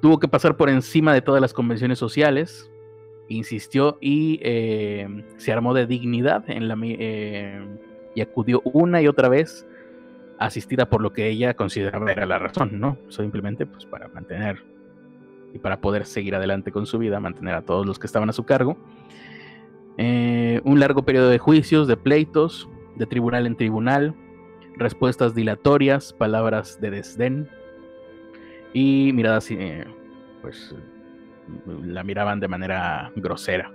tuvo 0.00 0.18
que 0.20 0.28
pasar 0.28 0.56
por 0.56 0.70
encima 0.70 1.12
de 1.12 1.22
todas 1.22 1.40
las 1.40 1.52
convenciones 1.52 1.98
sociales, 1.98 2.70
insistió 3.28 3.98
y 4.00 4.40
em, 4.42 5.24
se 5.36 5.52
armó 5.52 5.74
de 5.74 5.86
dignidad 5.86 6.44
en 6.48 6.68
la, 6.68 6.74
em, 6.74 7.78
y 8.14 8.20
acudió 8.20 8.60
una 8.64 9.02
y 9.02 9.08
otra 9.08 9.28
vez 9.28 9.66
asistida 10.38 10.86
por 10.86 11.02
lo 11.02 11.12
que 11.12 11.28
ella 11.28 11.54
consideraba 11.54 12.10
era 12.10 12.26
la 12.26 12.38
razón, 12.38 12.80
¿no? 12.80 12.96
Simplemente 13.08 13.66
pues 13.66 13.84
para 13.84 14.08
mantener 14.08 14.62
y 15.52 15.58
para 15.58 15.80
poder 15.80 16.06
seguir 16.06 16.34
adelante 16.34 16.72
con 16.72 16.86
su 16.86 16.98
vida, 16.98 17.20
mantener 17.20 17.54
a 17.54 17.62
todos 17.62 17.86
los 17.86 17.98
que 17.98 18.06
estaban 18.06 18.30
a 18.30 18.32
su 18.32 18.44
cargo. 18.44 18.76
Eh, 19.98 20.60
un 20.64 20.80
largo 20.80 21.04
periodo 21.04 21.28
de 21.28 21.38
juicios, 21.38 21.86
de 21.86 21.96
pleitos, 21.96 22.68
de 22.96 23.06
tribunal 23.06 23.46
en 23.46 23.56
tribunal, 23.56 24.14
respuestas 24.76 25.34
dilatorias, 25.34 26.12
palabras 26.12 26.80
de 26.80 26.90
desdén 26.90 27.48
y 28.72 29.12
miradas, 29.12 29.50
eh, 29.50 29.84
pues 30.40 30.74
la 31.82 32.02
miraban 32.02 32.40
de 32.40 32.48
manera 32.48 33.12
grosera. 33.16 33.70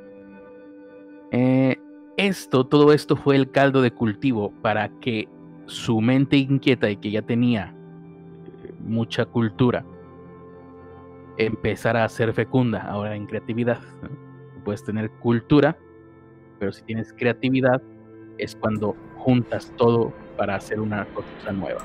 Eh, 1.31 1.77
esto, 2.17 2.65
todo 2.65 2.93
esto 2.93 3.15
fue 3.15 3.35
el 3.35 3.51
caldo 3.51 3.81
de 3.81 3.91
cultivo 3.91 4.51
para 4.61 4.89
que 4.99 5.27
su 5.65 6.01
mente 6.01 6.37
inquieta 6.37 6.89
y 6.89 6.97
que 6.97 7.11
ya 7.11 7.21
tenía 7.21 7.73
eh, 8.63 8.73
mucha 8.79 9.25
cultura 9.25 9.85
empezara 11.37 12.03
a 12.03 12.09
ser 12.09 12.33
fecunda 12.33 12.81
ahora 12.83 13.15
en 13.15 13.25
creatividad. 13.25 13.79
Puedes 14.63 14.83
tener 14.83 15.09
cultura, 15.11 15.77
pero 16.59 16.71
si 16.71 16.83
tienes 16.83 17.13
creatividad 17.13 17.81
es 18.37 18.55
cuando 18.55 18.95
juntas 19.17 19.73
todo 19.77 20.13
para 20.37 20.55
hacer 20.55 20.79
una 20.79 21.05
cosa 21.13 21.51
nueva. 21.51 21.81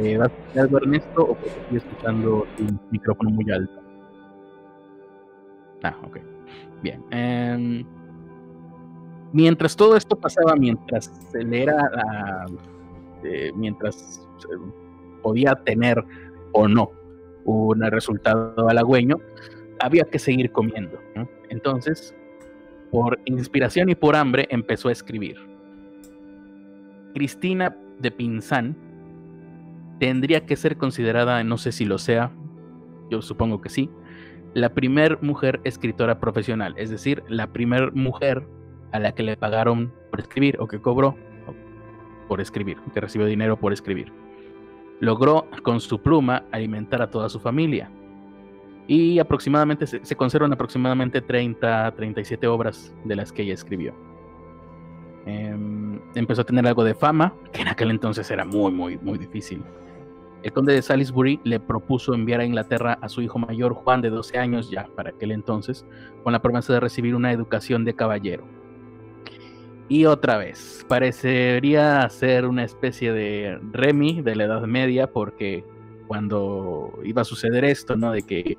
Eh, 0.00 0.16
¿Vas 0.16 0.30
a 0.56 0.60
algo, 0.60 0.78
Ernesto, 0.78 1.22
o 1.22 1.38
estoy 1.44 1.76
escuchando 1.76 2.46
tu 2.56 2.64
micrófono 2.90 3.30
muy 3.30 3.50
alto? 3.50 3.80
Ah, 5.82 5.96
ok. 6.04 6.18
Bien. 6.82 7.04
Em, 7.10 7.86
mientras 9.34 9.74
todo 9.76 9.96
esto 9.96 10.16
pasaba, 10.16 10.54
mientras 10.54 11.12
él 11.34 11.52
era, 11.52 12.46
eh, 13.24 13.50
mientras 13.56 14.26
eh, 14.44 14.56
podía 15.22 15.56
tener 15.56 16.02
o 16.52 16.68
no 16.68 16.90
un 17.44 17.82
resultado 17.90 18.68
halagüeño, 18.68 19.16
había 19.80 20.04
que 20.04 20.20
seguir 20.20 20.52
comiendo. 20.52 20.98
Entonces, 21.50 22.14
por 22.92 23.18
inspiración 23.24 23.90
y 23.90 23.96
por 23.96 24.14
hambre, 24.14 24.46
empezó 24.50 24.88
a 24.88 24.92
escribir. 24.92 25.36
Cristina 27.12 27.76
de 27.98 28.10
Pinzán 28.12 28.76
tendría 29.98 30.46
que 30.46 30.56
ser 30.56 30.76
considerada, 30.76 31.42
no 31.42 31.58
sé 31.58 31.72
si 31.72 31.84
lo 31.84 31.98
sea, 31.98 32.30
yo 33.10 33.20
supongo 33.20 33.60
que 33.60 33.68
sí, 33.68 33.90
la 34.54 34.74
primer 34.74 35.20
mujer 35.22 35.60
escritora 35.64 36.20
profesional, 36.20 36.74
es 36.78 36.90
decir, 36.90 37.24
la 37.28 37.48
primer 37.52 37.92
mujer 37.92 38.46
a 38.94 39.00
la 39.00 39.12
que 39.12 39.24
le 39.24 39.36
pagaron 39.36 39.92
por 40.10 40.20
escribir 40.20 40.56
o 40.60 40.68
que 40.68 40.80
cobró 40.80 41.16
por 42.28 42.40
escribir, 42.40 42.78
que 42.94 43.00
recibió 43.00 43.26
dinero 43.26 43.58
por 43.58 43.72
escribir. 43.72 44.12
Logró 45.00 45.46
con 45.64 45.80
su 45.80 46.00
pluma 46.00 46.44
alimentar 46.52 47.02
a 47.02 47.10
toda 47.10 47.28
su 47.28 47.40
familia. 47.40 47.90
Y 48.86 49.18
aproximadamente 49.18 49.86
se, 49.86 50.16
conservan 50.16 50.52
aproximadamente 50.52 51.20
30, 51.20 51.92
37 51.96 52.46
obras 52.46 52.94
de 53.04 53.16
las 53.16 53.32
que 53.32 53.42
ella 53.42 53.54
escribió. 53.54 53.94
Em, 55.26 56.00
empezó 56.14 56.42
a 56.42 56.44
tener 56.44 56.64
algo 56.64 56.84
de 56.84 56.94
fama, 56.94 57.34
que 57.52 57.62
en 57.62 57.68
aquel 57.68 57.90
entonces 57.90 58.30
era 58.30 58.44
muy, 58.44 58.70
muy, 58.70 58.96
muy 58.98 59.18
difícil. 59.18 59.64
El 60.44 60.52
conde 60.52 60.74
de 60.74 60.82
Salisbury 60.82 61.40
le 61.42 61.58
propuso 61.58 62.14
enviar 62.14 62.40
a 62.40 62.44
Inglaterra 62.44 62.96
a 63.00 63.08
su 63.08 63.22
hijo 63.22 63.40
mayor 63.40 63.74
Juan 63.74 64.02
de 64.02 64.10
12 64.10 64.38
años 64.38 64.70
ya 64.70 64.86
para 64.94 65.10
aquel 65.10 65.32
entonces, 65.32 65.84
con 66.22 66.32
la 66.32 66.42
promesa 66.42 66.72
de 66.72 66.80
recibir 66.80 67.16
una 67.16 67.32
educación 67.32 67.84
de 67.84 67.94
caballero. 67.94 68.53
Y 69.88 70.06
otra 70.06 70.38
vez, 70.38 70.84
parecería 70.88 72.08
ser 72.08 72.46
una 72.46 72.64
especie 72.64 73.12
de 73.12 73.58
Remy 73.72 74.22
de 74.22 74.36
la 74.36 74.44
Edad 74.44 74.62
Media, 74.62 75.10
porque 75.10 75.64
cuando 76.06 76.98
iba 77.04 77.22
a 77.22 77.24
suceder 77.24 77.64
esto, 77.64 77.96
¿no? 77.96 78.12
De 78.12 78.22
que 78.22 78.56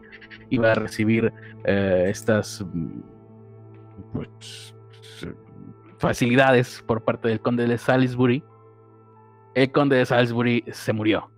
iba 0.49 0.71
a 0.71 0.75
recibir 0.75 1.33
eh, 1.63 2.05
estas 2.09 2.63
pues, 4.13 4.75
facilidades 5.97 6.83
por 6.85 7.03
parte 7.03 7.27
del 7.27 7.39
conde 7.39 7.67
de 7.67 7.77
Salisbury, 7.77 8.43
el 9.55 9.71
conde 9.71 9.97
de 9.97 10.05
Salisbury 10.05 10.63
se 10.71 10.93
murió 10.93 11.31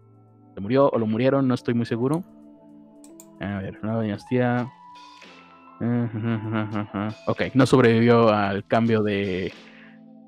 se 0.57 0.61
murió 0.61 0.89
o 0.89 0.97
lo 0.97 1.05
murieron, 1.05 1.47
no 1.47 1.53
estoy 1.53 1.75
muy 1.75 1.85
seguro. 1.85 2.23
A 3.39 3.59
ver, 3.59 3.77
una 3.83 4.01
dinastía. 4.01 4.67
Ok, 7.27 7.53
no 7.53 7.67
sobrevivió 7.67 8.29
al 8.29 8.65
cambio 8.65 9.03
de 9.03 9.53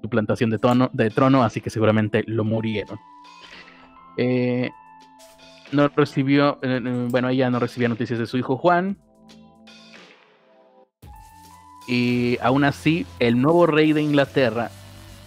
suplantación 0.01 0.49
de, 0.49 0.59
tono, 0.59 0.89
de 0.93 1.09
trono, 1.09 1.43
así 1.43 1.61
que 1.61 1.69
seguramente 1.69 2.23
lo 2.27 2.43
murieron. 2.43 2.99
Eh, 4.17 4.69
no 5.71 5.87
recibió, 5.89 6.59
eh, 6.61 6.81
eh, 6.83 7.07
bueno, 7.09 7.29
ella 7.29 7.49
no 7.49 7.59
recibía 7.59 7.89
noticias 7.89 8.19
de 8.19 8.27
su 8.27 8.37
hijo 8.37 8.57
Juan. 8.57 8.97
Y 11.87 12.37
aún 12.41 12.63
así, 12.63 13.05
el 13.19 13.41
nuevo 13.41 13.65
rey 13.65 13.93
de 13.93 14.01
Inglaterra, 14.01 14.69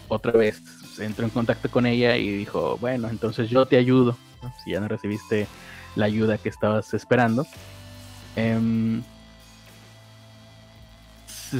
otra 0.08 0.32
vez, 0.32 0.62
entró 1.00 1.24
en 1.24 1.30
contacto 1.30 1.70
con 1.70 1.86
ella 1.86 2.16
y 2.16 2.30
dijo, 2.30 2.76
bueno, 2.80 3.08
entonces 3.08 3.48
yo 3.50 3.66
te 3.66 3.76
ayudo 3.76 4.16
si 4.62 4.72
ya 4.72 4.80
no 4.80 4.88
recibiste 4.88 5.46
la 5.96 6.06
ayuda 6.06 6.38
que 6.38 6.48
estabas 6.48 6.94
esperando. 6.94 7.46
Em, 8.36 9.02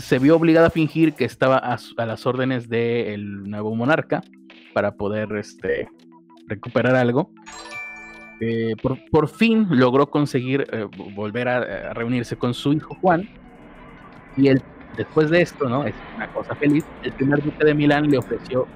se 0.00 0.18
vio 0.18 0.36
obligada 0.36 0.68
a 0.68 0.70
fingir 0.70 1.14
que 1.14 1.24
estaba 1.24 1.58
a, 1.58 2.06
las 2.06 2.26
órdenes 2.26 2.68
del 2.68 3.48
nuevo 3.48 3.74
monarca 3.74 4.22
para 4.72 4.96
poder 4.96 5.32
este, 5.36 5.88
recuperar 6.46 6.94
algo. 6.94 7.30
Eh, 8.40 8.74
por, 9.10 9.28
fin 9.28 9.68
logró 9.70 10.10
conseguir 10.10 10.66
eh, 10.72 10.88
volver 11.14 11.48
a, 11.48 11.92
reunirse 11.92 12.36
con 12.36 12.54
su 12.54 12.72
hijo 12.72 12.96
Juan. 13.00 13.28
Y 14.36 14.48
él, 14.48 14.62
después 14.96 15.30
de 15.30 15.42
esto, 15.42 15.68
¿no? 15.68 15.84
Es 15.84 15.94
una 16.16 16.32
cosa 16.32 16.54
feliz. 16.54 16.84
El 17.02 17.12
primer 17.12 17.42
duque 17.42 17.64
de 17.64 17.74
Milán 17.74 18.10
le 18.10 18.18
ofreció 18.18 18.66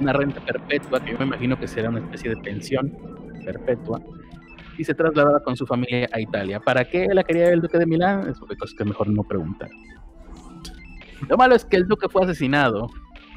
una 0.00 0.12
renta 0.12 0.40
perpetua, 0.40 1.00
que 1.00 1.12
yo 1.12 1.18
me 1.18 1.26
imagino 1.26 1.58
que 1.58 1.68
será 1.68 1.90
una 1.90 2.00
especie 2.00 2.30
de 2.30 2.36
pensión 2.38 2.92
perpetua, 3.44 4.00
y 4.78 4.84
se 4.84 4.94
trasladaba 4.94 5.40
con 5.40 5.56
su 5.56 5.66
familia 5.66 6.08
a 6.12 6.20
Italia. 6.20 6.58
¿Para 6.58 6.84
qué 6.84 7.06
la 7.12 7.22
quería 7.22 7.50
el 7.50 7.60
duque 7.60 7.78
de 7.78 7.86
Milán? 7.86 8.28
Eso 8.28 8.46
fue 8.46 8.56
cosa 8.56 8.74
que 8.76 8.84
mejor 8.84 9.08
no 9.08 9.22
preguntar. 9.22 9.68
Lo 11.28 11.36
malo 11.36 11.54
es 11.54 11.64
que 11.64 11.76
el 11.76 11.86
duque 11.86 12.08
fue 12.08 12.24
asesinado 12.24 12.90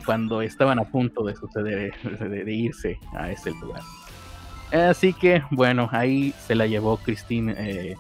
cuando 0.05 0.41
estaban 0.41 0.79
a 0.79 0.83
punto 0.85 1.23
de 1.23 1.35
suceder, 1.35 1.93
de, 2.19 2.53
irse 2.53 2.99
a 3.17 3.31
ese 3.31 3.51
lugar. 3.51 3.81
Así 4.71 5.13
que, 5.13 5.43
bueno, 5.51 5.89
ahí 5.91 6.33
se 6.45 6.55
la 6.55 6.67
llevó 6.67 6.97
Christine 6.97 7.53
eh, 7.57 7.95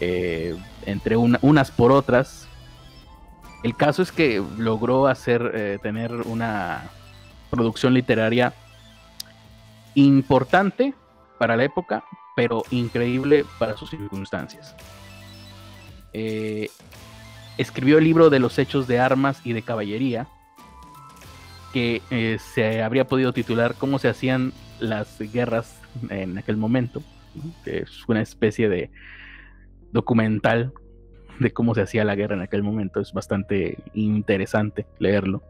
eh, 0.00 0.56
entre 0.86 1.16
unas 1.16 1.70
por 1.70 1.92
otras. 1.92 2.48
El 3.62 3.76
caso 3.76 4.02
es 4.02 4.12
que 4.12 4.42
logró 4.56 5.06
hacer 5.06 5.50
eh, 5.54 5.78
tener 5.82 6.12
una 6.12 6.90
producción 7.50 7.94
literaria 7.94 8.54
importante 9.94 10.94
para 11.38 11.56
la 11.56 11.64
época, 11.64 12.04
pero 12.36 12.62
increíble 12.70 13.44
para 13.58 13.76
sus 13.76 13.90
circunstancias. 13.90 14.74
Escribió 17.58 17.98
el 17.98 18.04
libro 18.04 18.30
de 18.30 18.38
los 18.38 18.58
hechos 18.58 18.86
de 18.86 18.98
armas 18.98 19.40
y 19.44 19.52
de 19.52 19.62
caballería, 19.62 20.28
que 21.72 22.00
eh, 22.10 22.38
se 22.38 22.82
habría 22.82 23.06
podido 23.06 23.32
titular 23.32 23.74
Cómo 23.76 23.98
se 23.98 24.08
hacían 24.08 24.52
las 24.80 25.18
guerras 25.18 25.80
en 26.08 26.38
aquel 26.38 26.56
momento, 26.56 27.02
que 27.64 27.78
es 27.80 28.08
una 28.08 28.22
especie 28.22 28.68
de 28.68 28.90
documental 29.92 30.72
de 31.38 31.52
cómo 31.52 31.74
se 31.74 31.82
hacía 31.82 32.04
la 32.04 32.14
guerra 32.14 32.36
en 32.36 32.42
aquel 32.42 32.62
momento. 32.62 33.00
Es 33.00 33.12
bastante 33.12 33.78
interesante 33.94 34.86
leerlo. 34.98 35.42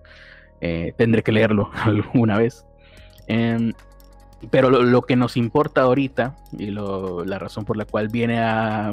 Eh, 0.61 0.93
tendré 0.97 1.23
que 1.23 1.33
leerlo 1.33 1.71
alguna 1.85 2.39
vez. 2.39 2.67
Em, 3.27 3.73
pero 4.51 4.71
lo, 4.71 5.03
que 5.03 5.17
nos 5.17 5.37
importa 5.37 5.83
ahorita 5.83 6.37
y 6.57 6.71
la 6.71 7.39
razón 7.39 7.65
por 7.65 7.77
la 7.77 7.85
cual 7.85 8.09
viene 8.09 8.39
a, 8.39 8.93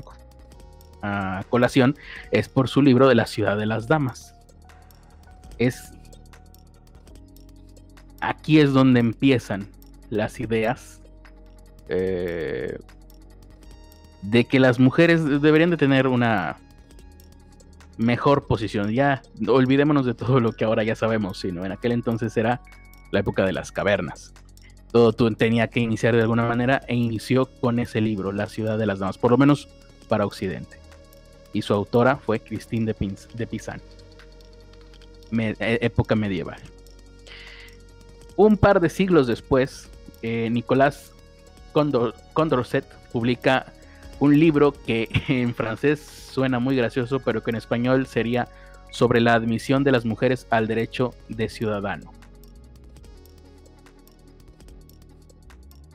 colación 1.50 1.96
es 2.32 2.50
por 2.50 2.68
su 2.68 2.82
libro 2.82 3.08
de 3.08 3.16
la 3.16 3.26
ciudad 3.26 3.58
de 3.58 3.66
las 3.66 3.88
damas. 3.88 4.36
Es 5.58 5.92
aquí 8.22 8.60
es 8.60 8.74
donde 8.74 9.00
empiezan 9.00 9.68
las 10.10 10.40
ideas 10.40 11.02
eh, 11.90 12.78
de 14.22 14.46
que 14.46 14.60
las 14.60 14.80
mujeres 14.80 15.24
deberían 15.42 15.70
de 15.70 15.78
tener 15.78 16.08
una 16.08 16.58
mejor 17.98 18.48
posición. 18.48 18.92
Ya 18.92 19.22
olvidémonos 19.48 20.06
de 20.06 20.14
todo 20.14 20.40
lo 20.40 20.52
que 20.52 20.66
ahora 20.66 20.84
ya 20.84 20.96
sabemos, 20.96 21.40
sino 21.40 21.66
en 21.66 21.72
aquel 21.72 21.92
entonces 21.92 22.36
era 22.38 22.62
la 23.12 23.20
época 23.20 23.46
de 23.46 23.54
las 23.54 23.72
cavernas 23.72 24.34
todo 24.96 25.12
tenía 25.32 25.68
que 25.68 25.82
iniciar 25.82 26.16
de 26.16 26.22
alguna 26.22 26.48
manera 26.48 26.82
e 26.88 26.96
inició 26.96 27.48
con 27.60 27.80
ese 27.80 28.00
libro, 28.00 28.32
La 28.32 28.48
ciudad 28.48 28.78
de 28.78 28.86
las 28.86 29.00
damas, 29.00 29.18
por 29.18 29.30
lo 29.30 29.38
menos 29.38 29.68
para 30.08 30.26
Occidente. 30.26 30.80
Y 31.56 31.62
su 31.62 31.74
autora 31.74 32.18
fue 32.18 32.40
Christine 32.40 32.94
de, 32.94 33.16
de 33.34 33.48
Pizan, 33.48 33.82
e, 35.32 35.56
época 35.82 36.16
medieval. 36.16 36.60
Un 38.36 38.58
par 38.58 38.80
de 38.80 38.90
siglos 38.90 39.28
después, 39.28 39.90
eh, 40.22 40.50
Nicolás 40.52 41.14
Condorcet 42.34 42.86
publica 43.12 43.74
un 44.20 44.38
libro 44.40 44.74
que 44.86 45.10
en 45.30 45.56
francés 45.56 46.00
suena 46.00 46.60
muy 46.60 46.76
gracioso, 46.76 47.20
pero 47.20 47.42
que 47.42 47.52
en 47.52 47.56
español 47.58 48.06
sería 48.06 48.50
sobre 48.92 49.22
la 49.22 49.34
admisión 49.34 49.84
de 49.84 49.92
las 49.92 50.06
mujeres 50.06 50.48
al 50.50 50.68
derecho 50.68 51.14
de 51.30 51.50
ciudadano. 51.50 52.12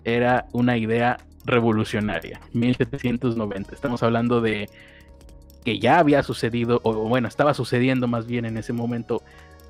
era 0.04 0.46
una 0.52 0.76
idea 0.76 1.18
revolucionaria. 1.44 2.40
1790. 2.52 3.74
Estamos 3.74 4.02
hablando 4.02 4.40
de 4.40 4.68
que 5.64 5.78
ya 5.78 5.98
había 5.98 6.22
sucedido, 6.22 6.80
o 6.84 6.92
bueno, 7.08 7.28
estaba 7.28 7.54
sucediendo 7.54 8.08
más 8.08 8.26
bien 8.26 8.44
en 8.44 8.56
ese 8.56 8.72
momento 8.72 9.22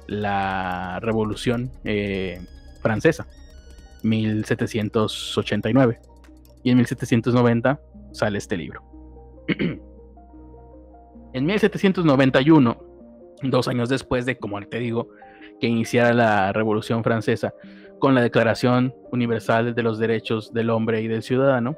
la 0.07 0.98
revolución 1.00 1.70
eh, 1.85 2.40
francesa, 2.81 3.26
1789. 4.03 6.00
Y 6.62 6.70
en 6.70 6.76
1790 6.76 7.81
sale 8.12 8.38
este 8.38 8.57
libro. 8.57 8.83
en 11.33 11.46
1791, 11.46 12.85
dos 13.42 13.68
años 13.68 13.88
después 13.88 14.26
de, 14.26 14.37
como 14.38 14.61
te 14.62 14.79
digo, 14.79 15.09
que 15.61 15.66
iniciara 15.68 16.12
la 16.12 16.53
Revolución 16.53 17.05
Francesa, 17.05 17.55
con 17.98 18.14
la 18.14 18.22
Declaración 18.22 18.94
Universal 19.12 19.74
de 19.74 19.83
los 19.83 19.98
Derechos 19.98 20.53
del 20.53 20.70
Hombre 20.70 21.03
y 21.03 21.09
del 21.09 21.22
Ciudadano, 21.22 21.76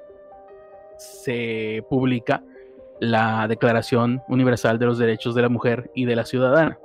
se 0.96 1.84
publica 1.90 2.44
la 3.02 3.48
Declaración 3.48 4.22
Universal 4.28 4.78
de 4.78 4.86
los 4.86 4.96
Derechos 4.96 5.34
de 5.34 5.42
la 5.42 5.48
Mujer 5.48 5.90
y 5.92 6.04
de 6.04 6.14
la 6.14 6.24
Ciudadana, 6.24 6.78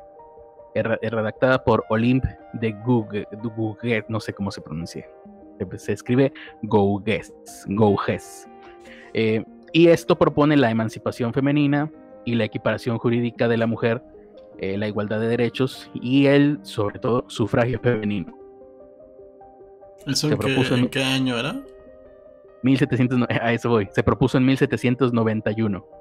redactada 0.74 1.64
por 1.64 1.86
Olympe 1.90 2.40
de 2.54 2.72
Gouges, 2.72 4.04
no 4.08 4.20
sé 4.20 4.34
cómo 4.34 4.50
se 4.50 4.62
pronuncia, 4.62 5.08
se 5.76 5.94
escribe 5.94 6.34
Gouges, 6.64 7.32
Gouges. 7.68 8.50
Eh, 9.14 9.46
y 9.74 9.90
esto 9.90 10.18
propone 10.18 10.58
la 10.58 10.72
emancipación 10.72 11.36
femenina 11.36 11.92
y 12.26 12.34
la 12.34 12.46
equiparación 12.46 12.98
jurídica 12.98 13.48
de 13.48 13.58
la 13.58 13.68
mujer, 13.68 14.02
eh, 14.58 14.76
la 14.76 14.88
igualdad 14.88 15.20
de 15.20 15.28
derechos 15.28 15.92
y 15.94 16.26
el, 16.26 16.58
sobre 16.64 16.98
todo, 16.98 17.26
sufragio 17.28 17.80
femenino. 17.80 18.36
¿Eso 20.08 20.32
en, 20.32 20.88
qué, 20.90 21.04
año 21.04 21.38
era? 21.38 21.62
1700, 22.64 23.28
a 23.30 23.54
eso 23.54 23.70
voy. 23.70 23.88
Se 23.92 24.02
propuso 24.02 24.40
en 24.40 24.46
1791 24.46 25.98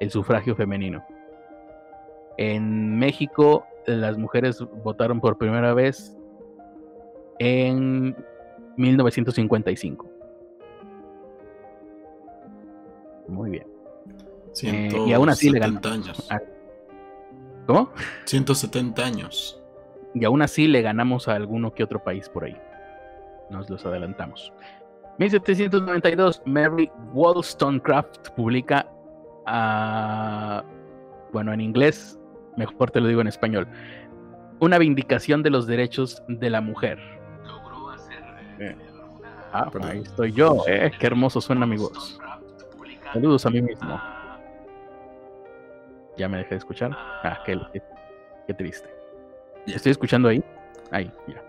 el 0.00 0.10
sufragio 0.10 0.54
femenino. 0.56 1.04
En 2.36 2.98
México 2.98 3.66
las 3.86 4.16
mujeres 4.16 4.64
votaron 4.82 5.20
por 5.20 5.38
primera 5.38 5.74
vez 5.74 6.16
en 7.38 8.16
1955. 8.76 10.10
Muy 13.28 13.50
bien. 13.50 13.66
Eh, 14.62 14.90
y 15.06 15.12
aún 15.12 15.28
así 15.28 15.50
le 15.50 15.58
ganamos. 15.58 15.86
años. 15.86 16.28
¿Cómo? 17.66 17.90
170 18.24 19.04
años. 19.04 19.60
Y 20.14 20.24
aún 20.24 20.42
así 20.42 20.68
le 20.68 20.82
ganamos 20.82 21.28
a 21.28 21.34
alguno 21.34 21.72
que 21.72 21.82
otro 21.82 22.02
país 22.02 22.28
por 22.28 22.44
ahí. 22.44 22.56
Nos 23.50 23.68
los 23.68 23.84
adelantamos. 23.84 24.52
1792, 25.18 26.42
Mary 26.44 26.90
Wollstonecraft 27.12 28.30
publica, 28.30 28.86
bueno, 31.32 31.52
en 31.52 31.60
inglés, 31.60 32.18
mejor 32.56 32.90
te 32.90 33.00
lo 33.00 33.08
digo 33.08 33.20
en 33.20 33.26
español, 33.26 33.66
una 34.60 34.78
vindicación 34.78 35.42
de 35.42 35.50
los 35.50 35.66
derechos 35.66 36.22
de 36.28 36.50
la 36.50 36.60
mujer. 36.60 36.98
Logró 37.44 37.90
hacer. 37.90 38.22
Eh, 38.58 38.76
ah, 39.52 39.70
ahí 39.82 40.00
estoy 40.00 40.32
yo, 40.32 40.64
eh, 40.66 40.90
qué 40.98 41.06
hermoso 41.06 41.40
suena 41.40 41.66
mi 41.66 41.76
voz. 41.76 42.20
Saludos 43.12 43.46
a 43.46 43.50
mí 43.50 43.62
mismo. 43.62 44.00
Ya 46.16 46.28
me 46.28 46.38
dejé 46.38 46.50
de 46.50 46.56
escuchar. 46.56 46.90
Ah, 46.94 47.40
qué, 47.44 47.60
qué, 48.46 48.54
triste. 48.54 48.88
¿Estoy 49.66 49.92
escuchando 49.92 50.28
ahí? 50.28 50.42
Ahí, 50.90 51.10
ya. 51.26 51.42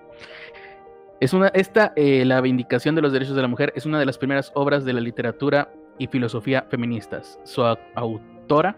Es 1.19 1.33
una, 1.33 1.47
esta, 1.49 1.93
eh, 1.95 2.25
La 2.25 2.41
Vindicación 2.41 2.95
de 2.95 3.01
los 3.01 3.13
Derechos 3.13 3.35
de 3.35 3.41
la 3.41 3.47
Mujer, 3.47 3.71
es 3.75 3.85
una 3.85 3.99
de 3.99 4.05
las 4.05 4.17
primeras 4.17 4.51
obras 4.53 4.85
de 4.85 4.93
la 4.93 5.01
literatura 5.01 5.69
y 5.97 6.07
filosofía 6.07 6.65
feministas. 6.69 7.39
Su 7.43 7.63
autora, 7.63 8.75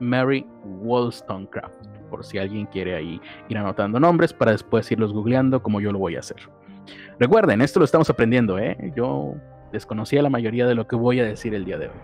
Mary 0.00 0.46
Wollstonecraft, 0.82 1.86
por 2.10 2.24
si 2.24 2.38
alguien 2.38 2.66
quiere 2.66 2.94
ahí 2.94 3.20
ir 3.48 3.58
anotando 3.58 3.98
nombres 4.00 4.32
para 4.32 4.52
después 4.52 4.90
irlos 4.90 5.12
googleando 5.12 5.62
como 5.62 5.80
yo 5.80 5.92
lo 5.92 5.98
voy 5.98 6.16
a 6.16 6.20
hacer. 6.20 6.38
Recuerden, 7.18 7.60
esto 7.62 7.80
lo 7.80 7.84
estamos 7.84 8.08
aprendiendo, 8.10 8.58
¿eh? 8.58 8.92
Yo 8.94 9.34
desconocía 9.72 10.22
la 10.22 10.30
mayoría 10.30 10.66
de 10.66 10.74
lo 10.74 10.86
que 10.86 10.96
voy 10.96 11.20
a 11.20 11.24
decir 11.24 11.54
el 11.54 11.64
día 11.64 11.78
de 11.78 11.86
hoy. 11.86 11.94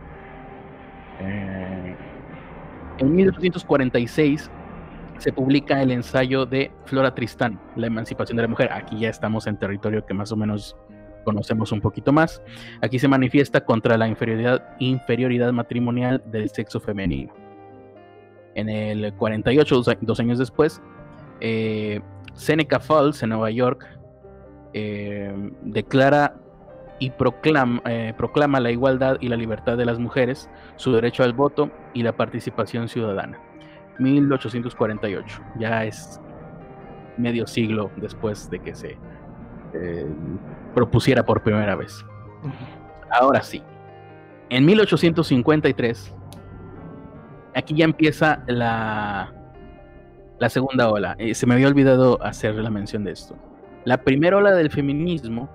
Eh, 1.20 1.96
en 2.98 3.14
1846 3.14 4.50
se 5.18 5.32
publica 5.32 5.80
el 5.80 5.90
ensayo 5.92 6.46
de 6.46 6.72
Flora 6.84 7.14
Tristán, 7.14 7.60
La 7.76 7.86
emancipación 7.86 8.36
de 8.36 8.42
la 8.42 8.48
mujer. 8.48 8.72
Aquí 8.72 8.98
ya 8.98 9.08
estamos 9.08 9.46
en 9.46 9.56
territorio 9.56 10.04
que 10.04 10.14
más 10.14 10.32
o 10.32 10.36
menos 10.36 10.76
conocemos 11.22 11.72
un 11.72 11.80
poquito 11.80 12.12
más. 12.12 12.42
Aquí 12.80 12.98
se 12.98 13.08
manifiesta 13.08 13.64
contra 13.64 13.96
la 13.96 14.08
inferioridad, 14.08 14.76
inferioridad 14.78 15.52
matrimonial 15.52 16.22
del 16.26 16.50
sexo 16.50 16.80
femenino. 16.80 17.32
En 18.54 18.68
el 18.68 19.14
48, 19.14 19.82
dos 20.02 20.20
años 20.20 20.38
después, 20.38 20.82
eh, 21.40 22.00
Seneca 22.34 22.78
Falls, 22.80 23.22
en 23.22 23.30
Nueva 23.30 23.50
York, 23.50 23.86
eh, 24.74 25.34
declara 25.62 26.36
y 26.98 27.10
proclama, 27.10 27.82
eh, 27.84 28.14
proclama 28.16 28.60
la 28.60 28.70
igualdad 28.70 29.16
y 29.20 29.28
la 29.28 29.36
libertad 29.36 29.76
de 29.76 29.84
las 29.84 29.98
mujeres, 29.98 30.48
su 30.76 30.92
derecho 30.92 31.24
al 31.24 31.32
voto 31.32 31.70
y 31.94 32.02
la 32.02 32.12
participación 32.16 32.88
ciudadana. 32.88 33.40
1848, 33.98 35.42
ya 35.58 35.84
es 35.84 36.20
medio 37.16 37.46
siglo 37.46 37.90
después 37.96 38.48
de 38.50 38.58
que 38.60 38.74
se 38.74 38.96
propusiera 40.74 41.24
por 41.24 41.42
primera 41.42 41.74
vez. 41.76 42.04
Ahora 43.10 43.42
sí, 43.42 43.62
en 44.48 44.66
1853, 44.66 46.14
aquí 47.54 47.74
ya 47.74 47.84
empieza 47.84 48.42
la, 48.46 49.32
la 50.38 50.48
segunda 50.48 50.90
ola. 50.90 51.14
Eh, 51.18 51.34
se 51.34 51.46
me 51.46 51.54
había 51.54 51.68
olvidado 51.68 52.22
hacer 52.22 52.54
la 52.56 52.70
mención 52.70 53.04
de 53.04 53.12
esto. 53.12 53.36
La 53.84 54.02
primera 54.02 54.36
ola 54.36 54.52
del 54.52 54.70
feminismo 54.70 55.48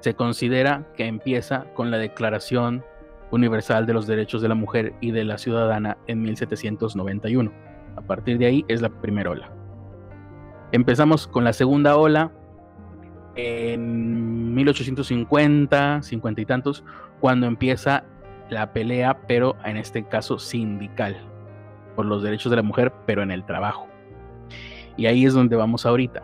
se 0.00 0.14
considera 0.14 0.86
que 0.96 1.06
empieza 1.06 1.64
con 1.74 1.90
la 1.90 1.98
Declaración 1.98 2.84
Universal 3.30 3.86
de 3.86 3.94
los 3.94 4.06
Derechos 4.06 4.42
de 4.42 4.48
la 4.48 4.54
Mujer 4.54 4.94
y 5.00 5.10
de 5.10 5.24
la 5.24 5.38
Ciudadana 5.38 5.96
en 6.06 6.22
1791. 6.22 7.50
A 7.96 8.00
partir 8.02 8.38
de 8.38 8.46
ahí 8.46 8.64
es 8.68 8.82
la 8.82 8.90
primera 8.90 9.30
ola. 9.30 9.50
Empezamos 10.72 11.26
con 11.26 11.44
la 11.44 11.52
segunda 11.52 11.96
ola 11.96 12.32
en 13.36 14.54
1850, 14.54 16.02
50 16.02 16.40
y 16.40 16.46
tantos, 16.46 16.84
cuando 17.20 17.46
empieza 17.46 18.04
la 18.50 18.72
pelea, 18.72 19.26
pero 19.26 19.56
en 19.64 19.76
este 19.76 20.04
caso 20.04 20.38
sindical, 20.38 21.16
por 21.96 22.06
los 22.06 22.22
derechos 22.22 22.50
de 22.50 22.56
la 22.56 22.62
mujer, 22.62 22.92
pero 23.06 23.22
en 23.22 23.30
el 23.30 23.44
trabajo. 23.44 23.88
Y 24.96 25.06
ahí 25.06 25.24
es 25.24 25.34
donde 25.34 25.56
vamos 25.56 25.86
ahorita. 25.86 26.22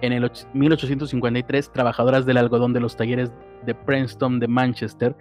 En 0.00 0.12
el 0.12 0.30
1853, 0.52 1.72
trabajadoras 1.72 2.24
del 2.24 2.36
algodón 2.36 2.72
de 2.72 2.80
los 2.80 2.96
talleres 2.96 3.32
de 3.66 3.74
Princeton 3.74 4.38
de 4.38 4.48
Manchester 4.48 5.16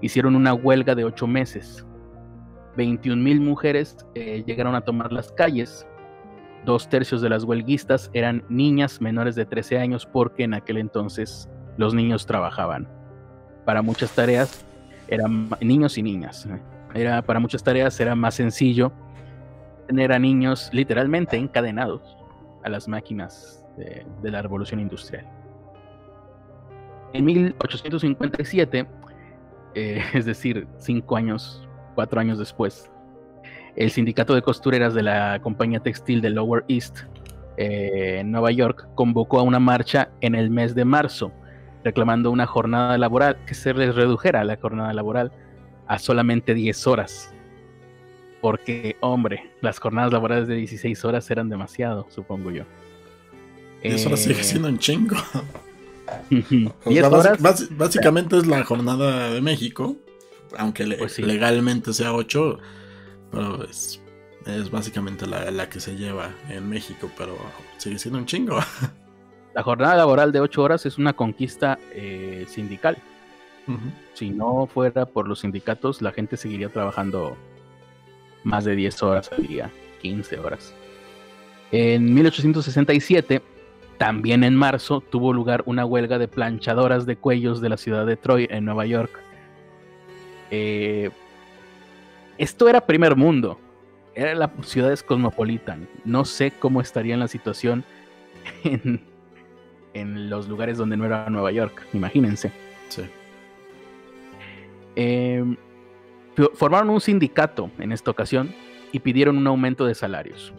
hicieron 0.00 0.36
una 0.36 0.52
huelga 0.54 0.94
de 0.94 1.04
ocho 1.04 1.26
meses. 1.26 1.86
21 2.76 3.22
mil 3.22 3.40
mujeres 3.40 3.96
eh, 4.14 4.42
llegaron 4.46 4.74
a 4.74 4.82
tomar 4.82 5.12
las 5.12 5.32
calles. 5.32 5.86
Dos 6.66 6.90
tercios 6.90 7.22
de 7.22 7.30
las 7.30 7.44
huelguistas 7.44 8.10
eran 8.12 8.44
niñas 8.50 9.00
menores 9.00 9.34
de 9.34 9.46
13 9.46 9.78
años 9.78 10.04
porque 10.04 10.44
en 10.44 10.52
aquel 10.52 10.76
entonces 10.76 11.48
los 11.78 11.94
niños 11.94 12.26
trabajaban. 12.26 12.86
Para 13.64 13.80
muchas 13.80 14.14
tareas 14.14 14.66
eran 15.08 15.48
niños 15.62 15.96
y 15.96 16.02
niñas. 16.02 16.46
Era, 16.92 17.22
para 17.22 17.40
muchas 17.40 17.62
tareas 17.62 17.98
era 17.98 18.14
más 18.14 18.34
sencillo 18.34 18.92
tener 19.86 20.12
a 20.12 20.18
niños 20.18 20.68
literalmente 20.72 21.38
encadenados 21.38 22.02
a 22.62 22.68
las 22.68 22.88
máquinas 22.88 23.64
de 23.76 24.30
la 24.30 24.42
revolución 24.42 24.80
industrial. 24.80 25.26
En 27.14 27.24
1857 27.24 28.86
eh, 29.76 30.02
es 30.14 30.24
decir, 30.24 30.66
cinco 30.78 31.16
años, 31.16 31.68
cuatro 31.94 32.18
años 32.18 32.38
después, 32.38 32.90
el 33.76 33.90
sindicato 33.90 34.34
de 34.34 34.42
costureras 34.42 34.94
de 34.94 35.02
la 35.02 35.40
compañía 35.42 35.80
textil 35.80 36.20
de 36.20 36.30
Lower 36.30 36.64
East 36.68 37.00
eh, 37.56 38.18
en 38.20 38.30
Nueva 38.32 38.50
York 38.50 38.88
convocó 38.94 39.38
a 39.38 39.42
una 39.42 39.60
marcha 39.60 40.10
en 40.20 40.34
el 40.34 40.50
mes 40.50 40.74
de 40.74 40.84
marzo, 40.84 41.32
reclamando 41.84 42.30
una 42.30 42.46
jornada 42.46 42.98
laboral, 42.98 43.36
que 43.46 43.54
se 43.54 43.72
les 43.74 43.94
redujera 43.94 44.44
la 44.44 44.56
jornada 44.56 44.92
laboral 44.92 45.32
a 45.86 45.98
solamente 45.98 46.54
10 46.54 46.86
horas. 46.86 47.32
Porque, 48.40 48.96
hombre, 49.00 49.50
las 49.60 49.78
jornadas 49.78 50.12
laborales 50.12 50.48
de 50.48 50.56
16 50.56 51.04
horas 51.04 51.30
eran 51.30 51.48
demasiado, 51.48 52.06
supongo 52.10 52.50
yo. 52.50 52.64
10 53.82 54.06
horas 54.06 54.20
sigue 54.20 54.40
eh, 54.40 54.44
siendo 54.44 54.68
un 54.68 54.78
chingo. 54.78 55.16
básicamente 57.70 58.38
es 58.38 58.46
la 58.46 58.64
jornada 58.64 59.30
de 59.30 59.40
México, 59.40 59.96
aunque 60.56 60.86
pues 60.98 61.18
legalmente 61.18 61.92
sea 61.92 62.12
8, 62.12 62.58
pero 63.36 63.64
es, 63.64 64.70
básicamente 64.70 65.26
la, 65.26 65.68
que 65.68 65.80
se 65.80 65.96
lleva 65.96 66.30
en 66.48 66.68
México, 66.68 67.10
pero 67.16 67.36
sigue 67.76 67.98
siendo 67.98 68.18
un 68.18 68.26
chingo. 68.26 68.58
La 69.54 69.62
jornada 69.62 69.96
laboral 69.96 70.32
de 70.32 70.40
8 70.40 70.62
horas 70.62 70.86
es 70.86 70.98
una 70.98 71.14
conquista 71.14 71.78
eh, 71.92 72.44
sindical. 72.48 72.98
Si 74.12 74.30
no 74.30 74.68
fuera 74.72 75.06
por 75.06 75.26
los 75.26 75.40
sindicatos, 75.40 76.00
la 76.00 76.12
gente 76.12 76.36
seguiría 76.36 76.68
trabajando 76.68 77.36
más 78.44 78.64
de 78.64 78.76
10 78.76 79.02
horas 79.02 79.32
al 79.32 79.44
día, 79.46 79.72
15 80.02 80.38
horas. 80.38 80.72
En 81.72 82.14
1867 82.14 83.42
también 83.98 84.44
en 84.44 84.54
marzo 84.54 85.00
tuvo 85.00 85.32
lugar 85.32 85.62
una 85.66 85.84
huelga 85.84 86.18
de 86.18 86.28
planchadoras 86.28 87.06
de 87.06 87.16
cuellos 87.16 87.60
de 87.60 87.70
la 87.70 87.76
ciudad 87.76 88.06
de 88.06 88.16
Troy, 88.16 88.46
en 88.50 88.66
Nueva 88.66 88.86
York. 88.86 89.10
Eh, 90.50 91.10
esto 92.38 92.68
era 92.68 92.80
primer 92.86 93.16
mundo, 93.16 93.60
era 94.14 94.34
la 94.34 94.50
ciudad 94.62 94.98
cosmopolitan. 95.00 95.88
No 96.04 96.24
sé 96.24 96.50
cómo 96.50 96.80
estaría 96.80 97.14
en 97.14 97.20
la 97.20 97.28
situación 97.28 97.84
en, 99.94 100.30
los 100.30 100.48
lugares 100.48 100.78
donde 100.78 100.96
no 100.96 101.04
era 101.04 101.28
Nueva 101.30 101.52
York, 101.52 101.86
imagínense. 101.92 102.52
Sí. 102.88 103.02
Em, 104.94 105.56
formaron 106.54 106.90
un 106.90 107.00
sindicato 107.00 107.70
en 107.78 107.92
esta 107.92 108.10
ocasión 108.10 108.54
y 108.92 109.00
pidieron 109.00 109.36
un 109.36 109.46
aumento 109.46 109.84
de 109.86 109.94
salarios. 109.94 110.52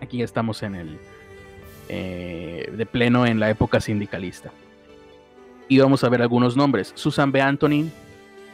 Aquí 0.00 0.22
estamos 0.22 0.62
en 0.62 0.74
el 0.74 0.98
eh, 1.88 2.72
de 2.76 2.86
pleno 2.86 3.26
en 3.26 3.40
la 3.40 3.50
época 3.50 3.80
sindicalista. 3.80 4.50
Y 5.68 5.78
vamos 5.78 6.04
a 6.04 6.08
ver 6.08 6.22
algunos 6.22 6.56
nombres. 6.56 6.92
Susan 6.94 7.32
B. 7.32 7.40
Anthony, 7.40 7.90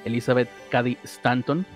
Elizabeth 0.04 0.48
Cady 0.70 0.96
Stanton. 1.04 1.66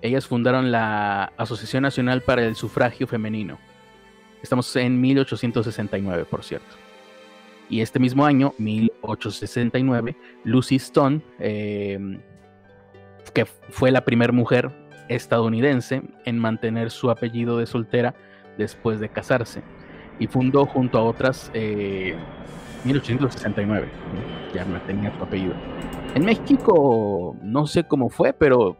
Ellas 0.00 0.26
fundaron 0.26 0.70
la 0.70 1.32
Asociación 1.36 1.82
Nacional 1.82 2.22
para 2.22 2.44
el 2.44 2.54
Sufragio 2.54 3.06
Femenino. 3.06 3.58
Estamos 4.42 4.74
en 4.76 5.00
1869, 5.00 6.24
por 6.24 6.44
cierto. 6.44 6.76
Y 7.68 7.80
este 7.80 7.98
mismo 7.98 8.24
año, 8.24 8.54
1869, 8.58 10.16
Lucy 10.44 10.76
Stone, 10.76 11.20
eh, 11.38 12.18
que 13.34 13.44
fue 13.44 13.90
la 13.90 14.04
primera 14.04 14.32
mujer 14.32 14.70
estadounidense 15.08 16.02
en 16.24 16.38
mantener 16.38 16.90
su 16.90 17.10
apellido 17.10 17.58
de 17.58 17.66
soltera 17.66 18.14
después 18.56 19.00
de 19.00 19.08
casarse 19.08 19.62
y 20.18 20.26
fundó 20.26 20.66
junto 20.66 20.98
a 20.98 21.02
otras 21.02 21.50
eh, 21.54 22.16
1869. 22.84 23.88
Ya 24.54 24.64
no 24.64 24.80
tenía 24.82 25.14
su 25.16 25.22
apellido. 25.22 25.54
En 26.14 26.24
México 26.24 27.36
no 27.42 27.66
sé 27.66 27.84
cómo 27.84 28.08
fue, 28.08 28.32
pero 28.32 28.76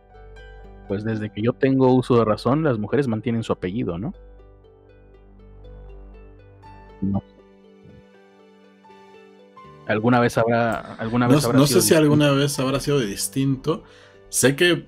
pues 0.89 1.05
desde 1.05 1.31
que 1.33 1.43
yo 1.43 1.55
tengo 1.55 1.95
uso 1.95 2.19
de 2.19 2.25
razón, 2.27 2.65
las 2.65 2.79
mujeres 2.79 3.09
mantienen 3.09 3.45
su 3.45 3.53
apellido, 3.53 3.99
¿no? 3.99 4.17
No. 7.01 7.23
¿Alguna 9.87 10.21
vez 10.21 10.37
habrá, 10.39 10.95
alguna 10.95 11.29
vez 11.29 11.43
no, 11.43 11.47
habrá 11.47 11.61
no 11.61 11.67
sido 11.67 11.81
sé 11.81 11.83
si 11.83 11.95
distinto? 11.95 11.95
alguna 11.95 12.31
vez 12.33 12.59
habrá 12.59 12.81
sido 12.81 13.01
distinto. 13.01 13.85
Sé 14.29 14.55
que. 14.57 14.87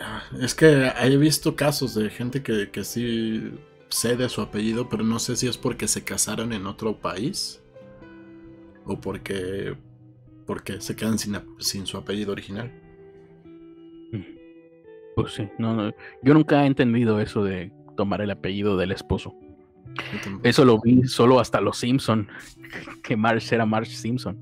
ah, 0.00 0.22
Es 0.40 0.54
que 0.54 0.88
he 0.88 1.16
visto 1.16 1.56
casos 1.56 1.94
de 1.94 2.10
gente 2.10 2.42
que, 2.42 2.70
que 2.70 2.84
sí 2.84 3.52
cede 3.90 4.28
su 4.28 4.40
apellido, 4.42 4.88
pero 4.88 5.04
no 5.04 5.18
sé 5.18 5.36
si 5.36 5.46
es 5.48 5.58
porque 5.58 5.88
se 5.88 6.04
casaron 6.04 6.52
en 6.52 6.66
otro 6.66 7.00
país 7.00 7.62
o 8.84 9.00
porque, 9.00 9.76
porque 10.46 10.80
se 10.80 10.96
quedan 10.96 11.18
sin, 11.18 11.36
sin 11.58 11.86
su 11.86 11.96
apellido 11.96 12.32
original. 12.32 12.72
Pues 15.14 15.32
sí, 15.34 15.48
no, 15.58 15.74
no, 15.74 15.92
yo 16.22 16.34
nunca 16.34 16.64
he 16.64 16.66
entendido 16.66 17.20
eso 17.20 17.44
de 17.44 17.72
tomar 17.96 18.20
el 18.20 18.30
apellido 18.30 18.76
del 18.76 18.90
esposo. 18.92 19.34
Eso 20.42 20.64
lo 20.64 20.80
vi 20.80 21.04
solo 21.04 21.38
hasta 21.38 21.60
los 21.60 21.78
Simpson, 21.78 22.26
que 23.02 23.16
Marge 23.16 23.54
era 23.54 23.64
Marge 23.64 23.92
Simpson. 23.94 24.36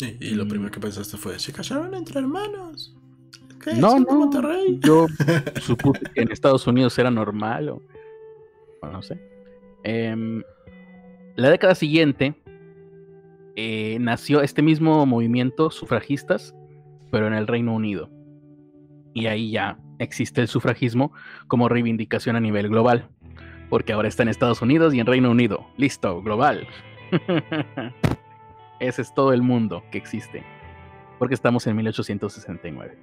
Y, 0.00 0.26
y 0.28 0.30
lo 0.34 0.44
Mm. 0.44 0.48
primero 0.48 0.70
que 0.72 0.80
pensaste 0.80 1.16
fue: 1.16 1.38
¿se 1.38 1.52
casaron 1.52 1.94
entre 1.94 2.18
hermanos? 2.18 2.96
¿Qué? 3.62 3.74
No, 3.74 3.90
¿Son 3.90 4.04
de 4.04 4.12
no. 4.12 4.18
Monterrey? 4.18 4.80
Yo 4.80 5.06
supuse 5.60 6.00
que 6.12 6.22
en 6.22 6.32
Estados 6.32 6.66
Unidos 6.66 6.98
era 6.98 7.10
normal 7.12 7.68
o, 7.68 7.82
o 8.80 8.86
no 8.88 9.00
sé. 9.02 9.20
Em, 9.84 10.42
la 11.36 11.50
década 11.50 11.76
siguiente 11.76 12.34
eh, 13.54 13.98
nació 14.00 14.42
este 14.42 14.62
mismo 14.62 15.06
movimiento 15.06 15.70
sufragistas, 15.70 16.52
pero 17.12 17.28
en 17.28 17.34
el 17.34 17.46
Reino 17.46 17.72
Unido. 17.74 18.10
Y 19.14 19.26
ahí 19.26 19.50
ya 19.50 19.78
existe 19.98 20.40
el 20.40 20.48
sufragismo 20.48 21.12
como 21.48 21.68
reivindicación 21.68 22.36
a 22.36 22.40
nivel 22.40 22.68
global, 22.68 23.08
porque 23.68 23.92
ahora 23.92 24.08
está 24.08 24.22
en 24.22 24.28
Estados 24.28 24.62
Unidos 24.62 24.94
y 24.94 25.00
en 25.00 25.06
Reino 25.06 25.30
Unido. 25.30 25.66
Listo, 25.76 26.22
global. 26.22 26.66
Ese 28.80 29.02
es 29.02 29.14
todo 29.14 29.32
el 29.32 29.42
mundo 29.42 29.84
que 29.90 29.98
existe, 29.98 30.44
porque 31.18 31.34
estamos 31.34 31.66
en 31.66 31.76
1869. 31.76 32.96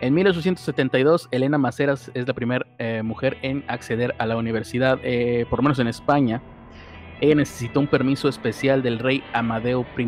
En 0.00 0.14
1872, 0.14 1.28
Elena 1.32 1.58
Maceras 1.58 2.10
es 2.14 2.26
la 2.28 2.32
primera 2.32 2.64
mujer 3.02 3.36
en 3.42 3.64
acceder 3.66 4.14
a 4.18 4.26
la 4.26 4.36
universidad, 4.36 5.00
eh, 5.02 5.44
por 5.50 5.58
lo 5.58 5.64
menos 5.64 5.80
en 5.80 5.88
España. 5.88 6.40
Ella 7.20 7.34
necesitó 7.34 7.80
un 7.80 7.88
permiso 7.88 8.28
especial 8.28 8.80
del 8.80 9.00
rey 9.00 9.24
Amadeo 9.32 9.84
I 9.98 10.06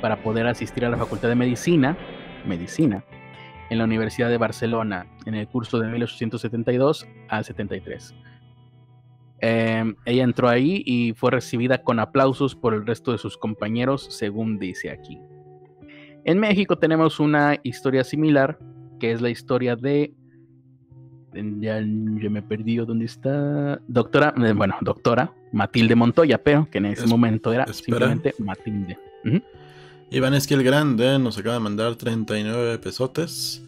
para 0.00 0.22
poder 0.22 0.46
asistir 0.46 0.86
a 0.86 0.88
la 0.88 0.96
Facultad 0.96 1.28
de 1.28 1.34
Medicina, 1.34 1.96
Medicina, 2.46 3.04
en 3.70 3.78
la 3.78 3.84
Universidad 3.84 4.28
de 4.28 4.38
Barcelona, 4.38 5.06
en 5.26 5.34
el 5.34 5.48
curso 5.48 5.78
de 5.80 5.88
1872 5.88 7.06
a 7.28 7.42
73. 7.42 8.14
Eh, 9.44 9.94
ella 10.04 10.22
entró 10.24 10.48
ahí 10.48 10.82
y 10.86 11.14
fue 11.14 11.30
recibida 11.32 11.82
con 11.82 11.98
aplausos 11.98 12.54
por 12.54 12.74
el 12.74 12.86
resto 12.86 13.12
de 13.12 13.18
sus 13.18 13.36
compañeros, 13.36 14.06
según 14.10 14.58
dice 14.58 14.90
aquí. 14.90 15.18
En 16.24 16.38
México 16.38 16.78
tenemos 16.78 17.18
una 17.18 17.58
historia 17.64 18.04
similar, 18.04 18.58
que 19.00 19.10
es 19.12 19.20
la 19.20 19.30
historia 19.30 19.74
de... 19.74 20.14
Ya, 21.34 21.80
ya 21.80 22.30
me 22.30 22.42
perdí 22.42 22.76
dónde 22.76 23.06
está. 23.06 23.80
Doctora, 23.88 24.34
eh, 24.36 24.52
bueno, 24.52 24.76
doctora 24.82 25.32
Matilde 25.50 25.96
Montoya, 25.96 26.36
pero 26.42 26.68
que 26.70 26.76
en 26.78 26.86
ese 26.86 27.04
Es- 27.04 27.10
momento 27.10 27.52
era 27.52 27.64
espera. 27.64 27.74
simplemente 28.06 28.34
Matilde. 28.38 28.98
Ujú. 29.24 29.40
Iván 30.10 30.34
Esquiel 30.34 30.62
Grande 30.62 31.18
nos 31.18 31.38
acaba 31.38 31.54
de 31.54 31.60
mandar 31.60 31.96
39 31.96 32.78
pesotes. 32.78 33.62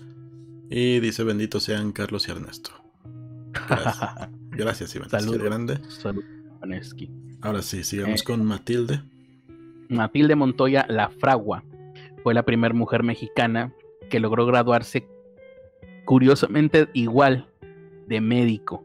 Y 0.70 1.00
dice: 1.00 1.24
Bendito 1.24 1.60
sean 1.60 1.92
Carlos 1.92 2.28
y 2.28 2.32
Ernesto. 2.32 2.70
Gracias, 3.68 4.28
Gracias 4.50 4.90
Saludos. 4.90 5.12
Esquiel 5.14 5.42
Grande. 5.42 5.78
Salud, 5.88 6.24
Vaneski. 6.60 7.10
Ahora 7.40 7.62
sí, 7.62 7.84
sigamos 7.84 8.20
Eh. 8.20 8.24
con 8.24 8.44
Matilde. 8.44 9.02
Matilde 9.88 10.34
Montoya 10.34 10.86
La 10.88 11.10
Fragua 11.10 11.62
fue 12.22 12.34
la 12.34 12.42
primera 12.42 12.74
mujer 12.74 13.02
mexicana 13.02 13.72
que 14.10 14.18
logró 14.20 14.46
graduarse 14.46 15.06
curiosamente 16.06 16.88
igual 16.94 17.46
de 18.08 18.20
médico 18.20 18.84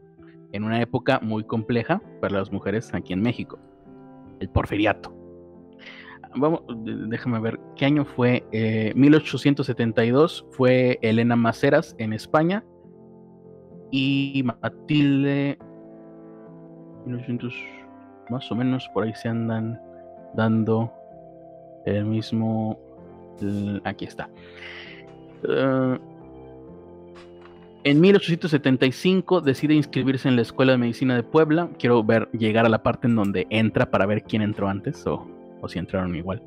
en 0.52 0.64
una 0.64 0.80
época 0.80 1.20
muy 1.22 1.44
compleja 1.44 2.02
para 2.20 2.38
las 2.38 2.52
mujeres 2.52 2.92
aquí 2.92 3.12
en 3.12 3.22
México, 3.22 3.58
el 4.40 4.48
porfiriato. 4.50 5.14
Vamos, 6.36 6.62
déjame 7.08 7.40
ver, 7.40 7.58
¿qué 7.76 7.86
año 7.86 8.04
fue? 8.04 8.44
Eh, 8.52 8.92
1872 8.94 10.46
fue 10.52 10.98
Elena 11.02 11.34
Maceras 11.34 11.96
en 11.98 12.12
España 12.12 12.64
y 13.90 14.44
Matilde 14.44 15.58
1900, 17.04 17.54
más 18.30 18.50
o 18.50 18.54
menos 18.54 18.88
por 18.94 19.04
ahí 19.04 19.14
se 19.14 19.28
andan 19.28 19.80
dando 20.34 20.92
el 21.86 22.04
mismo. 22.04 22.78
Aquí 23.84 24.04
está. 24.04 24.28
Eh, 25.48 25.98
en 27.82 28.00
1875 28.00 29.40
decide 29.40 29.74
inscribirse 29.74 30.28
en 30.28 30.36
la 30.36 30.42
Escuela 30.42 30.72
de 30.72 30.78
Medicina 30.78 31.16
de 31.16 31.22
Puebla. 31.22 31.70
Quiero 31.78 32.04
ver 32.04 32.30
llegar 32.32 32.66
a 32.66 32.68
la 32.68 32.82
parte 32.82 33.06
en 33.06 33.16
donde 33.16 33.46
entra 33.48 33.90
para 33.90 34.04
ver 34.04 34.22
quién 34.22 34.42
entró 34.42 34.68
antes 34.68 35.06
o, 35.06 35.26
o 35.60 35.68
si 35.68 35.78
entraron 35.78 36.14
igual. 36.14 36.42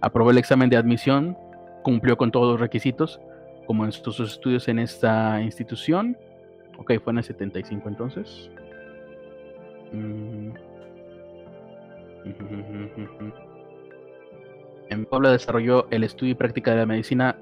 Aprobó 0.00 0.30
el 0.30 0.38
examen 0.38 0.70
de 0.70 0.76
admisión, 0.76 1.36
cumplió 1.82 2.16
con 2.16 2.30
todos 2.30 2.52
los 2.52 2.60
requisitos, 2.60 3.20
como 3.66 3.84
en 3.84 3.92
sus 3.92 4.18
estudios 4.20 4.68
en 4.68 4.78
esta 4.78 5.40
institución. 5.42 6.16
Ok, 6.78 6.92
fue 7.02 7.12
en 7.12 7.18
el 7.18 7.24
75 7.24 7.88
entonces. 7.88 8.50
Mm. 9.92 10.50
En 14.92 15.06
Puebla 15.06 15.30
desarrolló 15.30 15.86
el 15.90 16.04
estudio 16.04 16.32
y 16.32 16.34
práctica 16.34 16.72
de 16.72 16.76
la 16.76 16.86
medicina. 16.86 17.34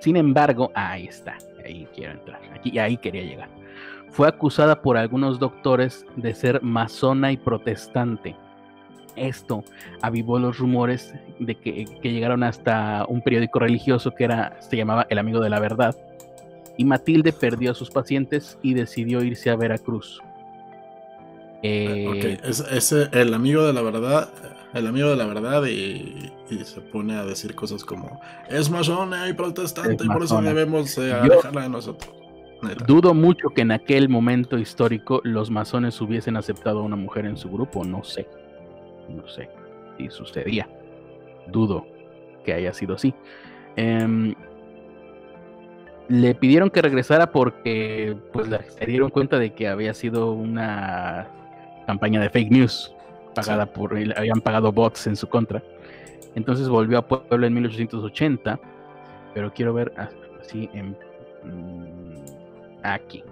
Sin 0.00 0.16
embargo, 0.16 0.72
ahí 0.74 1.06
está, 1.06 1.38
ahí 1.64 1.86
quiero 1.94 2.14
entrar, 2.14 2.40
aquí 2.52 2.76
ahí 2.80 2.96
quería 2.96 3.22
llegar. 3.22 3.48
Fue 4.10 4.26
acusada 4.26 4.82
por 4.82 4.96
algunos 4.96 5.38
doctores 5.38 6.04
de 6.16 6.34
ser 6.34 6.60
masona 6.64 7.30
y 7.30 7.36
protestante. 7.36 8.34
Esto 9.16 9.64
avivó 10.02 10.38
los 10.38 10.58
rumores 10.58 11.14
de 11.38 11.54
que, 11.54 11.84
que 12.02 12.12
llegaron 12.12 12.42
hasta 12.42 13.04
un 13.08 13.22
periódico 13.22 13.58
religioso 13.58 14.12
que 14.12 14.24
era, 14.24 14.60
se 14.60 14.76
llamaba 14.76 15.06
El 15.10 15.18
Amigo 15.18 15.40
de 15.40 15.50
la 15.50 15.60
Verdad. 15.60 15.96
Y 16.76 16.84
Matilde 16.84 17.32
perdió 17.32 17.70
a 17.70 17.74
sus 17.74 17.90
pacientes 17.90 18.58
y 18.62 18.74
decidió 18.74 19.22
irse 19.22 19.50
a 19.50 19.56
Veracruz. 19.56 20.20
Eh, 21.66 22.06
ok, 22.08 22.46
es, 22.46 22.92
el 22.92 23.32
amigo 23.32 23.66
de 23.66 23.72
la 23.72 23.80
verdad. 23.80 24.28
El 24.74 24.86
amigo 24.86 25.08
de 25.08 25.16
la 25.16 25.24
verdad 25.24 25.64
y, 25.64 26.30
y 26.50 26.64
se 26.64 26.82
pone 26.82 27.16
a 27.16 27.24
decir 27.24 27.54
cosas 27.54 27.84
como 27.84 28.20
es 28.50 28.68
masona 28.68 29.28
y 29.30 29.32
protestante 29.32 29.94
Es 29.94 30.04
y 30.04 30.08
por 30.08 30.24
eso 30.24 30.42
debemos 30.42 30.98
eh, 30.98 31.12
alejarla 31.12 31.62
de 31.62 31.68
nosotros. 31.70 32.12
Neta. 32.60 32.84
Dudo 32.84 33.14
mucho 33.14 33.48
que 33.48 33.62
en 33.62 33.70
aquel 33.70 34.10
momento 34.10 34.58
histórico 34.58 35.22
los 35.24 35.50
masones 35.50 35.98
hubiesen 36.02 36.36
aceptado 36.36 36.80
a 36.80 36.82
una 36.82 36.96
mujer 36.96 37.24
en 37.24 37.38
su 37.38 37.50
grupo, 37.50 37.82
no 37.82 38.04
sé. 38.04 38.28
No 39.08 39.26
sé 39.28 39.48
si 39.96 40.10
sucedía. 40.10 40.68
Dudo 41.46 41.86
que 42.44 42.52
haya 42.52 42.72
sido 42.72 42.94
así. 42.94 43.14
Em, 43.76 44.34
le 46.08 46.34
pidieron 46.34 46.70
que 46.70 46.82
regresara 46.82 47.30
porque 47.32 48.16
pues 48.32 48.48
se 48.68 48.86
dieron 48.86 49.10
cuenta 49.10 49.38
de 49.38 49.52
que 49.52 49.68
había 49.68 49.94
sido 49.94 50.32
una 50.32 51.28
campaña 51.86 52.20
de 52.20 52.30
fake 52.30 52.50
news 52.50 52.94
pagada 53.34 53.66
por 53.66 53.96
habían 54.16 54.40
pagado 54.40 54.72
bots 54.72 55.06
en 55.06 55.16
su 55.16 55.28
contra. 55.28 55.62
Entonces 56.34 56.68
volvió 56.68 56.98
a 56.98 57.02
Puebla 57.02 57.46
en 57.46 57.54
1880, 57.54 58.58
pero 59.34 59.52
quiero 59.52 59.72
ver 59.74 59.92
así 60.40 60.68
en 60.72 60.96
mm, 61.44 62.24
aquí. 62.82 63.24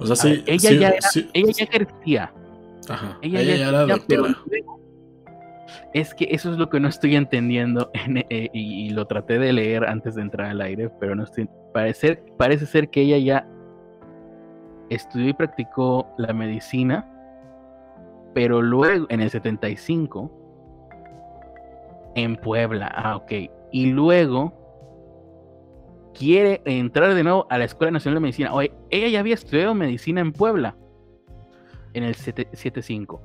O 0.00 0.06
sea, 0.06 0.16
sí. 0.16 0.28
ver, 0.30 0.42
ella 0.46 0.58
sí- 0.70 0.78
ya 0.78 0.88
era- 0.88 1.00
sí- 1.02 1.30
ella 1.32 1.52
ya 1.52 1.64
ejercía, 1.64 2.32
Ajá, 2.88 3.18
ella, 3.22 3.40
ella 3.40 3.52
ya 3.52 3.58
ya 3.58 3.68
era 3.68 3.78
pero 4.08 4.22
doctora. 4.24 4.44
luego- 4.46 4.80
es 5.92 6.14
que 6.14 6.28
eso 6.30 6.50
es 6.52 6.58
lo 6.58 6.68
que 6.70 6.80
no 6.80 6.88
estoy 6.88 7.16
entendiendo 7.16 7.90
en- 8.06 8.18
eh, 8.18 8.48
y, 8.52 8.86
y 8.86 8.90
lo 8.90 9.06
traté 9.06 9.38
de 9.38 9.52
leer 9.52 9.84
antes 9.84 10.14
de 10.14 10.22
entrar 10.22 10.48
al 10.50 10.60
aire, 10.60 10.90
pero 11.00 11.14
no 11.14 11.24
estoy. 11.24 11.48
Parece, 11.72 12.16
parece 12.36 12.66
ser 12.66 12.88
que 12.90 13.02
ella 13.02 13.18
ya 13.18 13.46
estudió 14.88 15.28
y 15.28 15.32
practicó 15.34 16.08
la 16.18 16.32
medicina, 16.32 17.06
pero 18.34 18.60
luego 18.62 19.06
en 19.08 19.20
el 19.20 19.30
75 19.30 20.32
en 22.16 22.34
Puebla. 22.36 22.90
Ah, 22.94 23.16
ok. 23.16 23.32
Y 23.72 23.86
luego 23.86 24.52
quiere 26.20 26.60
entrar 26.66 27.14
de 27.14 27.24
nuevo 27.24 27.46
a 27.48 27.56
la 27.56 27.64
Escuela 27.64 27.90
Nacional 27.90 28.16
de 28.16 28.20
Medicina. 28.20 28.52
Oye, 28.52 28.74
ella 28.90 29.08
ya 29.08 29.20
había 29.20 29.32
estudiado 29.32 29.74
medicina 29.74 30.20
en 30.20 30.32
Puebla 30.32 30.76
en 31.94 32.04
el 32.04 32.14
7- 32.14 32.48
75. 32.52 33.22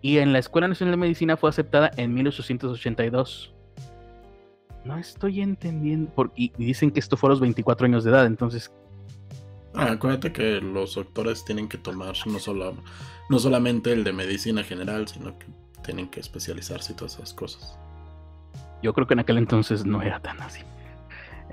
Y 0.00 0.18
en 0.18 0.32
la 0.32 0.38
Escuela 0.38 0.66
Nacional 0.66 0.94
de 0.94 0.96
Medicina 0.96 1.36
fue 1.36 1.50
aceptada 1.50 1.90
en 1.98 2.14
1882. 2.14 3.54
No 4.86 4.96
estoy 4.96 5.42
entendiendo. 5.42 6.32
y 6.34 6.50
dicen 6.56 6.90
que 6.90 7.00
esto 7.00 7.18
fue 7.18 7.28
a 7.28 7.32
los 7.32 7.40
24 7.40 7.84
años 7.84 8.04
de 8.04 8.10
edad, 8.10 8.24
entonces. 8.24 8.72
Ah, 9.74 9.92
acuérdate 9.92 10.32
que 10.32 10.62
los 10.62 10.94
doctores 10.94 11.44
tienen 11.44 11.68
que 11.68 11.76
tomar 11.76 12.14
no, 12.26 12.38
solo, 12.38 12.74
no 13.28 13.38
solamente 13.38 13.92
el 13.92 14.02
de 14.02 14.14
medicina 14.14 14.62
general, 14.62 15.08
sino 15.08 15.38
que 15.38 15.46
tienen 15.82 16.08
que 16.08 16.20
especializarse 16.20 16.92
y 16.92 16.96
todas 16.96 17.16
esas 17.16 17.34
cosas. 17.34 17.78
Yo 18.82 18.94
creo 18.94 19.06
que 19.06 19.12
en 19.12 19.20
aquel 19.20 19.36
entonces 19.36 19.84
no 19.84 20.00
era 20.00 20.20
tan 20.20 20.40
así. 20.40 20.62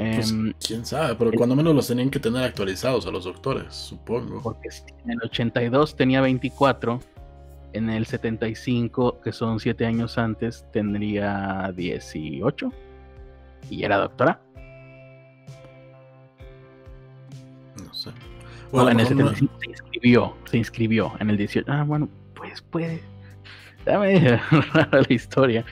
Pues, 0.02 0.32
em, 0.32 0.54
quién 0.66 0.84
sabe, 0.84 1.16
pero 1.16 1.32
cuando 1.34 1.56
menos 1.56 1.76
los 1.76 1.88
tenían 1.88 2.10
que 2.10 2.20
tener 2.20 2.44
actualizados 2.44 3.06
a 3.06 3.12
los 3.12 3.26
doctores, 3.26 3.74
supongo. 3.76 4.42
Porque 4.42 4.70
en 5.04 5.12
el 5.12 5.20
82 5.24 5.96
tenía 5.96 6.22
24, 6.22 7.00
en 7.74 7.90
el 7.90 8.08
75, 8.08 9.22
que 9.22 9.32
son 9.32 9.60
7 9.60 9.86
años 9.86 10.18
antes, 10.18 10.66
tendría 10.74 11.72
18 11.76 12.74
y 13.70 13.84
era 13.84 13.98
doctora. 13.98 14.42
No 17.86 17.94
sé. 17.94 18.10
Bueno, 18.72 18.90
en 18.90 19.02
el 19.02 19.08
75 19.08 19.54
se 19.60 19.70
inscribió, 19.70 20.36
se 20.46 20.58
inscribió 20.58 21.14
en 21.20 21.30
el 21.30 21.38
18. 21.38 21.72
Ah, 21.72 21.84
bueno, 21.84 22.10
pues 22.34 22.60
puede 22.62 23.04
Dame 23.86 24.40
la 24.92 25.06
historia. 25.10 25.66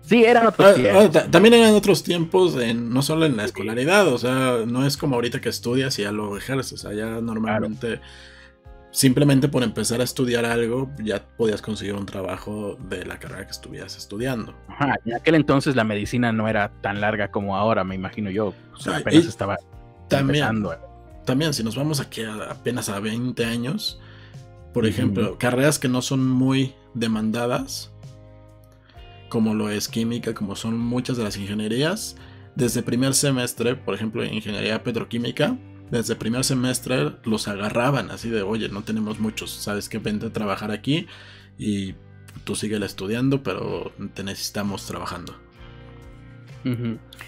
Sí, 0.00 0.24
eran 0.24 0.46
otros 0.46 0.76
ah, 0.78 1.10
ah, 1.14 1.26
también 1.30 1.54
eran 1.54 1.74
otros 1.74 2.02
tiempos, 2.02 2.56
en, 2.56 2.92
no 2.92 3.02
solo 3.02 3.26
en 3.26 3.36
la 3.36 3.44
escolaridad, 3.44 4.08
o 4.08 4.18
sea, 4.18 4.64
no 4.66 4.84
es 4.84 4.96
como 4.96 5.14
ahorita 5.14 5.40
que 5.40 5.48
estudias 5.48 5.98
y 5.98 6.02
ya 6.02 6.10
lo 6.10 6.36
ejerces, 6.36 6.84
allá 6.84 7.20
normalmente, 7.20 8.00
simplemente 8.90 9.48
por 9.48 9.62
empezar 9.62 10.00
a 10.00 10.04
estudiar 10.04 10.44
algo, 10.44 10.90
ya 11.02 11.22
podías 11.36 11.62
conseguir 11.62 11.94
un 11.94 12.06
trabajo 12.06 12.76
de 12.88 13.04
la 13.04 13.18
carrera 13.18 13.44
que 13.44 13.52
estuvieras 13.52 13.96
estudiando. 13.96 14.54
Ajá, 14.68 14.96
en 15.04 15.14
aquel 15.14 15.36
entonces 15.36 15.76
la 15.76 15.84
medicina 15.84 16.32
no 16.32 16.48
era 16.48 16.72
tan 16.80 17.00
larga 17.00 17.30
como 17.30 17.56
ahora, 17.56 17.84
me 17.84 17.94
imagino 17.94 18.30
yo, 18.30 18.52
apenas 18.92 19.26
estaba 19.26 19.58
también, 20.08 20.44
empezando. 20.44 20.76
También, 21.24 21.54
si 21.54 21.62
nos 21.62 21.76
vamos 21.76 22.00
aquí 22.00 22.22
apenas 22.24 22.88
a 22.88 22.98
20 22.98 23.44
años, 23.44 24.00
por 24.72 24.86
ejemplo, 24.86 25.38
carreras 25.38 25.78
que 25.78 25.88
no 25.88 26.02
son 26.02 26.28
muy 26.28 26.74
demandadas, 26.94 27.90
como 29.28 29.54
lo 29.54 29.70
es 29.70 29.88
química, 29.88 30.34
como 30.34 30.56
son 30.56 30.78
muchas 30.78 31.16
de 31.16 31.24
las 31.24 31.36
ingenierías, 31.36 32.16
desde 32.54 32.82
primer 32.82 33.14
semestre, 33.14 33.76
por 33.76 33.94
ejemplo, 33.94 34.22
en 34.22 34.34
ingeniería 34.34 34.82
petroquímica, 34.82 35.56
desde 35.90 36.14
primer 36.16 36.44
semestre 36.44 37.12
los 37.24 37.48
agarraban 37.48 38.10
así 38.10 38.28
de, 38.28 38.42
oye, 38.42 38.68
no 38.68 38.82
tenemos 38.82 39.18
muchos, 39.18 39.50
sabes 39.50 39.88
que 39.88 39.98
vente 39.98 40.26
a 40.26 40.32
trabajar 40.32 40.70
aquí 40.70 41.06
y 41.58 41.94
tú 42.44 42.54
sigue 42.54 42.76
estudiando, 42.84 43.42
pero 43.42 43.92
te 44.14 44.22
necesitamos 44.22 44.86
trabajando. 44.86 45.36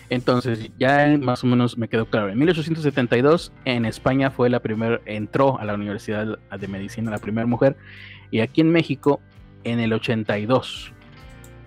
Entonces, 0.08 0.70
ya 0.78 1.16
más 1.20 1.42
o 1.42 1.46
menos 1.46 1.78
me 1.78 1.88
quedó 1.88 2.06
claro. 2.06 2.28
En 2.28 2.38
1872, 2.38 3.52
en 3.64 3.84
España 3.86 4.30
fue 4.30 4.50
la 4.50 4.60
primera, 4.60 5.00
entró 5.06 5.58
a 5.58 5.64
la 5.64 5.74
Universidad 5.74 6.38
de 6.38 6.68
Medicina 6.68 7.10
la 7.10 7.18
primera 7.18 7.46
mujer. 7.46 7.76
Y 8.30 8.40
aquí 8.40 8.60
en 8.60 8.70
México, 8.70 9.20
en 9.64 9.80
el 9.80 9.92
82, 9.92 10.92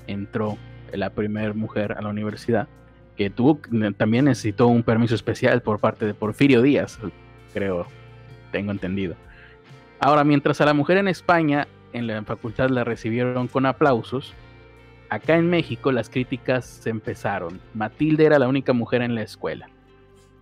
entró 0.08 0.58
la 0.94 1.10
primera 1.10 1.54
mujer 1.54 1.94
a 1.94 2.02
la 2.02 2.10
universidad. 2.10 2.68
Que 3.18 3.30
tuvo, 3.30 3.60
también 3.98 4.26
necesitó 4.26 4.68
un 4.68 4.84
permiso 4.84 5.16
especial 5.16 5.62
por 5.62 5.80
parte 5.80 6.06
de 6.06 6.14
Porfirio 6.14 6.62
Díaz, 6.62 7.00
creo, 7.54 7.88
tengo 8.52 8.72
entendido. 8.72 9.16
Ahora, 10.00 10.24
mientras 10.24 10.60
a 10.60 10.66
la 10.66 10.74
mujer 10.74 10.98
en 10.98 11.08
España, 11.08 11.68
en 11.94 12.08
la 12.08 12.22
facultad 12.24 12.70
la 12.70 12.84
recibieron 12.84 13.48
con 13.48 13.66
aplausos, 13.66 14.34
Acá 15.16 15.38
en 15.38 15.50
México 15.50 15.94
las 15.94 16.10
críticas 16.10 16.66
se 16.66 16.90
empezaron. 16.90 17.62
Matilde 17.74 18.26
era 18.26 18.38
la 18.38 18.50
única 18.50 18.74
mujer 18.74 19.02
en 19.02 19.16
la 19.16 19.22
escuela. 19.22 19.70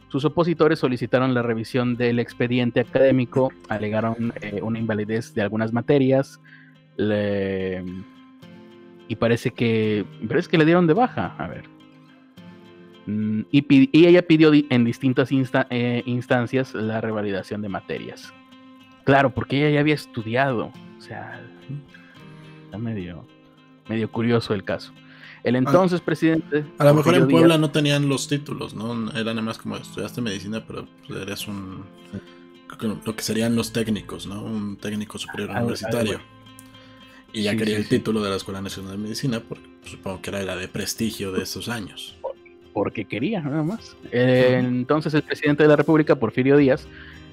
Sus 0.09 0.25
opositores 0.25 0.79
solicitaron 0.79 1.35
la 1.35 1.43
revisión 1.43 1.95
del 1.95 2.17
expediente 2.17 2.79
académico, 2.79 3.51
alegaron 3.69 4.33
eh, 4.41 4.61
una 4.63 4.79
invalidez 4.79 5.35
de 5.35 5.43
algunas 5.43 5.73
materias 5.73 6.41
y 9.07 9.15
parece 9.15 9.51
que, 9.51 10.05
parece 10.27 10.49
que 10.49 10.57
le 10.57 10.65
dieron 10.65 10.87
de 10.87 10.93
baja. 10.95 11.35
A 11.37 11.47
ver. 11.47 11.65
Mm, 13.05 13.41
y, 13.51 14.07
ella 14.07 14.25
pidió 14.25 14.51
en 14.53 14.85
distintas 14.85 15.29
eh, 15.31 16.01
instancias 16.07 16.73
la 16.73 16.99
revalidación 16.99 17.61
de 17.61 17.69
materias. 17.69 18.33
Claro, 19.03 19.35
porque 19.35 19.57
ella 19.57 19.75
ya 19.75 19.79
había 19.81 19.93
estudiado. 19.93 20.71
O 20.97 21.01
sea, 21.01 21.39
está 22.65 22.79
medio 22.79 23.23
medio 23.87 24.11
curioso 24.11 24.53
el 24.53 24.63
caso. 24.63 24.93
El 25.43 25.57
entonces 25.57 25.99
presidente. 25.99 26.63
A 26.77 26.85
lo 26.85 26.93
mejor 26.93 27.15
en 27.15 27.27
Puebla 27.27 27.57
no 27.57 27.69
tenían 27.69 28.07
los 28.07 28.27
títulos, 28.27 28.73
¿no? 28.73 29.11
Era 29.11 29.33
nada 29.33 29.41
más 29.41 29.57
como 29.57 29.75
estudiaste 29.75 30.21
medicina, 30.21 30.63
pero 30.65 30.87
eres 31.21 31.47
un. 31.47 31.83
Lo 33.05 33.15
que 33.15 33.21
serían 33.21 33.55
los 33.55 33.71
técnicos, 33.71 34.25
¿no? 34.25 34.41
Un 34.41 34.77
técnico 34.77 35.17
superior 35.17 35.51
universitario. 35.51 36.19
y 37.31 37.43
ya 37.43 37.55
quería 37.55 37.77
el 37.77 37.87
título 37.87 38.21
de 38.21 38.29
la 38.29 38.37
Escuela 38.37 38.61
Nacional 38.61 38.93
de 38.93 38.97
Medicina, 38.97 39.41
porque 39.47 39.63
supongo 39.85 40.21
que 40.21 40.29
era 40.29 40.43
la 40.43 40.55
de 40.55 40.67
prestigio 40.67 41.31
de 41.31 41.43
esos 41.43 41.69
años. 41.69 42.15
Porque 42.73 43.05
quería, 43.05 43.41
nada 43.41 43.63
más. 43.63 43.95
entonces 44.11 45.13
el 45.13 45.21
presidente 45.23 45.63
de 45.63 45.69
la 45.69 45.75
República, 45.75 46.15
Porfirio 46.15 46.57
Díaz, 46.57 46.87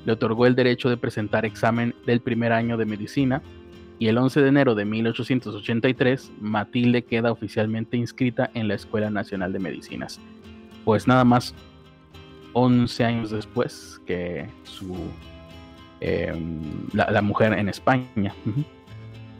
le 0.04 0.12
otorgó 0.12 0.46
el 0.46 0.54
derecho 0.54 0.90
de 0.90 0.96
presentar 0.96 1.44
examen 1.44 1.94
del 2.06 2.20
primer 2.20 2.52
año 2.52 2.76
de 2.76 2.84
medicina 2.84 3.42
y 4.00 4.08
el 4.08 4.16
11 4.16 4.40
de 4.40 4.48
enero 4.48 4.74
de 4.74 4.86
1883 4.86 6.32
Matilde 6.40 7.04
queda 7.04 7.30
oficialmente 7.30 7.98
inscrita 7.98 8.50
en 8.54 8.66
la 8.66 8.74
Escuela 8.74 9.10
Nacional 9.10 9.52
de 9.52 9.58
Medicinas. 9.58 10.18
Pues 10.86 11.06
nada 11.06 11.22
más 11.22 11.54
11 12.54 13.04
años 13.04 13.30
después 13.30 14.00
que 14.06 14.48
su 14.64 14.96
em, 16.00 16.62
la, 16.94 17.20
mujer 17.20 17.52
en 17.52 17.68
España. 17.68 18.34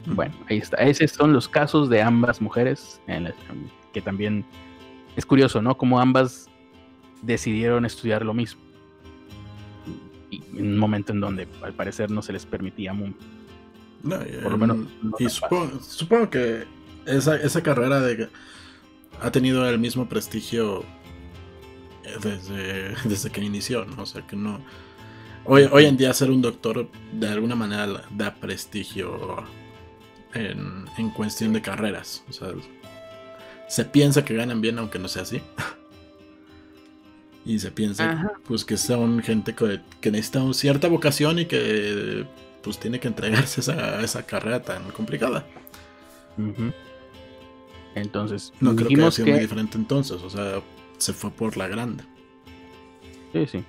Bueno, 0.05 0.33
ahí 0.47 0.57
está. 0.57 0.77
Esos 0.77 1.11
son 1.11 1.33
los 1.33 1.47
casos 1.49 1.89
de 1.89 2.01
ambas 2.01 2.39
mujeres, 2.39 3.01
que 3.93 4.01
también 4.01 4.45
es 5.15 5.25
curioso, 5.25 5.61
¿no? 5.61 5.75
Como 5.75 5.99
ambas 5.99 6.49
decidieron 7.23 7.85
estudiar 7.85 8.23
lo 8.23 8.33
mismo. 8.33 8.61
Y 10.29 10.43
en 10.55 10.73
un 10.73 10.77
momento 10.77 11.13
en 11.13 11.19
donde 11.19 11.47
al 11.63 11.73
parecer 11.73 12.11
no 12.11 12.21
se 12.21 12.31
les 12.33 12.45
permitía 12.45 12.93
por 14.01 14.51
lo 14.51 14.57
menos. 14.57 14.87
y 15.19 15.29
supongo, 15.29 16.29
que 16.29 16.65
esa, 17.05 17.63
carrera 17.63 17.99
de, 18.01 18.29
ha 19.21 19.31
tenido 19.31 19.67
el 19.69 19.79
mismo 19.79 20.07
prestigio 20.07 20.83
eh, 22.03 22.15
desde, 22.21 22.95
desde 23.09 23.29
que 23.29 23.41
inició, 23.41 23.85
¿no? 23.85 24.03
O 24.03 24.05
sea 24.05 24.25
que 24.25 24.35
no. 24.35 24.59
Hoy, 25.43 25.67
hoy 25.71 25.85
en 25.85 25.97
día 25.97 26.13
ser 26.13 26.29
un 26.29 26.41
doctor 26.41 26.87
de 27.13 27.27
alguna 27.27 27.55
manera 27.55 28.03
da 28.11 28.35
prestigio 28.35 29.43
en, 30.33 30.85
en 30.97 31.09
cuestión 31.09 31.53
de 31.53 31.61
carreras. 31.61 32.23
O 32.29 32.33
sea, 32.33 32.49
se 33.67 33.85
piensa 33.85 34.23
que 34.23 34.35
ganan 34.35 34.61
bien 34.61 34.77
aunque 34.77 34.99
no 34.99 35.07
sea 35.07 35.23
así. 35.23 35.41
y 37.45 37.59
se 37.59 37.71
piensa 37.71 38.31
pues 38.45 38.65
que 38.65 38.77
son 38.77 39.21
gente 39.23 39.55
que, 39.55 39.81
que 39.99 40.11
necesita 40.11 40.41
cierta 40.53 40.87
vocación 40.87 41.39
y 41.39 41.45
que 41.45 42.25
pues 42.61 42.79
tiene 42.79 42.99
que 42.99 43.07
entregarse 43.07 43.61
esa, 43.61 44.01
esa 44.01 44.25
carrera 44.25 44.61
tan 44.61 44.91
complicada. 44.91 45.45
Entonces, 47.95 48.53
no 48.59 48.75
creo 48.75 48.87
que 48.87 48.95
haya 48.95 49.11
sido 49.11 49.27
muy 49.27 49.39
diferente 49.39 49.77
entonces, 49.77 50.21
o 50.21 50.29
sea, 50.29 50.61
se 50.97 51.13
fue 51.13 51.31
por 51.31 51.57
la 51.57 51.67
grande. 51.67 52.03
Sí, 53.33 53.45
sí. 53.47 53.63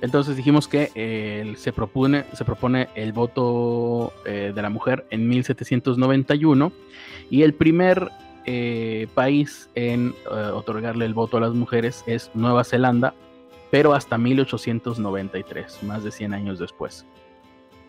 Entonces 0.00 0.36
dijimos 0.36 0.68
que 0.68 0.90
eh, 0.94 1.54
se, 1.56 1.72
propone, 1.72 2.24
se 2.34 2.44
propone 2.44 2.88
el 2.94 3.12
voto 3.12 4.12
eh, 4.26 4.52
de 4.54 4.62
la 4.62 4.68
mujer 4.68 5.06
en 5.10 5.26
1791 5.28 6.72
y 7.30 7.42
el 7.42 7.54
primer 7.54 8.10
eh, 8.44 9.06
país 9.14 9.70
en 9.74 10.14
otorgarle 10.52 11.06
el 11.06 11.14
voto 11.14 11.38
a 11.38 11.40
las 11.40 11.54
mujeres 11.54 12.04
es 12.06 12.30
Nueva 12.34 12.64
Zelanda, 12.64 13.14
pero 13.70 13.94
hasta 13.94 14.18
1893, 14.18 15.82
más 15.84 16.04
de 16.04 16.10
100 16.10 16.34
años 16.34 16.58
después. 16.58 17.06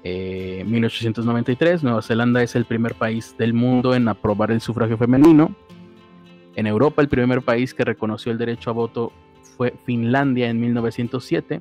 1893, 0.06 1.82
eh, 1.82 1.84
Nueva 1.84 2.02
Zelanda 2.04 2.44
es 2.44 2.56
el 2.56 2.66
primer 2.66 2.94
país 2.94 3.36
del 3.38 3.54
mundo 3.54 3.96
en 3.96 4.08
aprobar 4.08 4.52
el 4.52 4.62
sufragio 4.62 4.98
femenino. 4.98 5.56
En 6.56 6.68
Europa, 6.68 7.02
el 7.02 7.10
primer 7.10 7.42
país 7.42 7.74
que 7.74 7.84
reconoció 7.84 8.32
el 8.32 8.38
derecho 8.38 8.70
a 8.70 8.74
voto 8.74 9.12
fue 9.58 9.74
Finlandia 9.86 10.50
en 10.50 10.60
1907, 10.60 11.60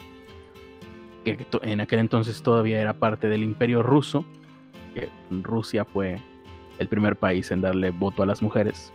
que 1.24 1.46
en 1.62 1.80
aquel 1.80 2.00
entonces 2.00 2.42
todavía 2.42 2.80
era 2.80 2.92
parte 2.92 3.28
del 3.28 3.42
Imperio 3.42 3.82
Ruso. 3.82 4.24
Rusia 5.30 5.84
fue 5.84 6.20
el 6.78 6.88
primer 6.88 7.16
país 7.16 7.50
en 7.50 7.62
darle 7.62 7.90
voto 7.90 8.22
a 8.22 8.26
las 8.26 8.42
mujeres, 8.42 8.92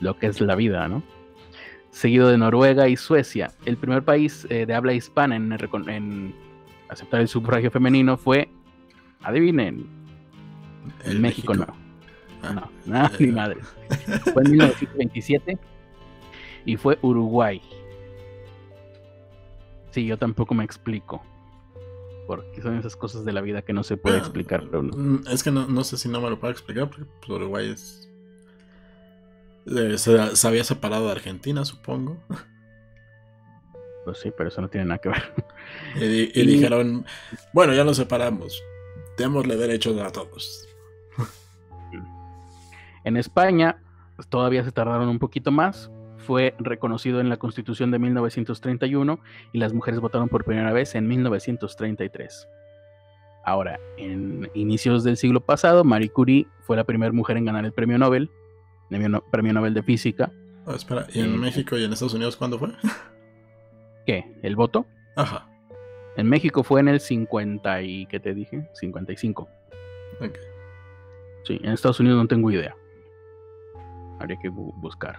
lo 0.00 0.16
que 0.18 0.26
es 0.26 0.40
la 0.40 0.54
vida, 0.54 0.86
¿no? 0.88 1.02
Seguido 1.90 2.28
de 2.28 2.38
Noruega 2.38 2.88
y 2.88 2.96
Suecia, 2.96 3.52
el 3.64 3.76
primer 3.76 4.02
país 4.02 4.46
eh, 4.50 4.66
de 4.66 4.74
habla 4.74 4.92
hispana 4.92 5.36
en, 5.36 5.56
en 5.86 6.34
aceptar 6.94 7.20
el 7.20 7.28
sufragio 7.28 7.70
femenino 7.70 8.16
fue, 8.16 8.48
adivinen, 9.22 9.86
en 11.04 11.20
México, 11.20 11.54
no. 11.54 11.66
Ah, 12.42 12.52
no, 12.52 12.70
nada, 12.84 13.12
ni 13.18 13.28
madre. 13.28 13.60
Fue 14.32 14.42
en 14.42 14.50
1927 14.50 15.58
y 16.66 16.76
fue 16.76 16.98
Uruguay. 17.02 17.60
Sí, 19.90 20.06
yo 20.06 20.18
tampoco 20.18 20.54
me 20.54 20.64
explico. 20.64 21.22
Porque 22.26 22.62
son 22.62 22.78
esas 22.78 22.96
cosas 22.96 23.24
de 23.24 23.32
la 23.32 23.42
vida 23.42 23.62
que 23.62 23.72
no 23.72 23.82
se 23.82 23.96
puede 23.96 24.18
explicar. 24.18 24.64
Mm, 24.64 25.26
es 25.28 25.42
que 25.42 25.50
no, 25.50 25.84
sé 25.84 25.96
si 25.98 26.08
no 26.08 26.20
me 26.20 26.30
lo 26.30 26.40
puedo 26.40 26.52
explicar, 26.52 26.88
porque 26.88 27.04
pues, 27.04 27.30
Uruguay 27.30 27.70
es. 27.70 28.10
Eh, 29.66 29.96
se, 29.98 30.46
había 30.46 30.64
separado 30.64 31.06
de 31.06 31.12
Argentina, 31.12 31.64
supongo. 31.64 32.18
Pues 34.04 34.18
sí, 34.18 34.32
pero 34.36 34.48
eso 34.48 34.60
no 34.60 34.68
tiene 34.68 34.86
nada 34.86 34.98
que 34.98 35.08
ver. 35.08 35.22
Y, 35.96 36.40
y 36.40 36.46
dijeron: 36.46 37.06
Bueno, 37.52 37.72
ya 37.74 37.84
nos 37.84 37.96
separamos. 37.96 38.62
Démosle 39.16 39.56
derechos 39.56 39.98
a 40.00 40.10
todos. 40.10 40.68
En 43.04 43.16
España, 43.18 43.82
todavía 44.28 44.64
se 44.64 44.72
tardaron 44.72 45.08
un 45.08 45.18
poquito 45.18 45.50
más, 45.50 45.90
fue 46.16 46.54
reconocido 46.58 47.20
en 47.20 47.28
la 47.28 47.36
Constitución 47.36 47.90
de 47.90 47.98
1931 47.98 49.20
y 49.52 49.58
las 49.58 49.74
mujeres 49.74 50.00
votaron 50.00 50.28
por 50.28 50.44
primera 50.44 50.72
vez 50.72 50.94
en 50.94 51.06
1933. 51.06 52.48
Ahora, 53.44 53.78
en 53.98 54.50
inicios 54.54 55.04
del 55.04 55.18
siglo 55.18 55.40
pasado, 55.40 55.84
Marie 55.84 56.08
Curie 56.08 56.46
fue 56.62 56.76
la 56.76 56.84
primera 56.84 57.12
mujer 57.12 57.36
en 57.36 57.44
ganar 57.44 57.66
el 57.66 57.72
premio 57.72 57.98
Nobel, 57.98 58.30
el 58.90 59.20
premio 59.30 59.52
Nobel 59.52 59.74
de 59.74 59.82
Física. 59.82 60.32
Oh, 60.64 60.72
espera, 60.72 61.06
¿y 61.12 61.20
en 61.20 61.34
eh, 61.34 61.38
México 61.38 61.76
y 61.76 61.84
en 61.84 61.92
Estados 61.92 62.14
Unidos 62.14 62.36
cuándo 62.36 62.58
fue? 62.58 62.70
¿Qué? 64.06 64.24
¿El 64.42 64.56
voto? 64.56 64.86
Ajá. 65.16 65.48
En 66.16 66.28
México 66.28 66.62
fue 66.62 66.80
en 66.80 66.88
el 66.88 67.00
50 67.00 67.82
y... 67.82 68.06
¿qué 68.06 68.20
te 68.20 68.34
dije? 68.34 68.68
55. 68.74 69.48
Ok. 70.20 70.38
Sí, 71.44 71.60
en 71.62 71.72
Estados 71.72 72.00
Unidos 72.00 72.18
no 72.18 72.28
tengo 72.28 72.50
idea. 72.50 72.74
Habría 74.18 74.38
que 74.40 74.48
buscar. 74.48 75.18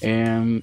Em, 0.00 0.62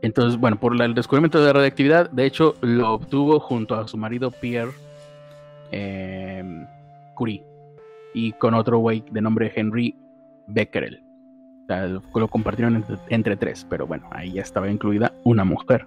entonces, 0.00 0.40
bueno, 0.40 0.58
por 0.58 0.80
el 0.80 0.94
descubrimiento 0.94 1.38
de 1.38 1.46
la 1.46 1.52
radioactividad, 1.52 2.10
de 2.10 2.26
hecho, 2.26 2.56
lo 2.62 2.92
obtuvo 2.94 3.38
junto 3.38 3.76
a 3.76 3.86
su 3.86 3.96
marido 3.96 4.30
Pierre 4.30 4.72
em, 5.70 6.66
Curie 7.14 7.44
y 8.14 8.32
con 8.32 8.54
otro 8.54 8.78
güey 8.78 9.04
de 9.10 9.20
nombre 9.20 9.52
Henry 9.54 9.94
Becquerel. 10.48 11.00
Lo 11.68 12.28
compartieron 12.28 12.84
entre, 13.08 13.36
tres, 13.36 13.66
pero 13.68 13.86
bueno, 13.86 14.08
ahí 14.10 14.32
ya 14.32 14.42
estaba 14.42 14.70
incluida 14.70 15.12
una 15.24 15.44
mujer. 15.44 15.86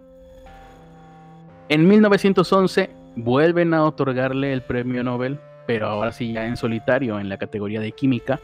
En 1.69 1.87
1911 1.87 2.89
vuelven 3.15 3.73
a 3.73 3.83
otorgarle 3.83 4.53
el 4.53 4.61
premio 4.61 5.03
Nobel, 5.03 5.39
pero 5.67 5.87
ahora 5.87 6.11
sí 6.11 6.33
ya 6.33 6.45
en 6.45 6.57
solitario 6.57 7.19
en 7.19 7.29
la 7.29 7.37
categoría 7.37 7.79
de 7.79 7.91
química 7.91 8.39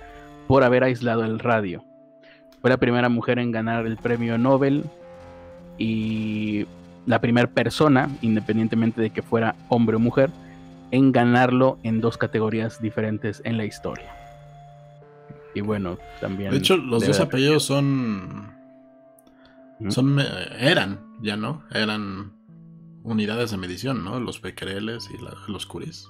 por 0.48 0.64
haber 0.64 0.84
aislado 0.84 1.24
el 1.24 1.40
radio. 1.40 1.84
Fue 2.62 2.70
la 2.70 2.78
primera 2.78 3.10
mujer 3.10 3.40
en 3.40 3.52
ganar 3.52 3.86
el 3.86 3.98
premio 3.98 4.38
Nobel 4.38 4.86
y 5.78 6.66
la 7.06 7.20
primera 7.20 7.48
persona, 7.48 8.10
independientemente 8.22 9.02
de 9.02 9.10
que 9.10 9.22
fuera 9.22 9.56
hombre 9.70 9.96
o 9.96 10.00
mujer, 10.00 10.30
en 10.92 11.12
ganarlo 11.12 11.80
en 11.84 12.02
dos 12.02 12.18
categorías 12.18 12.82
diferentes 12.82 13.42
en 13.46 13.58
la 13.58 13.66
historia. 13.66 14.21
Y 15.54 15.62
bueno, 15.62 15.98
también. 16.20 16.52
De 16.52 16.58
hecho, 16.58 16.78
los 16.78 17.06
dos 17.06 17.20
apellidos 17.20 17.64
son. 17.64 18.54
Son. 19.90 20.20
Eran, 20.60 21.18
ya 21.22 21.36
no. 21.36 21.64
Eran 21.72 22.34
unidades 23.04 23.52
de 23.52 23.58
medición, 23.58 24.04
¿no? 24.04 24.20
Los 24.20 24.42
Becquereles 24.42 25.10
y 25.10 25.52
los 25.52 25.66
Curies. 25.66 26.10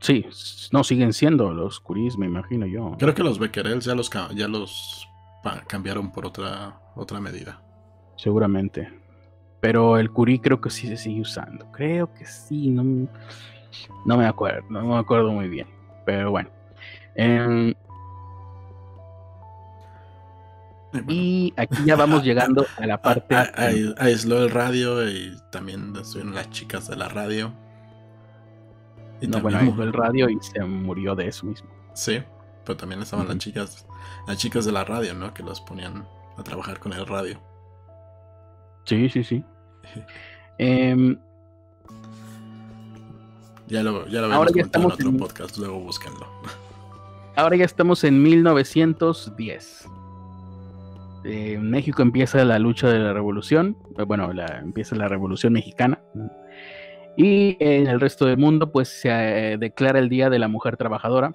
Sí, 0.00 0.24
no 0.72 0.82
siguen 0.82 1.12
siendo 1.12 1.52
los 1.52 1.78
Curies, 1.80 2.16
me 2.16 2.26
imagino 2.26 2.66
yo. 2.66 2.96
Creo 2.98 3.14
que 3.14 3.22
los 3.22 3.38
Becquerels 3.38 3.84
ya 3.84 3.94
los, 3.94 4.10
ya 4.34 4.48
los 4.48 5.06
cambiaron 5.66 6.10
por 6.10 6.26
otra, 6.26 6.80
otra 6.96 7.20
medida. 7.20 7.62
Seguramente. 8.16 8.90
Pero 9.60 9.98
el 9.98 10.10
Curie 10.10 10.40
creo 10.40 10.60
que 10.60 10.70
sí 10.70 10.88
se 10.88 10.96
sigue 10.96 11.20
usando. 11.20 11.70
Creo 11.70 12.12
que 12.14 12.24
sí, 12.24 12.70
no, 12.70 13.08
no 14.06 14.16
me 14.16 14.26
acuerdo, 14.26 14.64
no 14.70 14.82
me 14.86 14.96
acuerdo 14.96 15.32
muy 15.32 15.48
bien. 15.48 15.66
Pero 16.06 16.30
bueno. 16.30 16.48
Y 21.08 21.52
aquí 21.56 21.84
ya 21.84 21.96
vamos 21.96 22.24
llegando 22.24 22.66
a 22.76 22.86
la 22.86 23.00
parte. 23.02 23.34
Aisló 23.98 24.42
el 24.42 24.50
radio 24.50 25.08
y 25.08 25.36
también 25.50 25.94
estuvieron 25.96 26.34
las 26.34 26.50
chicas 26.50 26.88
de 26.88 26.96
la 26.96 27.08
radio. 27.08 27.52
Y 29.20 29.26
no, 29.26 29.40
bueno, 29.40 29.60
el 29.82 29.92
radio 29.92 30.28
y 30.28 30.38
se 30.40 30.60
murió 30.64 31.14
de 31.14 31.28
eso 31.28 31.46
mismo. 31.46 31.68
Sí, 31.94 32.22
pero 32.64 32.76
también 32.76 33.02
estaban 33.02 33.28
las 33.28 33.38
chicas, 33.38 33.86
las 34.26 34.38
chicas 34.38 34.64
de 34.64 34.72
la 34.72 34.84
radio, 34.84 35.14
¿no? 35.14 35.34
Que 35.34 35.42
los 35.42 35.60
ponían 35.60 36.06
a 36.36 36.42
trabajar 36.42 36.78
con 36.78 36.92
el 36.92 37.06
radio. 37.06 37.40
Sí, 38.84 39.08
sí, 39.08 39.24
sí. 39.24 39.44
Em, 40.62 41.18
ya 43.66 43.82
lo, 43.82 44.06
ya 44.08 44.20
lo 44.20 44.34
ahora 44.34 44.50
en 44.54 44.84
otro 44.84 45.12
podcast, 45.12 45.56
luego 45.56 45.80
búsquenlo. 45.80 46.26
Ahora 47.36 47.56
ya 47.56 47.64
estamos 47.64 48.04
en 48.04 48.22
1910. 48.22 49.88
En 51.24 51.70
México 51.70 52.02
empieza 52.02 52.44
la 52.44 52.58
lucha 52.58 52.88
de 52.88 52.98
la 52.98 53.12
revolución, 53.12 53.76
eh, 53.98 54.04
bueno, 54.04 54.30
empieza 54.62 54.96
la 54.96 55.08
revolución 55.08 55.52
mexicana, 55.52 56.00
y 57.16 57.56
en 57.60 57.86
el 57.86 58.00
resto 58.00 58.26
del 58.26 58.38
mundo, 58.38 58.72
pues 58.72 58.88
se 58.88 59.10
eh, 59.52 59.58
declara 59.58 59.98
el 59.98 60.08
Día 60.08 60.30
de 60.30 60.38
la 60.38 60.48
Mujer 60.48 60.76
Trabajadora. 60.76 61.32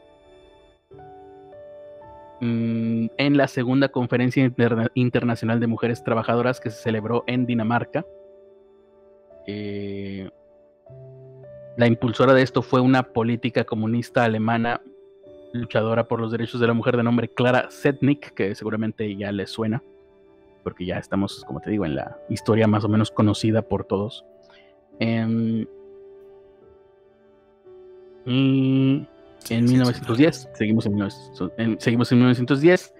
Mm, 2.41 3.07
en 3.17 3.37
la 3.37 3.47
segunda 3.47 3.89
conferencia 3.89 4.51
internacional 4.93 5.59
de 5.59 5.67
mujeres 5.67 6.03
trabajadoras 6.03 6.59
que 6.59 6.69
se 6.69 6.81
celebró 6.81 7.23
en 7.27 7.45
Dinamarca. 7.45 8.05
Eh, 9.47 10.29
la 11.77 11.87
impulsora 11.87 12.33
de 12.33 12.41
esto 12.41 12.61
fue 12.61 12.81
una 12.81 13.03
política 13.03 13.63
comunista 13.63 14.23
alemana 14.23 14.81
luchadora 15.59 16.07
por 16.07 16.19
los 16.19 16.31
derechos 16.31 16.59
de 16.59 16.67
la 16.67 16.73
mujer 16.73 16.97
de 16.97 17.03
nombre 17.03 17.29
Clara 17.29 17.69
Setnik, 17.69 18.33
que 18.33 18.55
seguramente 18.55 19.15
ya 19.15 19.31
les 19.31 19.49
suena, 19.49 19.81
porque 20.63 20.85
ya 20.85 20.97
estamos, 20.97 21.43
como 21.45 21.59
te 21.59 21.69
digo, 21.69 21.85
en 21.85 21.95
la 21.95 22.17
historia 22.29 22.67
más 22.67 22.83
o 22.83 22.89
menos 22.89 23.11
conocida 23.11 23.61
por 23.61 23.85
todos. 23.85 24.25
Em, 24.99 25.65
y 28.25 29.07
en 29.49 29.65
1910, 29.65 30.49
seguimos 30.53 30.85
en, 30.85 31.79
seguimos 31.79 32.11
en 32.11 32.17
1910, 32.17 32.93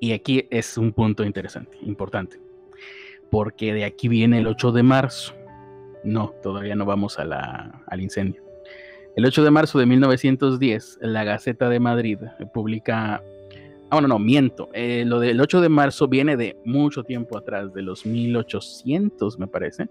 y 0.00 0.12
aquí 0.12 0.46
es 0.50 0.78
un 0.78 0.92
punto 0.92 1.24
interesante, 1.24 1.76
importante, 1.82 2.40
porque 3.30 3.74
de 3.74 3.84
aquí 3.84 4.08
viene 4.08 4.38
el 4.38 4.46
8 4.46 4.72
de 4.72 4.82
marzo. 4.82 5.34
No, 6.04 6.32
todavía 6.42 6.74
no 6.74 6.86
vamos 6.86 7.18
a 7.18 7.24
la, 7.24 7.82
al 7.86 8.00
incendio. 8.00 8.49
El 9.16 9.26
8 9.26 9.44
de 9.44 9.50
marzo 9.50 9.78
de 9.78 9.86
1910, 9.86 10.98
la 11.02 11.24
Gaceta 11.24 11.68
de 11.68 11.80
Madrid 11.80 12.18
publica 12.52 13.22
Ah, 13.92 13.96
bueno, 13.96 14.06
no, 14.06 14.20
miento. 14.20 14.68
Eh, 14.72 15.02
lo 15.04 15.18
del 15.18 15.40
8 15.40 15.60
de 15.60 15.68
marzo 15.68 16.06
viene 16.06 16.36
de 16.36 16.56
mucho 16.64 17.02
tiempo 17.02 17.36
atrás, 17.36 17.74
de 17.74 17.82
los 17.82 18.06
1800, 18.06 19.36
me 19.38 19.48
parece 19.48 19.88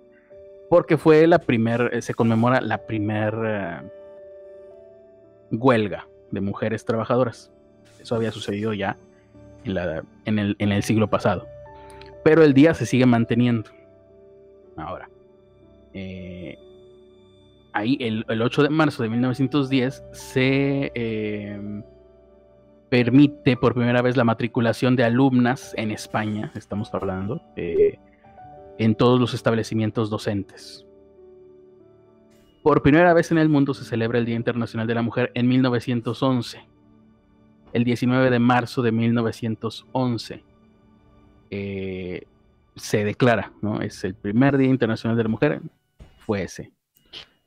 porque 0.69 0.97
fue 0.97 1.27
la 1.27 1.39
primera, 1.39 1.87
eh, 1.87 2.01
se 2.01 2.13
conmemora 2.13 2.61
la 2.61 2.77
primera 2.77 3.81
eh, 3.81 3.89
huelga 5.51 6.07
de 6.31 6.41
mujeres 6.41 6.85
trabajadoras. 6.85 7.51
Eso 7.99 8.15
había 8.15 8.31
sucedido 8.31 8.73
ya 8.73 8.95
en, 9.65 10.39
el, 10.39 10.55
en, 10.59 10.71
el, 10.71 10.83
siglo 10.83 11.09
pasado. 11.09 11.47
Pero 12.23 12.43
el 12.43 12.53
día 12.53 12.73
se 12.75 12.85
sigue 12.85 13.07
manteniendo. 13.07 13.71
Ahora, 14.77 15.09
eh, 15.93 16.57
ahí 17.73 17.97
el, 17.99 18.25
el, 18.27 18.41
8 18.41 18.63
de 18.63 18.69
marzo 18.69 19.03
de 19.03 19.09
1910 19.09 20.03
se 20.11 20.91
permite 22.89 23.55
por 23.55 23.73
primera 23.75 24.01
vez 24.01 24.17
la 24.17 24.23
matriculación 24.23 24.95
de 24.95 25.03
alumnas 25.03 25.73
en 25.77 25.91
España, 25.91 26.51
estamos 26.55 26.93
hablando, 26.93 27.41
en 27.55 28.95
todos 28.95 29.19
los 29.19 29.33
establecimientos 29.33 30.09
docentes. 30.09 30.85
Por 32.63 32.81
primera 32.81 33.13
vez 33.13 33.31
en 33.31 33.37
el 33.37 33.47
mundo 33.47 33.73
se 33.73 33.85
celebra 33.85 34.19
el 34.19 34.25
Día 34.25 34.35
Internacional 34.35 34.85
de 34.87 34.95
la 34.95 35.01
Mujer 35.01 35.31
en 35.33 35.47
1911. 35.47 36.67
El 37.71 37.83
19 37.83 38.29
de 38.29 38.39
marzo 38.39 38.81
de 38.81 38.91
1911 38.91 40.43
eh, 41.51 42.23
se 42.75 43.03
declara, 43.05 43.53
¿no? 43.61 43.81
Es 43.81 44.03
el 44.03 44.15
primer 44.15 44.57
Día 44.57 44.69
Internacional 44.69 45.15
de 45.15 45.23
la 45.23 45.29
Mujer, 45.29 45.61
fue 46.19 46.43
ese. 46.43 46.71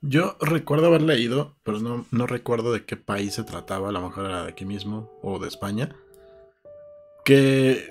Yo 0.03 0.37
recuerdo 0.41 0.89
haber 0.89 1.03
leído, 1.03 1.55
pero 1.63 1.79
no, 1.79 2.07
no 2.11 2.27
recuerdo 2.27 2.73
de 2.73 2.85
qué 2.85 2.97
país 2.97 3.35
se 3.35 3.45
trataba, 3.45 3.91
a 3.91 3.93
lo 3.93 4.01
mejor 4.01 4.27
era 4.27 4.43
de 4.43 4.51
aquí 4.51 4.65
mismo 4.65 5.13
o 5.23 5.39
de 5.39 5.47
España, 5.47 5.95
que 7.25 7.89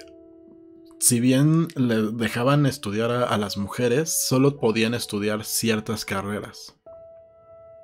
si 1.00 1.22
bien 1.22 1.70
le 1.76 2.12
dejaban 2.12 2.66
estudiar 2.66 3.12
a, 3.12 3.38
las 3.38 3.56
mujeres, 3.56 4.28
solo 4.28 4.58
podían 4.58 4.94
estudiar 4.94 5.46
ciertas 5.46 6.04
carreras. 6.04 6.78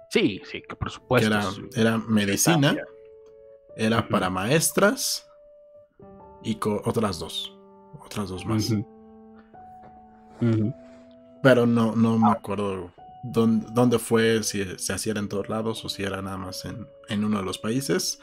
Sí, 0.10 0.42
sí, 0.44 0.62
que 0.62 0.76
por 0.76 0.92
supuesto. 0.92 1.28
era, 1.28 1.44
era 1.76 1.98
medicina, 1.98 2.78
era 3.78 4.10
para 4.10 4.30
maestras 4.30 5.26
y 6.44 6.60
otras 6.62 7.18
dos. 7.18 7.58
Otras 8.06 8.28
dos 8.28 8.46
más. 8.46 8.74
Pero 11.42 11.66
no, 11.66 11.96
no 11.96 12.20
me 12.20 12.30
acuerdo 12.30 12.92
dónde, 13.32 14.00
fue, 14.00 14.44
si 14.44 14.64
se 14.78 14.94
hacía 14.94 15.14
en 15.14 15.30
todos 15.30 15.50
lados 15.50 15.84
o 15.86 15.90
si 15.90 16.04
era 16.04 16.22
nada 16.22 16.38
más 16.38 16.66
en, 16.66 16.88
en, 17.10 17.24
uno 17.24 17.40
de 17.40 17.46
los 17.46 17.58
países. 17.58 18.20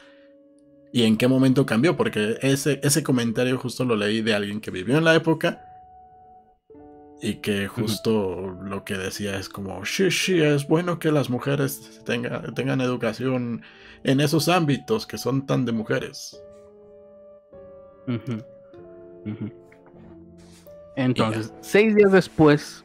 Y 0.91 1.03
en 1.03 1.17
qué 1.17 1.27
momento 1.27 1.65
cambió, 1.65 1.97
porque 1.97 2.37
ese, 2.41 2.79
ese 2.83 3.03
comentario 3.03 3.57
justo 3.57 3.83
lo 3.83 3.95
leí 3.95 4.21
de 4.21 4.33
alguien 4.33 4.61
que 4.61 4.71
vivió 4.71 4.97
en 4.97 5.03
la 5.03 5.15
época 5.15 5.61
y 7.21 7.35
que 7.35 7.67
justo 7.67 8.55
lo 8.61 8.83
que 8.83 8.97
decía 8.97 9.37
es 9.37 9.49
como, 9.49 9.83
sí, 9.85 10.11
sí, 10.11 10.41
es 10.41 10.67
bueno 10.67 10.99
que 10.99 11.11
las 11.11 11.29
mujeres 11.29 12.01
tengan 12.05 12.81
educación 12.81 13.63
en 14.03 14.19
esos 14.19 14.47
ámbitos 14.47 15.07
que 15.07 15.17
son 15.17 15.45
tan 15.45 15.65
de 15.65 15.71
mujeres. 15.71 16.41
Entonces, 20.95 21.51
seis 21.61 21.95
días 21.95 22.11
después 22.11 22.84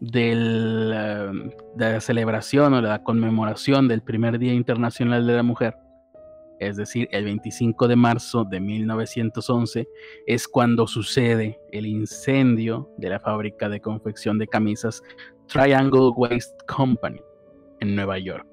del, 0.00 0.92
eh, 0.94 1.52
de 1.76 1.92
la 1.92 2.00
celebración 2.00 2.74
o 2.74 2.80
la 2.80 3.02
conmemoración 3.02 3.86
del 3.88 4.02
primer 4.02 4.38
Día 4.38 4.54
Internacional 4.54 5.26
de 5.26 5.34
la 5.34 5.42
Mujer, 5.42 5.76
es 6.58 6.76
decir, 6.76 7.08
el 7.10 7.24
25 7.24 7.88
de 7.88 7.96
marzo 7.96 8.44
de 8.44 8.60
1911, 8.60 9.88
es 10.26 10.46
cuando 10.46 10.86
sucede 10.86 11.58
el 11.72 11.86
incendio 11.86 12.90
de 12.98 13.08
la 13.08 13.20
fábrica 13.20 13.68
de 13.68 13.80
confección 13.80 14.38
de 14.38 14.46
camisas 14.46 15.02
Triangle 15.46 16.10
Waste 16.16 16.56
Company 16.66 17.20
en 17.80 17.96
Nueva 17.96 18.18
York. 18.18 18.46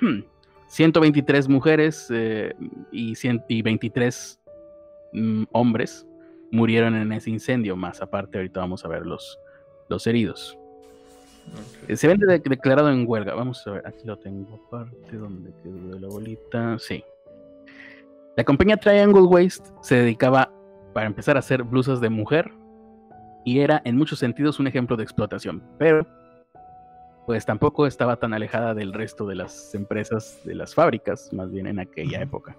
123 0.68 1.48
mujeres 1.48 2.08
eh, 2.10 2.52
y, 2.90 3.62
23 3.62 4.40
mm, 5.12 5.44
hombres 5.52 6.06
murieron 6.50 6.94
en 6.94 7.12
ese 7.12 7.30
incendio, 7.30 7.76
más 7.76 8.00
aparte 8.00 8.38
ahorita 8.38 8.60
vamos 8.60 8.84
a 8.84 8.88
ver 8.88 9.06
los, 9.06 9.38
los 9.88 10.06
heridos. 10.06 10.58
Eh, 11.88 11.96
se 11.96 12.08
ven 12.08 12.18
declarado 12.18 12.90
en 12.90 13.04
huelga. 13.06 13.34
Vamos 13.34 13.66
a 13.66 13.72
ver, 13.72 13.86
aquí 13.86 14.06
lo 14.06 14.16
tengo 14.18 14.60
aparte, 14.66 15.16
donde 15.16 15.52
quedó 15.62 15.98
la 15.98 16.08
bolita. 16.08 16.78
Sí. 16.78 17.04
La 18.36 18.44
compañía 18.44 18.76
Triangle 18.76 19.22
Waste 19.22 19.70
se 19.82 19.96
dedicaba, 19.96 20.50
para 20.92 21.06
empezar, 21.06 21.36
a 21.36 21.40
hacer 21.40 21.62
blusas 21.62 22.00
de 22.00 22.10
mujer 22.10 22.50
y 23.44 23.60
era 23.60 23.80
en 23.84 23.96
muchos 23.96 24.18
sentidos 24.18 24.58
un 24.58 24.66
ejemplo 24.66 24.96
de 24.96 25.04
explotación, 25.04 25.62
pero 25.78 26.06
pues 27.26 27.46
tampoco 27.46 27.86
estaba 27.86 28.16
tan 28.16 28.34
alejada 28.34 28.74
del 28.74 28.92
resto 28.92 29.26
de 29.26 29.36
las 29.36 29.74
empresas, 29.74 30.40
de 30.44 30.54
las 30.54 30.74
fábricas, 30.74 31.32
más 31.32 31.50
bien 31.50 31.66
en 31.66 31.78
aquella 31.78 32.20
época. 32.20 32.56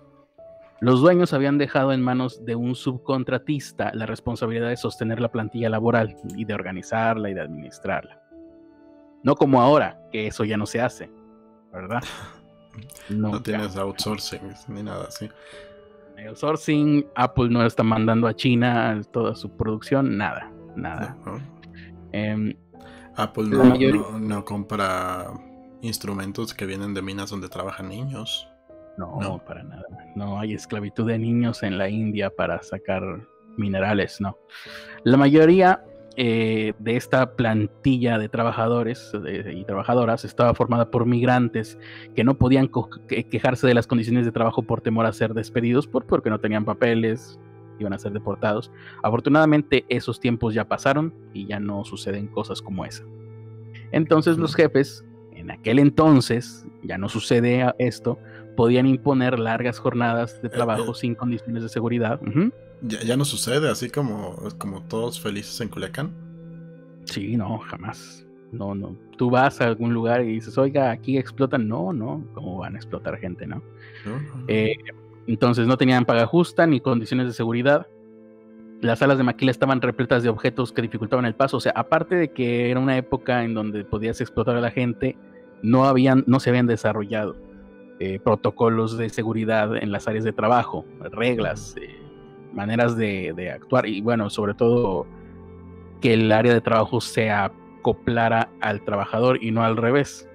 Los 0.82 1.01
dueños 1.01 1.34
habían 1.34 1.57
dejado 1.57 1.93
en 1.93 2.01
manos 2.01 2.43
de 2.45 2.55
un 2.55 2.76
subcontratista 2.76 3.91
la 3.93 4.05
responsabilidad 4.05 4.69
de 4.69 4.78
sostener 4.78 5.21
la 5.21 5.32
plantilla 5.32 5.69
laboral 5.69 6.15
y 6.36 6.45
de 6.45 6.53
organizarla 6.53 7.30
y 7.30 7.34
de 7.34 7.41
administrarla. 7.41 8.21
No 9.23 9.36
como 9.36 9.61
ahora, 9.61 9.99
que 10.11 10.28
eso 10.28 10.43
ya 10.43 10.57
no 10.57 10.65
se 10.65 10.82
hace, 10.82 11.11
¿verdad? 11.71 12.03
No, 13.07 13.41
tienes 13.41 13.78
outsourcing 13.78 14.53
ni 14.67 14.84
nada 14.84 15.05
así. 15.05 15.30
Outsourcing, 16.28 17.07
Apple 17.15 17.47
no 17.49 17.65
está 17.65 17.84
mandando 17.84 18.28
a 18.28 18.36
China 18.36 19.01
toda 19.13 19.34
su 19.34 19.49
producción, 19.55 20.17
nada, 20.17 20.51
nada. 20.76 21.15
Em, 22.11 22.53
Apple 23.15 23.45
no, 23.45 24.19
no, 24.19 24.43
compra 24.43 25.32
instrumentos 25.82 26.53
que 26.53 26.65
vienen 26.65 26.93
de 26.93 27.01
minas 27.01 27.30
donde 27.30 27.47
trabajan 27.47 27.88
niños. 27.88 28.49
No, 28.98 29.20
no, 29.20 29.39
para 29.43 29.64
nada. 29.64 29.84
No 30.16 30.39
hay 30.39 30.54
esclavitud 30.54 31.08
de 31.08 31.20
niños 31.20 31.64
en 31.64 31.78
la 31.78 31.89
India 31.89 32.30
para 32.30 32.62
sacar 32.64 33.04
minerales, 33.58 34.22
no. 34.22 34.38
La 35.04 35.18
mayoría 35.18 35.84
eh, 36.18 36.74
de 36.80 36.96
esta 36.96 37.36
plantilla 37.36 38.18
de 38.18 38.30
trabajadores 38.30 39.12
y 39.54 39.66
trabajadoras 39.66 40.24
estaba 40.24 40.54
formada 40.54 40.89
por 40.89 41.06
migrantes 41.06 41.78
que 42.16 42.24
no 42.24 42.36
podían 42.36 42.70
quejarse 43.08 43.68
de 43.68 43.74
las 43.74 43.86
condiciones 43.86 44.26
de 44.26 44.32
trabajo 44.32 44.64
por 44.64 44.80
temor 44.80 45.06
a 45.06 45.12
ser 45.12 45.34
despedidos, 45.34 45.88
por, 45.88 46.06
porque 46.06 46.30
no 46.30 46.39
tenían 46.39 46.64
papeles, 46.64 47.38
iban 47.80 47.91
a 47.91 48.00
ser 48.00 48.14
deportados. 48.14 48.72
Afortunadamente 49.04 49.86
esos 49.89 50.22
tiempos 50.22 50.54
ya 50.54 50.70
pasaron 50.70 51.14
y 51.34 51.48
ya 51.48 51.60
no 51.60 51.84
suceden 51.84 52.28
cosas 52.28 52.62
como 52.62 52.86
esa. 52.86 53.04
Entonces 53.91 54.38
los 54.38 54.56
jefes, 54.56 55.06
en 55.34 55.52
aquel 55.52 55.80
entonces, 55.80 56.66
ya 56.84 56.98
no 56.98 57.10
sucede 57.10 57.74
esto, 57.78 58.18
podían 58.56 58.88
imponer 58.88 59.38
largas 59.39 59.80
jornadas 59.80 60.41
de 60.41 60.49
trabajo 60.49 60.91
eh. 60.91 60.95
sin 60.95 61.16
condiciones 61.16 61.64
de 61.64 61.70
seguridad. 61.70 62.20
Ya, 62.82 63.18
no 63.18 63.26
sucede 63.26 63.70
así 63.70 63.89
como, 63.89 64.36
como 64.58 64.82
todos 64.84 65.20
felices 65.20 65.60
en 65.62 65.70
Culiacán. 65.70 66.12
Sí, 67.06 67.38
no, 67.38 67.58
jamás. 67.60 68.26
No, 68.51 68.76
no. 68.76 68.95
Tú 69.18 69.30
vas 69.30 69.62
a 69.62 69.66
algún 69.66 69.93
lugar 69.93 70.22
y 70.22 70.34
dices, 70.34 70.58
oiga, 70.58 70.91
aquí 70.91 71.18
explotan. 71.18 71.68
No, 71.68 71.93
no. 71.93 72.26
¿Cómo 72.34 72.58
van 72.60 72.76
a 72.76 72.78
explotar 72.78 73.18
gente, 73.18 73.47
no? 73.47 73.62
Eh, 74.47 74.76
entonces 75.28 75.68
no 75.68 75.78
tenían 75.78 76.06
paga 76.06 76.26
justa 76.26 76.68
ni 76.68 76.80
condiciones 76.80 77.28
de 77.28 77.34
seguridad. 77.34 77.88
Las 78.82 78.99
salas 78.99 79.18
de 79.18 79.24
maquila 79.24 79.51
estaban 79.51 79.82
repletas 79.82 80.22
de 80.22 80.30
objetos 80.30 80.72
que 80.72 80.82
dificultaban 80.82 81.26
el 81.26 81.36
paso. 81.36 81.58
O 81.58 81.62
sea, 81.62 81.74
aparte 81.76 82.16
de 82.16 82.28
que 82.30 82.70
era 82.70 82.80
una 82.80 82.97
época 82.97 83.43
en 83.43 83.53
donde 83.53 83.84
podías 83.84 84.22
explotar 84.22 84.56
a 84.56 84.62
la 84.62 84.72
gente, 84.72 85.18
no, 85.64 85.86
habían, 85.86 86.24
no 86.28 86.39
se 86.39 86.49
habían 86.49 86.68
desarrollado 86.68 87.36
eh, 88.00 88.20
protocolos 88.20 88.98
de 88.98 89.10
seguridad 89.10 89.76
en 89.76 89.91
las 89.91 90.08
áreas 90.08 90.24
de 90.24 90.34
trabajo, 90.34 90.86
reglas, 91.12 91.76
eh, 91.82 91.96
maneras 92.54 92.98
de, 92.98 93.52
actuar 93.54 93.88
y 93.88 94.02
bueno, 94.02 94.30
sobre 94.30 94.54
todo 94.54 95.06
que 96.02 96.14
el 96.14 96.32
área 96.32 96.54
de 96.54 96.62
trabajo 96.62 97.00
se 97.00 97.32
acoplara 97.32 98.50
al 98.62 98.84
trabajador 98.84 99.41
y 99.41 99.52
no 99.52 99.64
al 99.64 99.78
revés. 99.78 100.28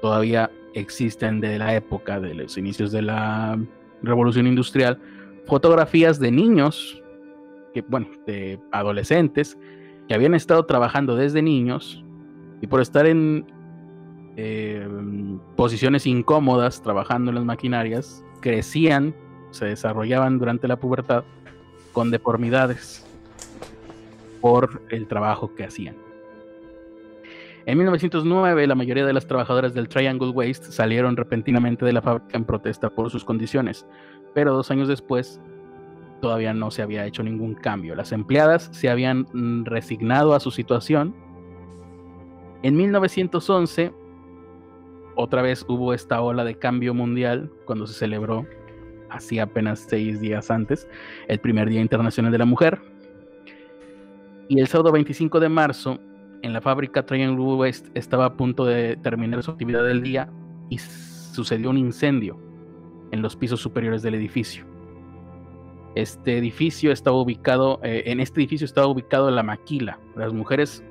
Todavía 0.00 0.50
existen 0.74 1.40
de 1.40 1.58
la 1.58 1.74
época 1.74 2.20
de 2.20 2.34
los 2.34 2.56
inicios 2.58 2.92
de 2.92 3.02
la 3.02 3.58
revolución 4.02 4.46
industrial 4.46 5.00
fotografías 5.46 6.18
de 6.18 6.30
niños, 6.30 7.02
que, 7.72 7.82
bueno, 7.82 8.08
de 8.26 8.60
adolescentes 8.72 9.56
que 10.08 10.14
habían 10.14 10.34
estado 10.34 10.64
trabajando 10.66 11.16
desde 11.16 11.42
niños 11.42 12.04
y 12.60 12.66
por 12.66 12.80
estar 12.80 13.06
en 13.06 13.46
eh, 14.36 14.86
posiciones 15.56 16.06
incómodas 16.06 16.82
trabajando 16.82 17.30
en 17.30 17.36
las 17.36 17.44
maquinarias, 17.44 18.24
crecían 18.40 19.14
se 19.50 19.66
desarrollaban 19.66 20.38
durante 20.38 20.68
la 20.68 20.76
pubertad 20.76 21.24
con 21.92 22.10
deformidades 22.10 23.04
por 24.40 24.82
el 24.90 25.06
trabajo 25.08 25.54
que 25.54 25.64
hacían. 25.64 25.96
En 27.64 27.78
1909, 27.78 28.66
la 28.66 28.74
mayoría 28.76 29.04
de 29.04 29.12
las 29.12 29.26
trabajadoras 29.26 29.74
del 29.74 29.88
Triangle 29.88 30.28
Waste 30.28 30.70
salieron 30.70 31.16
repentinamente 31.16 31.84
de 31.84 31.92
la 31.92 32.02
fábrica 32.02 32.36
en 32.36 32.44
protesta 32.44 32.90
por 32.90 33.10
sus 33.10 33.24
condiciones, 33.24 33.86
pero 34.34 34.54
dos 34.54 34.70
años 34.70 34.86
después 34.86 35.40
todavía 36.20 36.54
no 36.54 36.70
se 36.70 36.82
había 36.82 37.06
hecho 37.06 37.24
ningún 37.24 37.54
cambio. 37.54 37.96
Las 37.96 38.12
empleadas 38.12 38.68
se 38.72 38.88
habían 38.88 39.26
mm, 39.32 39.64
resignado 39.64 40.34
a 40.34 40.40
su 40.40 40.52
situación. 40.52 41.14
En 42.62 42.76
1911, 42.76 43.92
otra 45.16 45.42
vez 45.42 45.64
hubo 45.66 45.92
esta 45.94 46.20
ola 46.20 46.44
de 46.44 46.58
cambio 46.58 46.94
mundial 46.94 47.50
cuando 47.64 47.86
se 47.86 47.94
celebró 47.94 48.46
así 49.10 49.38
apenas 49.38 49.86
seis 49.88 50.20
días 50.20 50.50
antes, 50.50 50.88
el 51.28 51.40
primer 51.40 51.68
Día 51.68 51.80
Internacional 51.80 52.30
de 52.30 52.38
la 52.38 52.44
Mujer. 52.44 52.80
Y 54.48 54.60
el 54.60 54.66
sábado 54.68 54.92
25 54.92 55.40
de 55.40 55.48
marzo, 55.48 55.98
en 56.42 56.52
la 56.52 56.60
fábrica 56.60 57.04
Triangle 57.04 57.44
West 57.54 57.88
estaba 57.94 58.26
a 58.26 58.36
punto 58.36 58.64
de 58.64 58.96
terminar 58.96 59.42
su 59.42 59.50
actividad 59.50 59.84
del 59.84 60.02
día 60.02 60.30
y 60.68 60.78
sucedió 60.78 61.70
un 61.70 61.78
incendio 61.78 62.38
en 63.10 63.22
los 63.22 63.34
pisos 63.36 63.60
superiores 63.60 64.02
del 64.02 64.14
edificio. 64.14 64.64
Este 65.94 66.36
edificio 66.36 66.92
estaba 66.92 67.16
ubicado, 67.16 67.80
eh, 67.82 68.02
en 68.06 68.20
este 68.20 68.40
edificio 68.40 68.66
estaba 68.66 68.86
ubicado 68.86 69.30
la 69.30 69.42
maquila. 69.42 69.98
Las 70.14 70.34
mujeres 70.34 70.84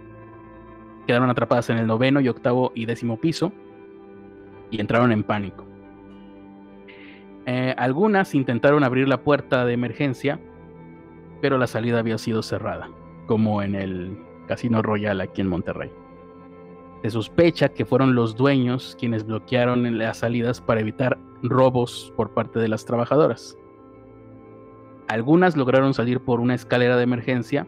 quedaron 1.05 1.29
atrapadas 1.29 1.69
en 1.69 1.77
el 1.77 1.85
noveno 1.85 2.19
y 2.21 2.27
octavo 2.27 2.71
y 2.73 2.85
décimo 2.85 3.17
piso 3.19 3.53
y 4.71 4.81
entraron 4.81 5.11
en 5.11 5.23
pánico. 5.23 5.65
Eh, 7.45 7.75
algunas 7.77 8.33
intentaron 8.33 8.83
abrir 8.83 9.07
la 9.07 9.21
puerta 9.21 9.65
de 9.65 9.73
emergencia, 9.73 10.39
pero 11.41 11.57
la 11.57 11.67
salida 11.67 11.99
había 11.99 12.17
sido 12.17 12.41
cerrada, 12.41 12.89
como 13.27 13.61
en 13.61 13.75
el 13.75 14.17
Casino 14.47 14.81
Royal 14.81 15.21
aquí 15.21 15.41
en 15.41 15.47
Monterrey. 15.47 15.91
Se 17.03 17.11
sospecha 17.11 17.69
que 17.69 17.85
fueron 17.85 18.15
los 18.15 18.35
dueños 18.35 18.97
quienes 18.99 19.25
bloquearon 19.25 19.97
las 19.97 20.17
salidas 20.17 20.59
para 20.59 20.81
evitar 20.81 21.19
robos 21.43 22.11
por 22.15 22.33
parte 22.33 22.59
de 22.59 22.67
las 22.67 22.85
trabajadoras. 22.85 23.55
Algunas 25.07 25.55
lograron 25.55 25.93
salir 25.93 26.19
por 26.19 26.39
una 26.39 26.55
escalera 26.55 26.97
de 26.97 27.03
emergencia, 27.03 27.67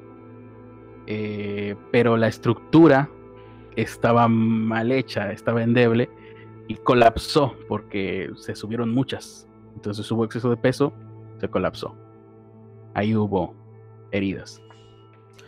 eh, 1.06 1.76
pero 1.92 2.18
la 2.18 2.28
estructura 2.28 3.12
estaba 3.76 4.28
mal 4.28 4.92
hecha, 4.92 5.32
estaba 5.32 5.62
endeble 5.62 6.10
y 6.68 6.76
colapsó 6.76 7.56
porque 7.68 8.30
se 8.36 8.56
subieron 8.56 8.94
muchas. 8.94 9.48
Entonces 9.76 10.10
hubo 10.12 10.26
exceso 10.26 10.50
de 10.50 10.58
peso, 10.58 10.94
se 11.40 11.50
colapsó. 11.50 11.96
Ahí 12.94 13.16
hubo 13.16 13.56
heridas. 14.12 14.62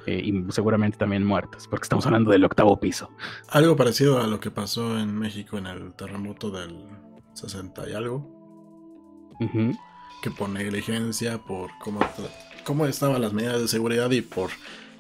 Eh, 0.06 0.22
y 0.24 0.52
seguramente 0.52 0.98
también 0.98 1.26
muertas, 1.26 1.68
porque 1.68 1.84
estamos 1.84 2.06
hablando 2.06 2.32
del 2.32 2.44
octavo 2.46 2.80
piso. 2.80 3.10
Algo 3.50 3.76
parecido 3.76 4.20
a 4.20 4.28
lo 4.28 4.40
que 4.40 4.50
pasó 4.50 4.98
en 4.98 5.14
México 5.18 5.58
en 5.58 5.68
el 5.68 5.94
terremoto 5.94 6.50
del 6.50 6.88
60 7.34 7.90
y 7.90 7.94
algo. 7.94 8.40
Que 10.22 10.32
por 10.32 10.50
negligencia, 10.50 11.38
por 11.38 11.70
cómo, 11.80 12.00
cómo 12.66 12.86
estaban 12.86 13.22
las 13.22 13.34
medidas 13.34 13.62
de 13.62 13.68
seguridad 13.68 14.10
y 14.12 14.22
por 14.22 14.50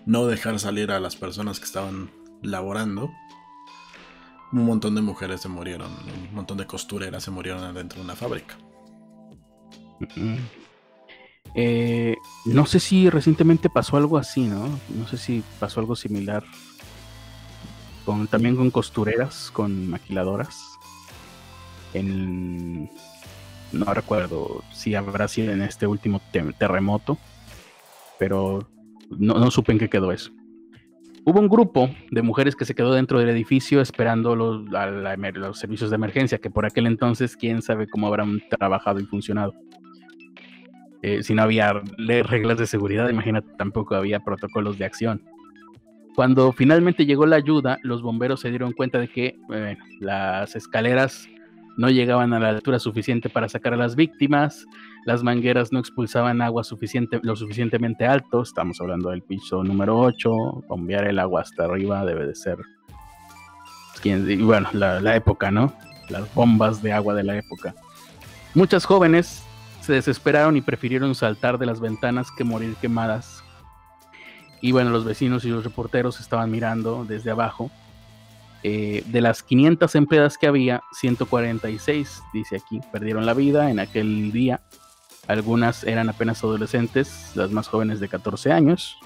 no 0.06 0.28
dejar 0.28 0.60
salir 0.60 0.92
a 0.92 1.00
las 1.00 1.16
personas 1.16 1.60
que 1.60 1.66
estaban 1.66 2.10
laborando, 2.42 3.10
un 4.52 4.66
montón 4.66 4.96
de 4.96 5.02
mujeres 5.02 5.42
se 5.42 5.50
murieron, 5.50 5.92
un 5.92 6.34
montón 6.34 6.58
de 6.58 6.66
costureras 6.66 7.24
se 7.24 7.32
murieron 7.32 7.74
dentro 7.74 8.00
de 8.00 8.06
una 8.06 8.16
fábrica. 8.16 8.58
Eh, 11.56 12.16
no 12.46 12.66
sé 12.66 12.80
si 12.80 13.10
recientemente 13.10 13.70
pasó 13.70 13.98
algo 13.98 14.18
así, 14.18 14.42
¿no? 14.42 14.68
No 14.90 15.08
sé 15.08 15.18
si 15.18 15.44
pasó 15.60 15.80
algo 15.80 15.96
similar. 15.96 16.44
Con, 18.06 18.28
también 18.28 18.56
con 18.56 18.72
costureras, 18.72 19.52
con 19.52 19.90
maquiladoras. 19.90 20.60
En, 21.94 22.90
no 23.72 23.94
recuerdo 23.94 24.64
si 24.74 24.96
habrá 24.96 25.28
sido 25.28 25.52
en 25.52 25.62
este 25.62 25.86
último 25.86 26.22
terremoto, 26.58 27.18
pero 28.18 28.68
no, 29.10 29.36
no 29.36 29.52
supe 29.52 29.72
en 29.72 29.80
qué 29.80 29.90
quedó 29.90 30.12
eso. 30.12 30.32
Hubo 31.26 31.40
un 31.40 31.48
grupo 31.48 31.90
de 32.12 32.22
mujeres 32.22 32.56
que 32.56 32.66
se 32.66 32.74
quedó 32.74 32.94
dentro 32.94 33.20
del 33.20 33.30
edificio 33.30 33.82
esperando 33.82 34.36
los, 34.36 34.64
los 34.70 35.60
servicios 35.60 35.90
de 35.90 35.96
emergencia, 35.96 36.38
que 36.38 36.50
por 36.50 36.66
aquel 36.66 36.88
entonces 36.88 37.36
quién 37.36 37.62
sabe 37.62 37.88
cómo 37.88 38.08
habrán 38.08 38.42
trabajado 38.50 39.00
y 39.00 39.06
funcionado. 39.06 39.54
Eh, 41.02 41.24
si 41.24 41.34
no 41.34 41.44
había 41.44 41.82
reglas 41.98 42.58
de 42.58 42.68
seguridad, 42.68 43.10
imagínate, 43.10 43.50
tampoco 43.58 43.96
había 43.96 44.20
protocolos 44.20 44.78
de 44.78 44.86
acción. 44.86 45.22
Cuando 46.16 46.52
finalmente 46.52 47.06
llegó 47.06 47.26
la 47.26 47.38
ayuda, 47.38 47.80
los 47.84 48.02
bomberos 48.02 48.42
se 48.42 48.50
dieron 48.50 48.74
cuenta 48.74 49.00
de 49.00 49.08
que 49.08 49.38
las 50.00 50.56
escaleras 50.56 51.30
no 51.78 51.90
llegaban 51.90 52.34
a 52.34 52.40
la 52.40 52.50
altura 52.50 52.80
suficiente 52.80 53.30
para 53.30 53.48
sacar 53.48 53.74
a 53.74 53.78
las 53.78 53.96
víctimas, 53.96 54.66
las 55.06 55.24
mangueras 55.24 55.72
no 55.72 55.80
expulsaban 55.80 56.42
agua 56.42 56.64
lo 57.24 57.36
suficientemente 57.36 58.06
alto, 58.06 58.42
estamos 58.42 58.80
hablando 58.82 59.10
del 59.10 59.22
piso 59.24 59.64
número 59.64 60.00
8, 60.00 60.66
bombear 60.68 61.08
el 61.08 61.20
agua 61.20 61.42
hasta 61.42 61.66
arriba 61.66 62.06
debe 62.06 62.28
de 62.28 62.36
ser, 62.36 62.58
y 64.04 64.36
bueno, 64.38 64.70
la 64.74 65.16
época, 65.16 65.52
¿no? 65.52 65.74
Las 66.10 66.34
bombas 66.34 66.82
de 66.82 66.94
agua 66.94 67.14
de 67.14 67.24
la 67.24 67.38
época. 67.38 67.76
Muchas 68.56 68.86
jóvenes 68.86 69.44
se 69.82 69.94
desesperaron 69.94 70.58
y 70.58 70.62
prefirieron 70.62 71.16
saltar 71.16 71.58
de 71.58 71.66
las 71.66 71.80
ventanas 71.80 72.30
que 72.32 72.44
morir 72.44 72.76
quemadas. 72.82 73.44
Y 74.62 74.72
bueno, 74.72 74.90
los 74.90 75.06
vecinos 75.06 75.46
y 75.46 75.50
los 75.50 75.64
reporteros 75.64 76.20
estaban 76.20 76.52
mirando 76.52 77.06
desde 77.06 77.32
abajo. 77.32 77.72
Eh, 78.64 79.04
de 79.08 79.22
las 79.22 79.42
500 79.42 79.96
empleadas 79.96 80.38
que 80.38 80.48
había, 80.48 80.82
146, 80.94 82.24
dice 82.34 82.58
aquí, 82.58 82.82
perdieron 82.92 83.26
la 83.26 83.34
vida 83.34 83.70
en 83.72 83.80
aquel 83.80 84.32
día. 84.32 84.62
Algunas 85.30 85.84
eran 85.84 86.10
apenas 86.10 86.44
adolescentes, 86.44 87.34
las 87.36 87.52
más 87.52 87.68
jóvenes 87.68 88.00
de 88.00 88.10
14 88.10 88.52
años. 88.52 88.98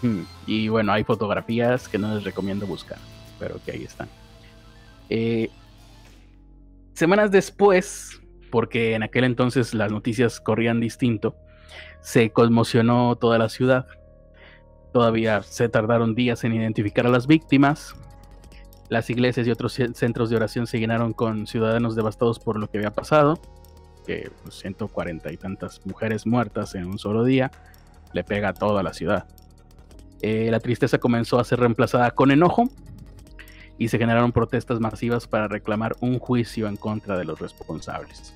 Hmm, 0.00 0.20
y 0.46 0.68
bueno, 0.68 0.92
hay 0.92 1.02
fotografías 1.02 1.88
que 1.88 1.98
no 1.98 2.14
les 2.14 2.22
recomiendo 2.22 2.64
buscar, 2.64 2.98
pero 3.40 3.56
que 3.64 3.72
ahí 3.72 3.82
están. 3.82 4.08
Eh, 5.10 5.50
semanas 6.94 7.32
después, 7.32 8.20
porque 8.52 8.94
en 8.94 9.02
aquel 9.02 9.24
entonces 9.24 9.74
las 9.74 9.90
noticias 9.90 10.38
corrían 10.38 10.78
distinto, 10.78 11.34
se 12.00 12.30
conmocionó 12.30 13.16
toda 13.16 13.36
la 13.36 13.48
ciudad. 13.48 13.88
Todavía 14.92 15.42
se 15.42 15.68
tardaron 15.68 16.14
días 16.14 16.44
en 16.44 16.54
identificar 16.54 17.04
a 17.04 17.10
las 17.10 17.26
víctimas. 17.26 17.96
Las 18.90 19.10
iglesias 19.10 19.48
y 19.48 19.50
otros 19.50 19.76
centros 19.94 20.30
de 20.30 20.36
oración 20.36 20.68
se 20.68 20.78
llenaron 20.78 21.12
con 21.12 21.48
ciudadanos 21.48 21.96
devastados 21.96 22.38
por 22.38 22.60
lo 22.60 22.70
que 22.70 22.78
había 22.78 22.92
pasado. 22.92 23.40
Que 24.06 24.30
140 24.48 25.22
pues, 25.22 25.34
y 25.34 25.36
tantas 25.36 25.80
mujeres 25.84 26.26
muertas 26.26 26.74
en 26.74 26.86
un 26.86 26.98
solo 26.98 27.24
día 27.24 27.50
le 28.12 28.24
pega 28.24 28.50
a 28.50 28.54
toda 28.54 28.82
la 28.82 28.92
ciudad. 28.94 29.26
Eh, 30.22 30.48
la 30.50 30.60
tristeza 30.60 30.98
comenzó 30.98 31.38
a 31.38 31.44
ser 31.44 31.60
reemplazada 31.60 32.10
con 32.12 32.30
enojo 32.30 32.70
y 33.78 33.88
se 33.88 33.98
generaron 33.98 34.32
protestas 34.32 34.80
masivas 34.80 35.26
para 35.26 35.48
reclamar 35.48 35.96
un 36.00 36.18
juicio 36.18 36.66
en 36.68 36.76
contra 36.76 37.18
de 37.18 37.24
los 37.24 37.38
responsables. 37.38 38.34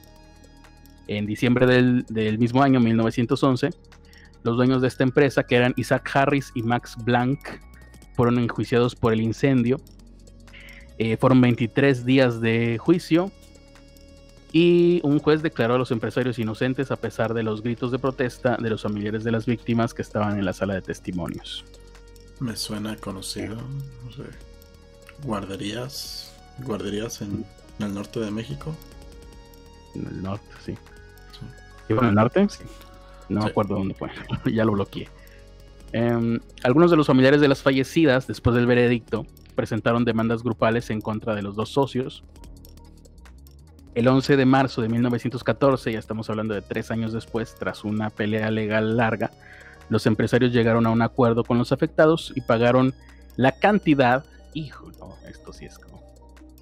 En 1.07 1.27
diciembre 1.27 1.67
del, 1.67 2.39
mismo 2.39 2.63
año, 2.63 2.79
1911, 2.79 3.71
los 4.43 4.57
dueños 4.57 4.83
de 4.83 4.89
esta 4.89 5.03
empresa, 5.03 5.45
que 5.45 5.57
eran 5.57 5.73
Isaac 5.77 6.11
Harris 6.15 6.53
y 6.55 6.63
Max 6.63 6.97
Blank, 7.03 7.41
fueron 8.15 8.39
enjuiciados 8.39 8.95
por 8.95 9.13
el 9.13 9.21
incendio. 9.21 9.81
Eh, 10.99 11.17
fueron 11.17 11.41
23 11.41 12.05
días 12.05 12.41
de 12.41 12.77
juicio 12.79 13.33
y 14.53 15.01
un 15.05 15.21
juez 15.21 15.43
declaró 15.43 15.75
a 15.75 15.79
los 15.79 15.91
empresarios 15.91 16.39
inocentes 16.39 16.91
a 16.91 16.97
pesar 16.97 17.35
de 17.35 17.43
los 17.43 17.63
gritos 17.63 17.93
de 17.93 17.99
protesta 17.99 18.57
de 18.57 18.71
los 18.71 18.83
familiares 18.83 19.25
de 19.25 19.31
las 19.31 19.47
víctimas 19.47 19.95
que 19.95 20.03
estaban 20.03 20.39
en 20.39 20.45
la 20.45 20.53
sala 20.53 20.75
de 20.75 20.83
testimonios. 20.83 21.65
Me 22.41 22.57
suena 22.57 22.97
conocido, 22.97 23.57
no 23.57 24.13
sé, 24.13 24.25
guarderías, 25.23 26.33
guarderías 26.65 27.23
en, 27.23 27.45
el 27.79 27.95
norte 27.95 28.21
de 28.21 28.31
México. 28.31 28.75
En 29.95 30.07
el 30.07 30.23
norte, 30.23 30.51
sí. 30.65 30.75
sí. 31.33 31.95
en 31.95 32.05
el 32.05 32.15
norte? 32.15 32.49
Sí. 32.49 32.65
No 33.29 33.43
me 33.43 33.51
acuerdo 33.51 33.77
dónde 33.77 33.95
fue. 33.95 34.11
ya 34.53 34.65
lo 34.65 34.73
bloqueé. 34.73 35.09
Em, 35.93 36.41
algunos 36.63 36.91
de 36.91 36.97
los 36.97 37.07
familiares 37.07 37.41
de 37.41 37.49
las 37.49 37.63
fallecidas, 37.63 38.27
después 38.27 38.55
del 38.55 38.67
veredicto, 38.67 39.27
presentaron 39.55 40.05
demandas 40.05 40.43
grupales 40.43 40.91
en 40.91 41.01
contra 41.01 41.35
de 41.35 41.43
los 41.43 41.57
dos 41.57 41.71
socios. 41.71 42.25
El 43.95 44.07
11 44.07 44.37
de 44.37 44.47
marzo 44.47 44.83
de 44.83 44.89
1914, 44.89 45.93
ya 45.93 45.99
estamos 45.99 46.31
hablando 46.31 46.55
de 46.55 46.63
tres 46.63 46.91
años 46.91 47.13
después, 47.13 47.55
tras 47.57 47.85
una 47.85 48.11
pelea 48.11 48.51
legal 48.51 48.97
larga, 48.97 49.31
los 49.89 50.07
empresarios 50.07 50.53
llegaron 50.53 50.87
a 50.87 50.91
un 50.91 51.03
acuerdo 51.03 51.43
con 51.43 51.59
los 51.59 51.73
afectados 51.73 52.33
y 52.37 52.41
pagaron 52.41 52.95
la 53.37 53.53
cantidad 53.53 54.25
hijo, 54.55 54.91
no, 54.99 55.15
esto 55.29 55.53
sí 55.53 55.65
es 55.65 55.79
como... 55.79 56.01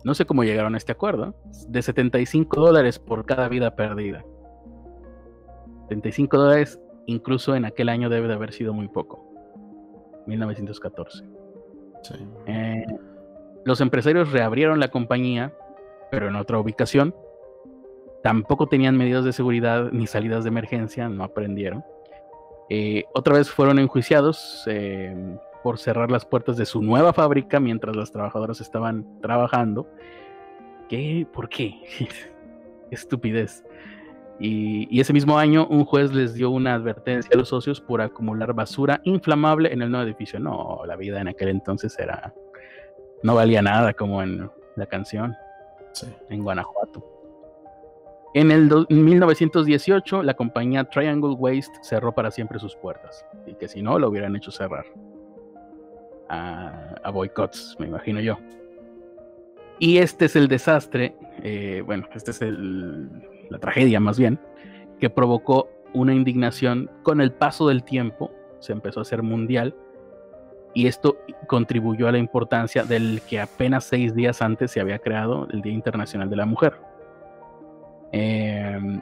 No 0.04 0.14
sé 0.14 0.24
cómo 0.24 0.44
llegaron 0.44 0.74
a 0.74 0.78
este 0.78 0.92
acuerdo, 0.92 1.34
de 1.68 1.82
75 1.82 2.60
dólares 2.60 2.98
por 2.98 3.26
cada 3.26 3.48
vida 3.48 3.74
perdida. 3.74 4.24
75 5.88 6.38
dólares 6.38 6.78
incluso 7.06 7.56
en 7.56 7.64
aquel 7.64 7.88
año 7.88 8.08
debe 8.08 8.28
de 8.28 8.34
haber 8.34 8.52
sido 8.52 8.72
muy 8.72 8.88
poco. 8.88 9.24
1914. 10.26 11.24
Eh, 12.46 12.86
los 13.64 13.80
empresarios 13.80 14.30
reabrieron 14.30 14.78
la 14.78 14.88
compañía, 14.88 15.52
pero 16.10 16.28
en 16.28 16.36
otra 16.36 16.58
ubicación. 16.58 17.14
Tampoco 18.22 18.66
tenían 18.66 18.96
medidas 18.96 19.24
de 19.24 19.32
seguridad 19.32 19.90
ni 19.92 20.06
salidas 20.06 20.44
de 20.44 20.48
emergencia, 20.48 21.08
no 21.08 21.24
aprendieron. 21.24 21.84
Eh, 22.68 23.04
otra 23.14 23.36
vez 23.36 23.50
fueron 23.50 23.78
enjuiciados. 23.78 24.64
Eh, 24.66 25.38
por 25.62 25.78
cerrar 25.78 26.10
las 26.10 26.24
puertas 26.24 26.56
de 26.56 26.66
su 26.66 26.82
nueva 26.82 27.12
fábrica 27.12 27.60
mientras 27.60 27.96
las 27.96 28.12
trabajadoras 28.12 28.60
estaban 28.60 29.20
trabajando. 29.20 29.88
¿Qué? 30.88 31.26
¿Por 31.32 31.48
qué? 31.48 31.74
Estupidez. 32.90 33.64
Y, 34.40 35.00
ese 35.00 35.12
mismo 35.12 35.38
año 35.38 35.66
un 35.66 35.84
juez 35.84 36.12
les 36.12 36.34
dio 36.34 36.50
una 36.50 36.74
advertencia 36.74 37.30
a 37.34 37.36
los 37.36 37.48
socios 37.48 37.80
por 37.80 38.00
acumular 38.00 38.54
basura 38.54 39.00
inflamable 39.04 39.72
en 39.72 39.82
el 39.82 39.90
nuevo 39.90 40.06
edificio. 40.06 40.38
No, 40.38 40.80
la 40.86 40.96
vida 40.96 41.20
en 41.20 41.28
aquel 41.28 41.48
entonces 41.48 41.98
era... 41.98 42.32
No 43.22 43.34
valía 43.34 43.60
nada 43.62 43.94
como 43.94 44.22
en 44.22 44.48
la 44.76 44.86
canción. 44.86 45.34
En 46.28 46.42
Guanajuato. 46.42 47.04
En 48.34 48.50
el 48.50 48.86
1918 48.88 50.22
la 50.22 50.34
compañía 50.34 50.84
Triangle 50.84 51.34
Waste 51.34 51.72
cerró 51.82 52.12
para 52.14 52.30
siempre 52.30 52.58
sus 52.58 52.76
puertas. 52.76 53.24
Y 53.46 53.54
que 53.54 53.68
si 53.68 53.82
no, 53.82 53.98
lo 53.98 54.08
hubieran 54.08 54.36
hecho 54.36 54.50
cerrar 54.50 54.84
a, 56.28 57.10
boicots, 57.12 57.76
me 57.78 57.86
imagino 57.86 58.20
yo. 58.20 58.38
Y 59.78 59.98
este 59.98 60.26
es 60.26 60.36
el 60.36 60.48
desastre, 60.48 61.16
eh, 61.42 61.82
bueno, 61.84 62.08
este 62.14 62.32
es 62.32 62.40
la 62.42 63.58
tragedia 63.58 64.00
más 64.00 64.18
bien, 64.18 64.38
que 64.98 65.08
provocó 65.08 65.70
una 65.94 66.14
indignación 66.14 66.90
con 67.02 67.20
el 67.20 67.32
paso 67.32 67.68
del 67.68 67.84
tiempo, 67.84 68.30
se 68.58 68.72
empezó 68.72 69.00
a 69.00 69.02
hacer 69.02 69.22
mundial, 69.22 69.74
y 70.74 70.86
esto 70.86 71.16
contribuyó 71.46 72.08
a 72.08 72.12
la 72.12 72.18
importancia 72.18 72.84
del 72.84 73.20
que 73.28 73.40
apenas 73.40 73.84
seis 73.84 74.14
días 74.14 74.42
antes 74.42 74.70
se 74.70 74.80
había 74.80 74.98
creado 74.98 75.48
el 75.50 75.62
Día 75.62 75.72
Internacional 75.72 76.30
de 76.30 76.36
la 76.36 76.46
Mujer. 76.46 76.74
Em, 78.12 79.00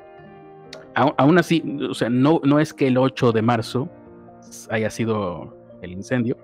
aún 0.94 1.38
así, 1.38 1.62
o 1.88 1.94
sea, 1.94 2.08
no, 2.08 2.40
no 2.44 2.60
es 2.60 2.72
que 2.72 2.88
el 2.88 2.98
8 2.98 3.32
de 3.32 3.42
marzo 3.42 3.88
haya 4.70 4.90
sido 4.90 5.54
el 5.82 5.92
incendio, 5.92 6.36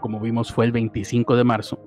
como 0.00 0.20
vimos, 0.20 0.52
fue 0.52 0.66
el 0.66 0.72
25 0.72 1.36
de 1.36 1.44
marzo, 1.44 1.80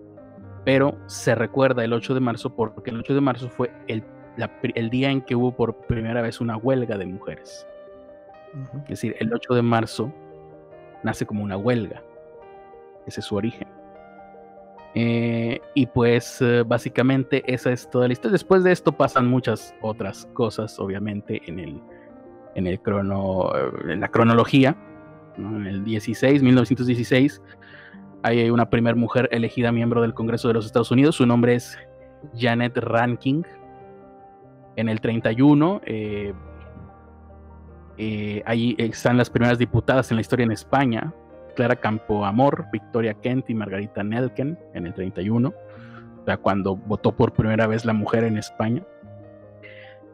pero 0.65 0.97
se 1.07 1.35
recuerda 1.35 1.83
el 1.83 1.93
8 1.93 2.13
de 2.13 2.19
marzo 2.19 2.55
porque 2.55 2.89
el 2.91 2.99
8 2.99 3.15
de 3.15 3.21
marzo 3.21 3.49
fue 3.49 3.71
el, 3.87 4.03
el 4.75 4.89
día 4.89 5.09
en 5.09 5.21
que 5.21 5.35
hubo 5.35 5.55
por 5.55 5.75
primera 5.87 6.21
vez 6.21 6.41
una 6.41 6.57
huelga 6.57 6.97
de 6.97 7.05
mujeres. 7.05 7.65
Es 8.83 8.89
decir, 8.89 9.15
el 9.19 9.33
8 9.33 9.53
de 9.53 9.61
marzo 9.61 10.13
nace 11.03 11.25
como 11.25 11.43
una 11.43 11.57
huelga. 11.57 12.01
Ese 13.05 13.21
es 13.21 13.25
su 13.25 13.35
origen. 13.35 13.67
Eh, 14.95 15.61
y 15.75 15.85
pues 15.85 16.41
eh, 16.41 16.63
básicamente 16.65 17.43
esa 17.51 17.71
es 17.71 17.89
toda 17.89 18.07
la 18.07 18.13
historia. 18.13 18.33
Después 18.33 18.63
de 18.63 18.71
esto 18.71 18.91
pasan 18.91 19.27
muchas 19.27 19.75
otras 19.81 20.27
cosas, 20.33 20.79
obviamente, 20.79 21.41
en 21.45 21.59
el, 21.59 21.81
en 22.55 22.67
el 22.67 22.79
crono, 22.81 23.51
eh, 23.55 23.93
en 23.93 23.99
la 23.99 24.07
cronología. 24.09 24.75
En 25.37 25.67
el 25.67 25.83
16, 25.83 26.43
1916, 26.43 27.41
hay 28.23 28.49
una 28.49 28.69
primera 28.69 28.95
mujer 28.95 29.29
elegida 29.31 29.71
miembro 29.71 30.01
del 30.01 30.13
Congreso 30.13 30.47
de 30.49 30.55
los 30.55 30.65
Estados 30.65 30.91
Unidos. 30.91 31.15
Su 31.15 31.25
nombre 31.25 31.55
es 31.55 31.77
Janet 32.35 32.75
Ranking. 32.77 33.43
En 34.75 34.89
el 34.89 35.01
31, 35.01 35.81
ahí 38.45 38.75
están 38.77 39.17
las 39.17 39.29
primeras 39.29 39.57
diputadas 39.57 40.11
en 40.11 40.17
la 40.17 40.21
historia 40.21 40.45
en 40.45 40.51
España. 40.51 41.13
Clara 41.55 41.75
Campoamor, 41.75 42.67
Victoria 42.71 43.13
Kent 43.15 43.49
y 43.49 43.53
Margarita 43.53 44.01
Nelken 44.01 44.57
en 44.73 44.85
el 44.85 44.93
31, 44.93 45.49
o 45.49 46.25
sea, 46.25 46.37
cuando 46.37 46.77
votó 46.77 47.11
por 47.11 47.33
primera 47.33 47.67
vez 47.67 47.83
la 47.83 47.91
mujer 47.91 48.23
en 48.23 48.37
España. 48.37 48.81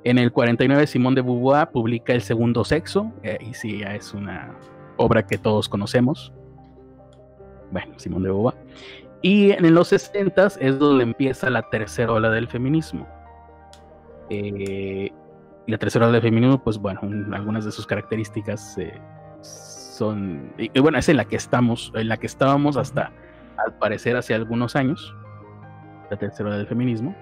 En 0.03 0.17
el 0.17 0.31
49, 0.31 0.87
Simón 0.87 1.13
de 1.15 1.21
Beauvoir 1.21 1.69
publica 1.69 2.13
El 2.13 2.21
Segundo 2.21 2.63
Sexo, 2.63 3.11
eh, 3.23 3.37
y 3.41 3.53
sí, 3.53 3.79
ya 3.79 3.93
es 3.95 4.13
una 4.13 4.55
obra 4.97 5.25
que 5.25 5.37
todos 5.37 5.69
conocemos. 5.69 6.33
Bueno, 7.71 7.93
Simón 7.97 8.23
de 8.23 8.29
Beauvoir. 8.29 8.55
Y 9.21 9.51
en 9.51 9.73
los 9.73 9.89
60 9.89 10.47
es 10.59 10.79
donde 10.79 11.03
empieza 11.03 11.49
la 11.49 11.63
tercera 11.69 12.11
ola 12.11 12.29
del 12.29 12.47
feminismo. 12.47 13.07
Eh, 14.29 15.11
y 15.67 15.71
la 15.71 15.77
tercera 15.77 16.05
ola 16.05 16.13
del 16.13 16.21
feminismo, 16.21 16.63
pues 16.63 16.77
bueno, 16.77 17.01
algunas 17.33 17.65
de 17.65 17.71
sus 17.71 17.87
características 17.87 18.77
eh, 18.77 18.99
son, 19.41 20.53
y, 20.57 20.79
bueno, 20.79 20.97
es 20.97 21.09
en 21.09 21.17
la 21.17 21.25
que 21.25 21.35
estamos, 21.35 21.91
en 21.95 22.07
la 22.07 22.17
que 22.17 22.27
estábamos 22.27 22.77
hasta, 22.77 23.11
al 23.57 23.73
parecer, 23.77 24.15
hace 24.15 24.35
algunos 24.35 24.75
años, 24.75 25.15
la 26.11 26.17
tercera 26.17 26.55
del 26.55 26.67
feminismo, 26.67 27.15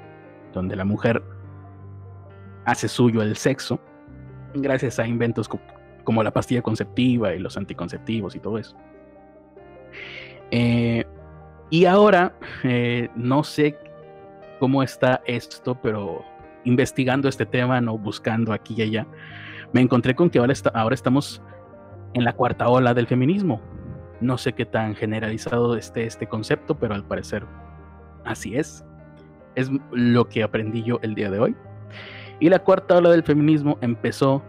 donde 0.53 0.75
la 0.75 0.83
mujer 0.83 1.23
hace 2.65 2.87
suyo 2.87 3.21
el 3.21 3.37
sexo, 3.37 3.79
gracias 4.53 4.99
a 4.99 5.07
inventos 5.07 5.49
como, 6.03 6.21
la 6.23 6.31
pastilla 6.31 6.61
conceptiva 6.61 7.33
y 7.33 7.39
los 7.39 7.55
anticonceptivos 7.55 8.35
y 8.35 8.39
todo 8.39 8.57
eso. 8.57 8.75
Eh, 10.51 11.05
y 11.69 11.85
ahora, 11.85 12.33
eh, 12.63 13.09
no 13.15 13.43
sé 13.43 13.77
cómo 14.59 14.83
está 14.83 15.21
esto, 15.25 15.75
pero 15.81 16.23
investigando 16.65 17.27
este 17.27 17.45
tema, 17.45 17.81
no 17.81 17.97
buscando 17.97 18.53
aquí 18.53 18.75
y 18.77 18.81
allá, 18.83 19.07
me 19.73 19.81
encontré 19.81 20.15
con 20.15 20.29
que 20.29 20.39
ahora, 20.39 20.53
está, 20.53 20.69
ahora 20.69 20.95
estamos 20.95 21.41
en 22.13 22.23
la 22.23 22.33
cuarta 22.33 22.69
ola 22.69 22.93
del 22.93 23.07
feminismo. 23.07 23.61
No 24.21 24.37
sé 24.37 24.53
qué 24.53 24.65
tan 24.65 24.95
generalizado 24.95 25.75
esté 25.75 26.05
este 26.05 26.27
concepto, 26.27 26.75
pero 26.75 26.95
al 26.95 27.03
parecer 27.03 27.45
así 28.23 28.55
es. 28.55 28.85
Es 29.55 29.69
lo 29.91 30.29
que 30.29 30.43
aprendí 30.43 30.83
yo 30.83 30.99
el 31.01 31.15
día 31.15 31.29
de 31.29 31.39
hoy. 31.39 31.55
Y 32.39 32.49
la 32.49 32.59
cuarta 32.59 32.97
ola 32.97 33.09
del 33.09 33.23
feminismo 33.23 33.77
empezó 33.81 34.43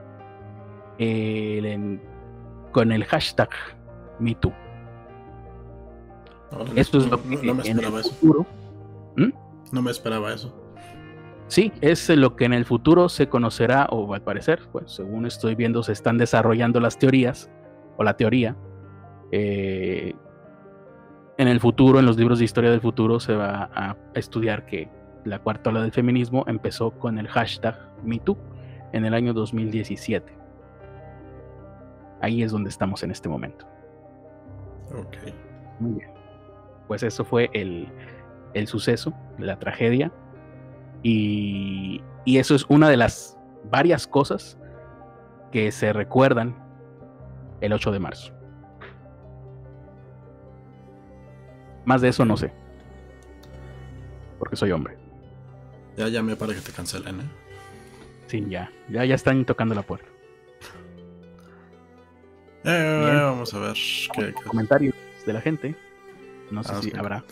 eh, 0.99 1.99
con 2.73 2.93
el 2.93 3.05
hashtag 3.05 3.51
MeToo. 4.19 4.53
Esto 6.77 6.99
es 6.99 7.11
lo 7.11 7.21
que 7.23 7.37
no, 7.43 7.55
me 7.55 7.63
esperaba 7.63 8.01
eso. 8.01 8.47
¿Mm? 9.17 9.33
No 9.73 9.83
me 9.83 9.91
esperaba 9.91 10.33
eso. 10.33 10.64
Sí, 11.47 11.73
es 11.83 12.09
lo 12.09 12.37
que 12.37 12.47
en 12.47 12.53
el 12.53 12.65
futuro 12.65 13.09
se 13.09 13.29
conocerá, 13.29 13.87
o 13.91 14.15
al 14.15 14.23
parecer, 14.23 14.61
pues 14.73 14.93
según 14.93 15.27
estoy 15.27 15.55
viendo, 15.55 15.83
se 15.83 15.93
están 15.93 16.17
desarrollando 16.17 16.81
las 16.81 16.99
teorías, 16.99 17.51
o 17.97 18.05
la 18.05 18.17
teoría. 18.17 18.57
Eh, 19.31 20.15
en 21.37 21.49
el 21.49 21.61
futuro, 21.61 21.99
en 21.99 22.07
los 22.07 22.17
libros 22.17 22.39
de 22.39 22.47
historia 22.47 22.71
del 22.71 22.81
futuro, 22.81 23.21
se 23.21 23.35
va 23.35 23.71
a 23.75 23.97
estudiar 24.15 24.65
que 24.67 24.89
la 25.25 25.39
cuarta 25.39 25.71
ola 25.71 25.83
del 25.83 25.93
feminismo 25.93 26.45
empezó 26.47 26.93
con 26.93 27.19
el 27.19 27.29
hashtag 27.29 27.77
MeToo 28.03 28.37
en 28.93 29.05
el 29.05 29.15
año 29.15 29.35
2017. 29.35 30.33
Ahí 32.21 32.43
es 32.43 32.53
donde 32.53 32.71
estamos 32.71 33.03
en 33.03 33.11
este 33.11 33.29
momento. 33.29 33.67
Ok. 34.97 35.17
Muy 35.81 35.93
bien. 35.95 36.11
Pues 36.87 37.03
eso 37.03 37.25
fue 37.25 37.51
el, 37.53 37.89
el 38.55 38.67
suceso, 38.67 39.13
la 39.39 39.59
tragedia 39.59 40.13
y, 41.05 42.01
eso 42.27 42.55
es 42.55 42.65
una 42.69 42.89
de 42.89 42.97
las 42.97 43.39
varias 43.71 44.07
cosas 44.07 44.59
que 45.53 45.71
se 45.71 45.93
recuerdan 45.93 46.57
el 47.61 47.73
8 47.73 47.93
de 47.93 47.99
marzo. 47.99 48.33
Más 51.85 52.01
de 52.01 52.09
eso 52.09 52.25
no 52.25 52.37
sé. 52.37 52.53
Porque 54.39 54.57
soy 54.57 54.73
hombre. 54.73 54.97
Ya 55.97 56.23
me 56.23 56.35
para 56.35 56.55
que 56.55 56.61
te 56.61 56.73
cancelen, 56.73 57.21
¿eh? 57.21 57.25
Sí, 58.27 58.45
ya. 58.49 58.73
Ya, 58.89 59.05
ya 59.05 59.15
están 59.15 59.45
tocando 59.45 59.75
la 59.75 59.83
puerta. 59.83 60.09
Eh, 62.65 63.21
vamos 63.23 63.53
a 63.53 63.59
ver 63.59 63.77
qué, 64.15 64.33
comentarios 64.33 64.95
de 65.27 65.33
la 65.35 65.43
gente. 65.43 65.77
No 66.51 66.65
sé 66.65 66.73
ah, 66.75 66.81
si 66.83 66.97
habrá. 66.97 67.23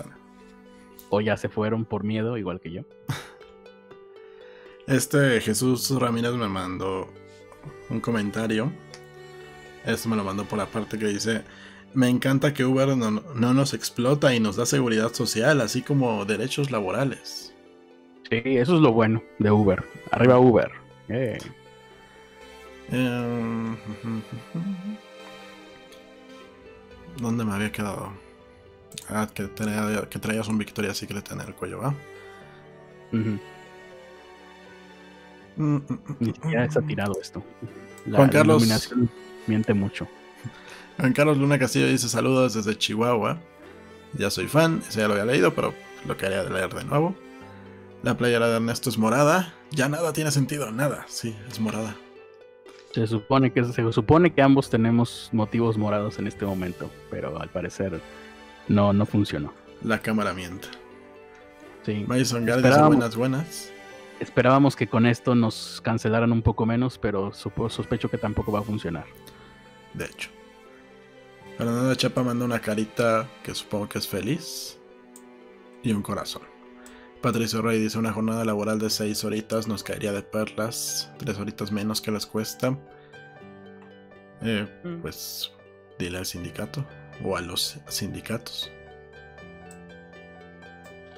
O 1.09 1.23
ya 1.23 1.39
se 1.39 1.49
fueron 1.49 1.87
por 1.87 2.05
miedo, 2.05 2.37
igual 2.37 2.61
que 2.61 2.71
yo. 2.71 2.83
Este 4.87 5.41
Jesús 5.41 5.91
Ramírez 5.91 6.33
me 6.33 6.49
mandó 6.49 7.09
un 7.89 8.01
comentario. 8.01 8.73
Esto 9.85 10.09
me 10.09 10.17
lo 10.17 10.25
mandó 10.25 10.45
por 10.45 10.59
la 10.59 10.67
parte 10.67 10.99
que 10.99 11.07
dice: 11.07 11.45
Me 11.95 12.09
encanta 12.09 12.53
que 12.53 12.65
Uber 12.65 12.97
no, 12.97 13.23
nos 13.35 13.75
explota 13.75 14.35
y 14.35 14.41
nos 14.41 14.57
da 14.57 14.67
seguridad 14.67 15.13
social, 15.13 15.61
así 15.61 15.83
como 15.83 16.25
derechos 16.25 16.71
laborales. 16.71 17.55
Sí, 18.29 18.43
eso 18.45 18.77
es 18.77 18.81
lo 18.81 18.93
bueno 18.93 19.23
de 19.39 19.51
Uber. 19.51 19.85
Arriba 20.11 20.39
Uber. 20.39 20.71
Eh. 21.09 21.39
Em, 22.91 23.77
¿Dónde 27.19 27.45
me 27.45 27.53
había 27.53 27.71
quedado? 27.71 28.13
Ah, 29.09 29.29
que, 29.33 29.49
que 29.51 30.19
traías 30.19 30.49
un 30.49 30.59
Victoria 30.59 30.93
Secret 30.95 31.31
en 31.31 31.41
el 31.41 31.55
cuello, 31.55 31.81
¿va? 31.81 31.95
Ni 35.57 36.33
siquiera 36.33 36.65
está 36.65 36.83
tirado 36.83 37.19
esto. 37.21 37.43
Juan 38.11 38.29
Carlos. 38.29 38.93
miente 39.47 39.75
mucho. 39.75 40.09
Juan 40.99 41.13
Carlos 41.13 41.39
Luna 41.39 41.59
Castillo 41.59 41.87
dice 41.87 42.09
saludos 42.09 42.55
desde 42.55 42.77
Chihuahua. 42.77 43.39
Ya 44.15 44.31
soy 44.31 44.47
fan, 44.47 44.83
ese 44.87 45.01
ya 45.01 45.09
lo 45.09 45.15
había 45.15 45.25
leído, 45.25 45.55
pero 45.55 45.75
lo 46.07 46.17
quería 46.17 46.43
leer 46.45 46.75
de 46.75 46.85
nuevo. 46.85 47.15
La 48.03 48.17
playera 48.17 48.49
de 48.49 48.57
Ernesto 48.57 48.91
es 48.91 48.99
morada. 48.99 49.55
Ya 49.71 49.89
nada 49.89 50.13
tiene 50.13 50.31
sentido, 50.31 50.71
nada. 50.71 51.05
Sí, 51.09 51.37
es 51.49 51.61
morada. 51.61 51.97
Se 52.93 53.07
supone 53.07 53.53
que 53.53 53.65
se 53.65 53.93
supone 53.93 54.35
que 54.35 54.43
ambos 54.43 54.69
tenemos 54.69 55.31
motivos 55.33 55.79
morados 55.79 56.19
en 56.19 56.27
este 56.27 56.45
momento, 56.45 56.91
pero 57.11 57.41
al 57.41 57.49
parecer 57.49 58.01
no, 58.69 58.93
no 58.93 59.07
funcionó. 59.07 59.55
La 59.83 60.01
cámara 60.01 60.35
miente. 60.35 60.69
Sí. 61.87 62.05
Mason 62.07 62.45
Gar 62.45 62.63
dice 62.63 62.83
buenas, 62.83 63.17
buenas. 63.17 63.72
Esperábamos 64.23 64.77
que 64.77 64.87
con 64.87 65.05
esto 65.05 65.35
nos 65.35 65.81
cancelaran 65.81 66.31
un 66.31 66.43
poco 66.43 66.65
menos, 66.65 66.97
pero 66.97 67.33
sospecho 67.35 68.09
que 68.09 68.19
tampoco 68.19 68.53
va 68.53 68.61
a 68.61 68.63
funcionar. 68.63 69.05
De 69.95 70.05
hecho. 70.05 70.31
Fernando 71.59 71.93
Chapa 71.97 72.23
manda 72.23 72.45
una 72.45 72.61
carita 72.61 73.29
que 73.43 73.53
supongo 73.53 73.89
que 73.89 73.99
es 73.99 74.07
feliz. 74.07 74.79
Y 75.83 75.93
un 75.93 76.03
corazón. 76.03 76.43
Patricio 77.21 77.63
Rey 77.63 77.81
dice 77.81 77.99
una 77.99 78.13
jornada 78.13 78.45
laboral 78.45 78.79
de 78.79 78.91
6 78.91 79.25
horitas 79.25 79.67
nos 79.67 79.83
caería 79.83 80.13
de 80.13 80.23
perlas. 80.23 81.11
3 81.19 81.39
horitas 81.39 81.73
menos 81.73 82.01
que 82.01 82.13
les 82.13 82.25
cuesta. 82.25 82.79
Eh, 84.41 84.69
mm. 84.85 85.01
Pues 85.01 85.51
dile 85.99 86.19
al 86.19 86.27
sindicato. 86.27 86.87
O 87.25 87.37
a 87.37 87.41
los 87.41 87.77
sindicatos. 87.89 88.71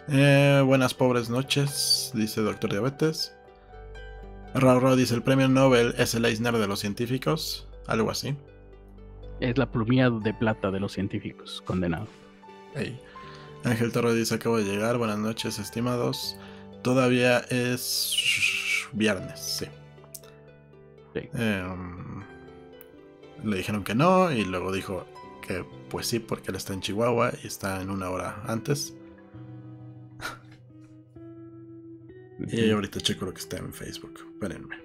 Eh, 0.08 0.62
buenas 0.64 0.92
pobres 0.92 1.30
noches, 1.30 2.12
dice 2.14 2.42
Doctor 2.42 2.70
Diabetes. 2.70 3.34
Raro 4.54 4.96
dice 4.96 5.14
el 5.14 5.22
premio 5.22 5.48
Nobel 5.48 5.94
es 5.98 6.14
el 6.14 6.24
Eisner 6.24 6.56
de 6.58 6.66
los 6.66 6.80
científicos, 6.80 7.66
algo 7.86 8.10
así. 8.10 8.36
Es 9.40 9.58
la 9.58 9.70
plumilla 9.70 10.10
de 10.10 10.34
plata 10.34 10.70
de 10.70 10.78
los 10.78 10.92
científicos, 10.92 11.62
condenado. 11.66 12.06
Ángel 13.64 13.92
Toro 13.92 14.12
dice 14.14 14.34
acabo 14.34 14.58
de 14.58 14.64
llegar, 14.64 14.98
buenas 14.98 15.18
noches 15.18 15.58
estimados. 15.58 16.36
Todavía 16.82 17.38
es 17.48 18.86
viernes, 18.92 19.40
sí. 19.40 19.66
Em, 21.14 22.22
le 23.42 23.56
dijeron 23.56 23.84
que 23.84 23.94
no 23.94 24.32
y 24.32 24.44
luego 24.44 24.72
dijo 24.72 25.06
Que 25.46 25.64
pues 25.88 26.08
sí, 26.08 26.18
porque 26.18 26.50
él 26.50 26.56
está 26.56 26.74
en 26.74 26.80
Chihuahua 26.80 27.32
y 27.42 27.46
está 27.46 27.80
en 27.80 27.90
una 27.90 28.10
hora 28.10 28.42
antes. 28.46 28.94
Y 32.50 32.70
ahorita 32.70 33.00
checo 33.00 33.24
lo 33.26 33.32
que 33.32 33.40
está 33.40 33.58
en 33.58 33.72
Facebook. 33.72 34.20
Espérenme. 34.34 34.76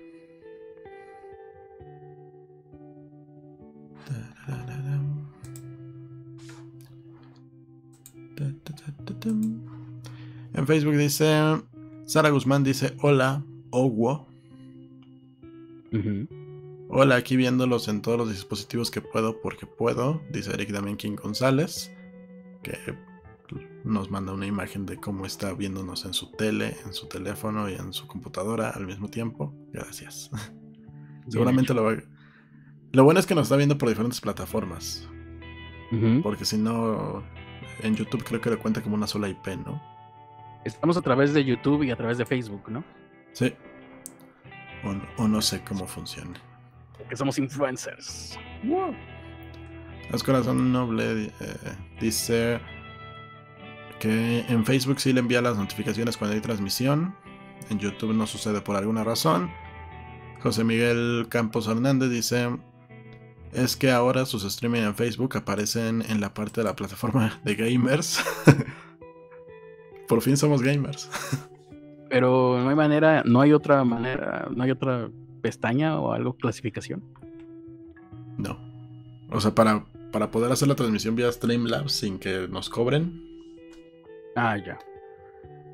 En 10.54 10.68
Facebook 10.68 10.96
dice 10.98 11.62
Sara 12.06 12.30
Guzmán 12.30 12.64
dice 12.64 12.94
hola, 13.02 13.44
Owo. 13.72 14.28
Hola, 16.90 17.16
aquí 17.16 17.36
viéndolos 17.36 17.88
en 17.88 18.02
todos 18.02 18.18
los 18.18 18.30
dispositivos 18.30 18.90
que 18.90 19.02
puedo 19.02 19.42
porque 19.42 19.66
puedo, 19.66 20.22
dice 20.32 20.52
Eric 20.52 20.70
Damien 20.70 20.98
King 20.98 21.16
González, 21.16 21.92
que 22.64 22.78
nos 23.84 24.12
manda 24.12 24.34
una 24.34 24.46
imagen 24.46 24.86
de 24.86 24.98
cómo 24.98 25.26
está 25.26 25.54
viéndonos 25.54 26.06
en 26.06 26.14
su 26.14 26.32
tele, 26.32 26.76
en 26.86 26.94
su 26.94 27.08
teléfono 27.08 27.70
y 27.70 27.74
en 27.74 27.94
su 27.94 28.08
computadora 28.08 28.70
al 28.70 28.86
mismo 28.86 29.10
tiempo. 29.10 29.54
Gracias. 29.72 30.30
Seguramente 31.28 31.74
lo 31.74 31.84
va 31.84 31.96
Lo 32.92 33.04
bueno 33.04 33.20
es 33.20 33.26
que 33.26 33.36
nos 33.36 33.44
está 33.44 33.56
viendo 33.56 33.78
por 33.78 33.90
diferentes 33.90 34.20
plataformas. 34.20 35.08
Porque 36.22 36.46
si 36.46 36.58
no, 36.58 37.24
en 37.82 37.96
YouTube 37.96 38.24
creo 38.24 38.40
que 38.40 38.52
le 38.52 38.58
cuenta 38.58 38.82
como 38.84 38.96
una 38.96 39.08
sola 39.08 39.28
IP, 39.28 39.48
¿no? 39.66 39.82
Estamos 40.64 40.98
a 40.98 41.02
través 41.02 41.34
de 41.34 41.44
YouTube 41.44 41.82
y 41.82 41.90
a 41.90 41.96
través 41.96 42.20
de 42.20 42.26
Facebook, 42.28 42.70
¿no? 42.70 42.84
Sí. 43.34 43.54
O, 45.18 45.28
no 45.28 45.42
sé 45.42 45.64
cómo 45.64 45.88
funciona. 45.88 46.40
Porque 46.96 47.16
somos 47.16 47.40
influencers. 47.40 48.38
Wow. 48.64 48.94
Corazón 50.24 50.72
Noble 50.72 51.24
eh, 51.24 51.32
dice 52.00 52.60
que 54.00 54.46
en 54.48 54.66
Facebook 54.66 55.00
sí 55.00 55.14
le 55.14 55.20
envía 55.20 55.42
las 55.42 55.58
notificaciones 55.58 56.18
cuando 56.18 56.36
hay 56.36 56.42
transmisión. 56.42 57.16
En 57.70 57.80
YouTube 57.80 58.14
no 58.14 58.26
sucede 58.26 58.62
por 58.62 58.76
alguna 58.76 59.04
razón. 59.04 59.52
José 60.42 60.64
Miguel 60.64 61.28
Campos 61.30 61.68
Hernández 61.68 62.10
dice 62.10 62.50
es 63.54 63.76
que 63.76 63.92
ahora 63.92 64.26
sus 64.26 64.44
streaming 64.44 64.82
en 64.82 64.96
Facebook 64.96 65.36
aparecen 65.38 66.04
en 66.08 66.22
la 66.22 66.34
parte 66.34 66.62
de 66.62 66.66
la 66.66 66.76
plataforma 66.76 67.40
de 67.44 67.56
gamers. 67.56 68.24
Por 70.08 70.22
fin 70.22 70.38
somos 70.38 70.62
gamers. 70.62 71.10
Pero 72.10 72.60
no 72.60 72.70
hay 72.70 72.76
manera, 72.76 73.24
no 73.26 73.42
hay 73.42 73.54
otra 73.54 73.84
manera, 73.84 74.48
no 74.50 74.64
hay 74.64 74.72
otra 74.72 75.10
pestaña 75.42 76.00
o 76.00 76.12
algo, 76.12 76.34
clasificación. 76.34 77.04
No. 78.38 78.58
O 79.30 79.40
sea, 79.40 79.54
para, 79.54 79.86
para 80.12 80.32
poder 80.32 80.52
hacer 80.52 80.68
la 80.68 80.76
transmisión 80.76 81.16
vía 81.16 81.32
Streamlabs 81.32 81.92
sin 81.92 82.18
que 82.18 82.48
nos 82.48 82.70
cobren. 82.70 83.29
Ah, 84.36 84.58
ya. 84.58 84.80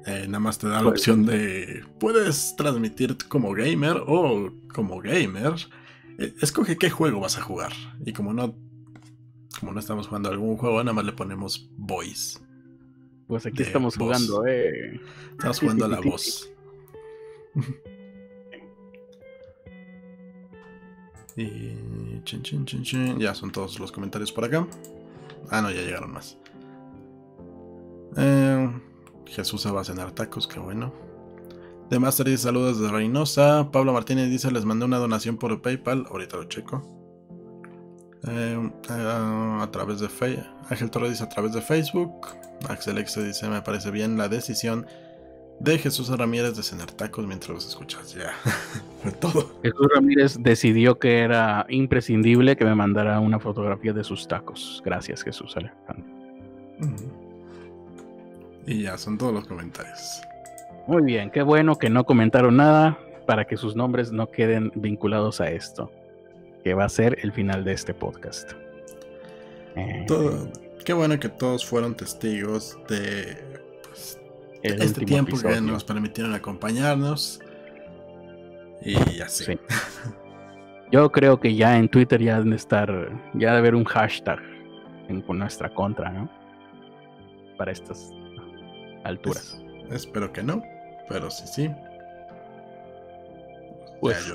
Eh, 0.05 0.25
nada 0.27 0.39
más 0.39 0.59
te 0.59 0.67
da 0.67 0.75
la 0.75 0.83
pues 0.83 0.99
opción 0.99 1.25
de. 1.25 1.83
Puedes 1.99 2.55
transmitir 2.55 3.17
como 3.27 3.53
gamer 3.53 4.03
o 4.05 4.51
como 4.73 4.99
gamer. 5.01 5.53
Eh, 6.19 6.33
escoge 6.41 6.77
qué 6.77 6.89
juego 6.91 7.19
vas 7.19 7.37
a 7.37 7.41
jugar. 7.41 7.73
Y 8.05 8.13
como 8.13 8.31
no. 8.33 8.55
Como 9.59 9.71
no 9.71 9.79
estamos 9.79 10.07
jugando 10.07 10.29
algún 10.29 10.57
juego, 10.57 10.83
nada 10.83 10.93
más 10.93 11.05
le 11.05 11.13
ponemos 11.13 11.69
voice. 11.75 12.39
Pues 13.27 13.45
aquí 13.47 13.63
estamos 13.63 13.95
jugando, 13.97 14.45
eh. 14.45 15.01
Estamos 15.31 15.59
jugando 15.59 15.85
a 15.85 15.87
la 15.87 15.99
voz. 16.05 16.51
y. 21.35 21.71
Chin, 22.23 22.43
chin, 22.43 22.65
chin, 22.65 22.83
chin. 22.83 23.19
Ya 23.19 23.33
son 23.33 23.51
todos 23.51 23.79
los 23.79 23.91
comentarios 23.91 24.31
por 24.31 24.45
acá. 24.45 24.67
Ah, 25.49 25.61
no, 25.61 25.71
ya 25.71 25.81
llegaron 25.81 26.11
más. 26.11 26.37
Eh, 28.17 28.71
Jesús 29.27 29.65
va 29.73 29.81
a 29.81 29.83
cenar 29.83 30.11
tacos, 30.11 30.47
qué 30.47 30.59
bueno. 30.59 30.93
De 31.89 31.99
Master 31.99 32.25
dice 32.25 32.43
saludos 32.43 32.79
de 32.79 32.89
Reynosa. 32.89 33.69
Pablo 33.71 33.93
Martínez 33.93 34.29
dice 34.29 34.51
les 34.51 34.65
mandé 34.65 34.85
una 34.85 34.97
donación 34.97 35.37
por 35.37 35.61
PayPal. 35.61 36.05
Ahorita 36.09 36.37
lo 36.37 36.45
checo. 36.45 36.81
Eh, 38.27 38.71
a 38.89 39.69
través 39.71 39.99
de 39.99 40.09
Facebook. 40.09 40.45
Ángel 40.69 40.89
Torres 40.89 41.11
dice 41.11 41.23
a 41.23 41.29
través 41.29 41.53
de 41.53 41.61
Facebook. 41.61 42.11
Axel 42.67 42.97
X 42.97 43.23
dice 43.23 43.47
me 43.49 43.61
parece 43.61 43.91
bien 43.91 44.17
la 44.17 44.27
decisión 44.27 44.87
de 45.59 45.77
Jesús 45.77 46.09
Ramírez 46.09 46.57
de 46.57 46.63
cenar 46.63 46.91
tacos 46.91 47.27
mientras 47.27 47.53
los 47.53 47.67
escuchas. 47.67 48.15
Ya, 48.15 48.33
fue 49.03 49.11
todo. 49.11 49.51
Jesús 49.61 49.87
Ramírez 49.93 50.37
decidió 50.39 50.97
que 50.97 51.19
era 51.19 51.67
imprescindible 51.69 52.57
que 52.57 52.65
me 52.65 52.73
mandara 52.73 53.19
una 53.19 53.39
fotografía 53.39 53.93
de 53.93 54.03
sus 54.03 54.27
tacos. 54.27 54.81
Gracias 54.83 55.23
Jesús 55.23 55.55
Alejandro. 55.55 56.05
Y 58.65 58.83
ya, 58.83 58.97
son 58.97 59.17
todos 59.17 59.33
los 59.33 59.47
comentarios. 59.47 60.21
Muy 60.87 61.03
bien, 61.03 61.29
qué 61.31 61.41
bueno 61.41 61.75
que 61.77 61.89
no 61.89 62.05
comentaron 62.05 62.57
nada 62.57 62.99
para 63.25 63.45
que 63.45 63.57
sus 63.57 63.75
nombres 63.75 64.11
no 64.11 64.29
queden 64.29 64.71
vinculados 64.75 65.41
a 65.41 65.49
esto, 65.49 65.91
que 66.63 66.73
va 66.73 66.85
a 66.85 66.89
ser 66.89 67.17
el 67.23 67.31
final 67.31 67.63
de 67.63 67.73
este 67.73 67.93
podcast. 67.93 68.51
Eh, 69.75 70.05
qué 70.83 70.93
bueno 70.93 71.19
que 71.19 71.29
todos 71.29 71.65
fueron 71.65 71.95
testigos 71.95 72.77
de 72.87 73.37
pues, 73.83 74.19
este 74.63 75.05
tiempo 75.05 75.37
que 75.37 75.59
nos 75.59 75.83
permitieron 75.83 76.33
acompañarnos. 76.33 77.39
Y 78.81 79.19
así. 79.21 79.57
Yo 80.91 81.11
creo 81.11 81.39
que 81.39 81.55
ya 81.55 81.77
en 81.77 81.89
Twitter 81.89 82.21
ya 82.21 82.35
deben 82.35 82.53
estar, 82.53 82.89
ya 83.33 83.49
debe 83.49 83.57
haber 83.57 83.75
un 83.75 83.83
hashtag 83.85 84.39
en, 85.09 85.23
nuestra 85.27 85.73
contra, 85.73 86.11
¿no? 86.11 86.29
Para 87.57 87.71
estas 87.71 88.11
alturas. 89.05 89.57
espero 89.91 90.31
que 90.33 90.43
no, 90.43 90.63
pero 91.07 91.29
sí, 91.29 91.45
sí. 91.47 91.71
Pues, 94.01 94.31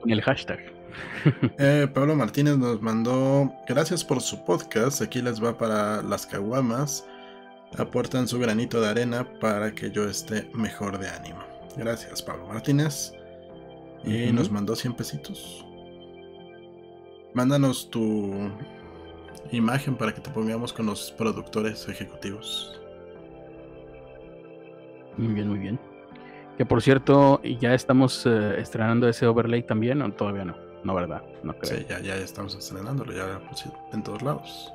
con 0.00 0.10
el 0.10 0.22
hashtag. 0.22 0.60
Eh, 1.58 1.86
Pablo 1.92 2.16
Martínez 2.16 2.56
nos 2.56 2.80
mandó, 2.80 3.52
gracias 3.68 4.02
por 4.04 4.20
su 4.20 4.44
podcast, 4.44 5.02
aquí 5.02 5.20
les 5.20 5.42
va 5.42 5.56
para 5.56 6.02
las 6.02 6.26
caguamas, 6.26 7.06
aportan 7.76 8.26
su 8.26 8.38
granito 8.38 8.80
de 8.80 8.88
arena 8.88 9.28
para 9.38 9.72
que 9.72 9.90
yo 9.90 10.08
esté 10.08 10.50
mejor 10.54 10.98
de 10.98 11.08
ánimo. 11.08 11.40
Gracias 11.76 12.22
Pablo 12.22 12.46
Martínez. 12.46 13.12
Y 14.04 14.32
nos 14.32 14.50
mandó 14.50 14.74
100 14.76 14.94
pesitos. 14.94 15.64
Mándanos 17.34 17.90
tu 17.90 18.50
imagen 19.50 19.96
para 19.96 20.14
que 20.14 20.20
te 20.20 20.30
pongamos 20.30 20.72
con 20.72 20.86
los 20.86 21.12
productores 21.12 21.88
ejecutivos. 21.88 22.80
Muy 25.18 25.34
bien, 25.34 25.48
muy 25.48 25.58
bien. 25.58 25.78
Que 26.56 26.64
por 26.64 26.82
cierto, 26.82 27.40
ya 27.42 27.74
estamos 27.74 28.24
eh, 28.26 28.60
estrenando 28.60 29.08
ese 29.08 29.26
overlay 29.26 29.62
también, 29.62 30.02
o 30.02 30.12
todavía 30.12 30.44
no. 30.44 30.56
No, 30.84 30.94
¿verdad? 30.94 31.22
No 31.42 31.52
creo. 31.58 31.78
Sí, 31.78 31.86
ya, 31.88 32.00
ya 32.00 32.16
estamos 32.16 32.54
estrenándolo, 32.54 33.12
ya 33.12 33.40
en 33.92 34.02
todos 34.02 34.22
lados. 34.22 34.72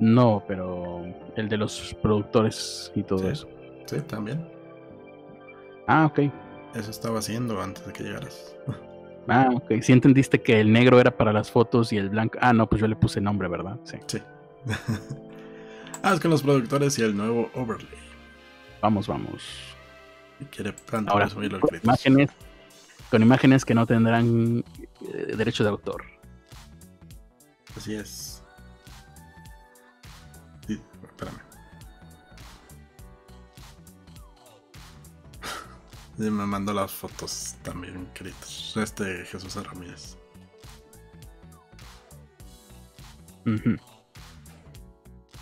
No, 0.00 0.42
pero 0.46 1.04
el 1.36 1.48
de 1.48 1.56
los 1.56 1.94
productores 2.02 2.92
y 2.94 3.02
todo 3.02 3.30
eso. 3.30 3.48
Sí, 3.86 4.00
también. 4.02 4.46
Ah, 5.86 6.06
ok. 6.06 6.30
Eso 6.74 6.90
estaba 6.90 7.20
haciendo 7.20 7.60
antes 7.60 7.86
de 7.86 7.92
que 7.92 8.02
llegaras. 8.02 8.56
Ah, 9.28 9.50
ok. 9.52 9.82
Si 9.82 9.92
entendiste 9.92 10.40
que 10.40 10.60
el 10.60 10.72
negro 10.72 11.00
era 11.00 11.10
para 11.10 11.32
las 11.32 11.50
fotos 11.50 11.92
y 11.92 11.96
el 11.96 12.10
blanco. 12.10 12.38
Ah, 12.40 12.52
no, 12.52 12.68
pues 12.68 12.80
yo 12.80 12.86
le 12.86 12.94
puse 12.94 13.20
nombre, 13.20 13.48
¿verdad? 13.48 13.76
Sí. 13.82 13.96
Sí. 14.06 14.22
ah, 16.04 16.14
es 16.14 16.20
con 16.20 16.30
los 16.30 16.44
productores 16.44 16.96
y 17.00 17.02
el 17.02 17.16
nuevo 17.16 17.50
overlay. 17.54 18.05
Vamos, 18.86 19.08
vamos. 19.08 19.42
Y 20.38 20.44
quiere 20.44 20.70
tanto 20.70 21.10
Ahora, 21.10 21.26
los 21.26 21.82
imágenes 21.82 22.30
con 23.10 23.20
imágenes 23.20 23.64
que 23.64 23.74
no 23.74 23.84
tendrán 23.84 24.64
eh, 25.00 25.34
derecho 25.36 25.64
de 25.64 25.70
autor. 25.70 26.04
Así 27.76 27.96
es. 27.96 28.44
espérame. 30.68 31.40
me 36.18 36.30
mandó 36.30 36.72
las 36.72 36.92
fotos 36.92 37.56
también, 37.64 38.06
queridos. 38.14 38.76
Este 38.76 39.24
Jesús 39.24 39.56
Ramírez. 39.56 40.16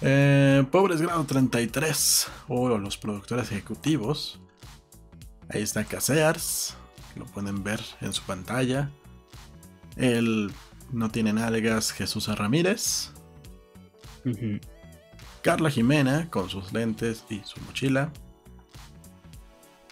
Eh, 0.00 0.64
pobres 0.70 1.00
grado 1.00 1.24
33. 1.24 2.28
O 2.48 2.76
los 2.78 2.96
productores 2.96 3.50
ejecutivos. 3.50 4.40
Ahí 5.48 5.62
está 5.62 5.84
Casears 5.84 6.76
lo 7.16 7.26
pueden 7.26 7.62
ver 7.62 7.80
en 8.00 8.12
su 8.12 8.22
pantalla. 8.22 8.90
Él 9.96 10.52
no 10.92 11.10
tiene 11.10 11.32
nalgas, 11.32 11.92
Jesús 11.92 12.26
Ramírez. 12.28 13.10
Carla 15.42 15.70
Jimena 15.70 16.30
con 16.30 16.48
sus 16.48 16.72
lentes 16.72 17.24
y 17.28 17.42
su 17.44 17.60
mochila. 17.62 18.10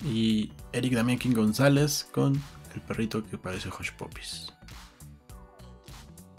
Y 0.05 0.53
Eric 0.73 0.95
Damián 0.95 1.19
King 1.19 1.35
González 1.35 2.09
con 2.11 2.43
el 2.75 2.81
perrito 2.81 3.25
que 3.25 3.39
parece 3.39 3.69
Hush 3.69 3.93
Poppies. 3.93 4.53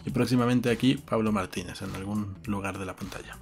Y 0.04 0.10
próximamente 0.10 0.70
aquí 0.70 0.96
Pablo 0.96 1.32
Martínez 1.32 1.80
en 1.80 1.94
algún 1.94 2.36
lugar 2.44 2.78
de 2.78 2.84
la 2.84 2.94
pantalla. 2.94 3.38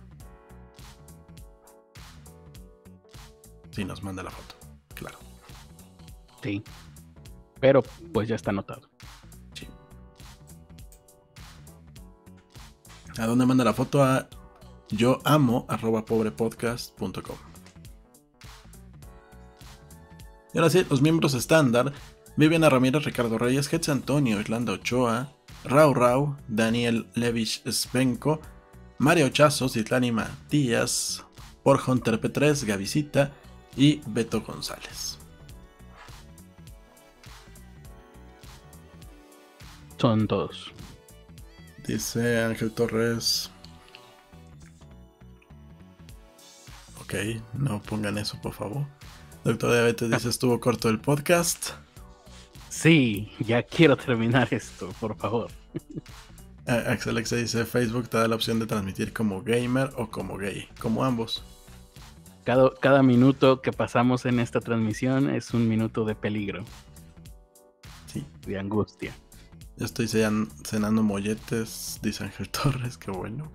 Si 3.73 3.85
nos 3.85 4.03
manda 4.03 4.23
la 4.23 4.31
foto, 4.31 4.55
claro. 4.95 5.19
Sí. 6.43 6.63
Pero 7.59 7.83
pues 8.13 8.29
ya 8.29 8.37
está 8.37 8.51
anotado. 8.51 8.89
Sí. 9.55 9.67
¿A 13.19 13.27
dónde 13.27 13.47
manda 13.47 13.65
la 13.65 13.73
foto? 13.73 14.05
A 14.05 14.29
yo 14.91 15.21
amo 15.25 15.65
arroba 15.69 16.05
pobrepodcast.com. 16.05 17.37
Y 20.53 20.59
ahora 20.59 20.69
sí, 20.69 20.85
los 20.91 21.01
miembros 21.01 21.33
estándar 21.33 21.95
Viviana 22.37 22.69
Ramírez, 22.69 23.05
Ricardo 23.05 23.39
Reyes, 23.39 23.69
Getz 23.69 23.89
Antonio, 23.89 24.39
Irlanda 24.39 24.73
Ochoa, 24.73 25.33
Rau 25.65 25.95
Rau, 25.95 26.37
Daniel 26.47 27.07
Levich 27.15 27.63
Spenko, 27.71 28.41
Mario 28.99 29.31
Chazos, 29.31 29.77
Itlani 29.77 30.13
Matías, 30.13 31.25
Por 31.63 31.81
Hunter 31.87 32.21
P3, 32.21 32.67
Gavisita 32.67 33.33
y 33.77 34.01
Beto 34.07 34.41
González. 34.43 35.19
Son 39.99 40.27
todos. 40.27 40.73
Dice 41.87 42.43
Ángel 42.43 42.73
Torres. 42.73 43.51
Ok, 47.01 47.15
no 47.55 47.81
pongan 47.83 48.19
eso, 48.19 48.41
por 48.41 48.53
favor. 48.53 48.87
Doctor 49.45 49.71
Diabetes 49.71 50.11
dice: 50.11 50.29
estuvo 50.29 50.59
corto 50.59 50.89
el 50.89 51.01
podcast. 51.01 51.71
Sí, 52.69 53.31
ya 53.41 53.63
quiero 53.63 53.97
terminar 53.97 54.53
esto, 54.53 54.89
por 54.99 55.17
favor. 55.17 55.51
Axel 56.67 57.23
dice: 57.23 57.65
Facebook 57.65 58.09
te 58.09 58.19
da 58.19 58.27
la 58.27 58.37
opción 58.37 58.59
de 58.59 58.67
transmitir 58.67 59.13
como 59.13 59.43
gamer 59.43 59.91
o 59.97 60.11
como 60.11 60.37
gay, 60.37 60.69
como 60.81 61.05
ambos. 61.05 61.45
Cada, 62.45 62.75
cada 62.81 63.03
minuto 63.03 63.61
que 63.61 63.73
pasamos 63.73 64.27
en 64.27 64.41
esta 64.41 64.61
transmisión 64.61 65.31
es 65.31 65.55
un 65.55 65.69
minuto 65.69 66.05
de 66.05 66.15
peligro. 66.15 66.65
Sí. 68.07 68.27
De 68.47 68.59
angustia. 68.59 69.15
Yo 69.77 69.87
estoy 69.87 70.07
cenando 70.07 71.03
molletes, 71.03 71.99
dice 72.03 72.25
Ángel 72.25 72.49
Torres, 72.51 72.99
qué 72.99 73.11
bueno. 73.11 73.51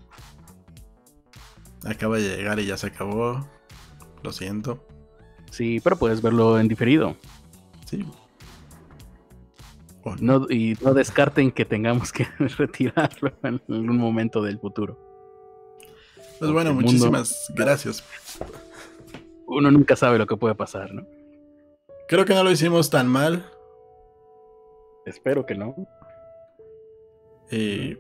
Acaba 1.86 2.18
de 2.18 2.38
llegar 2.38 2.60
y 2.60 2.66
ya 2.66 2.78
se 2.78 2.88
acabó. 2.88 3.48
Lo 4.24 4.32
siento. 4.32 4.86
Sí, 5.52 5.80
pero 5.84 5.98
puedes 5.98 6.22
verlo 6.22 6.60
en 6.60 6.68
diferido. 6.68 7.16
Sí, 7.86 8.04
no, 10.20 10.48
y 10.50 10.78
no 10.82 10.94
descarten 10.94 11.52
que 11.52 11.66
tengamos 11.66 12.12
que 12.12 12.26
retirarlo 12.58 13.34
en 13.44 13.62
algún 13.68 13.98
momento 13.98 14.42
del 14.42 14.60
futuro. 14.60 14.98
Pues 16.40 16.52
bueno, 16.52 16.74
muchísimas 16.74 17.52
gracias. 17.56 18.04
Uno 19.48 19.72
nunca 19.72 19.96
sabe 19.96 20.18
lo 20.18 20.28
que 20.28 20.38
puede 20.38 20.56
pasar, 20.56 20.94
¿no? 20.94 21.08
Creo 22.08 22.26
que 22.26 22.34
no 22.34 22.44
lo 22.44 22.52
hicimos 22.52 22.90
tan 22.90 23.08
mal. 23.08 23.46
Espero 25.06 25.46
que 25.46 25.56
no. 25.56 25.76
Y. 27.50 27.98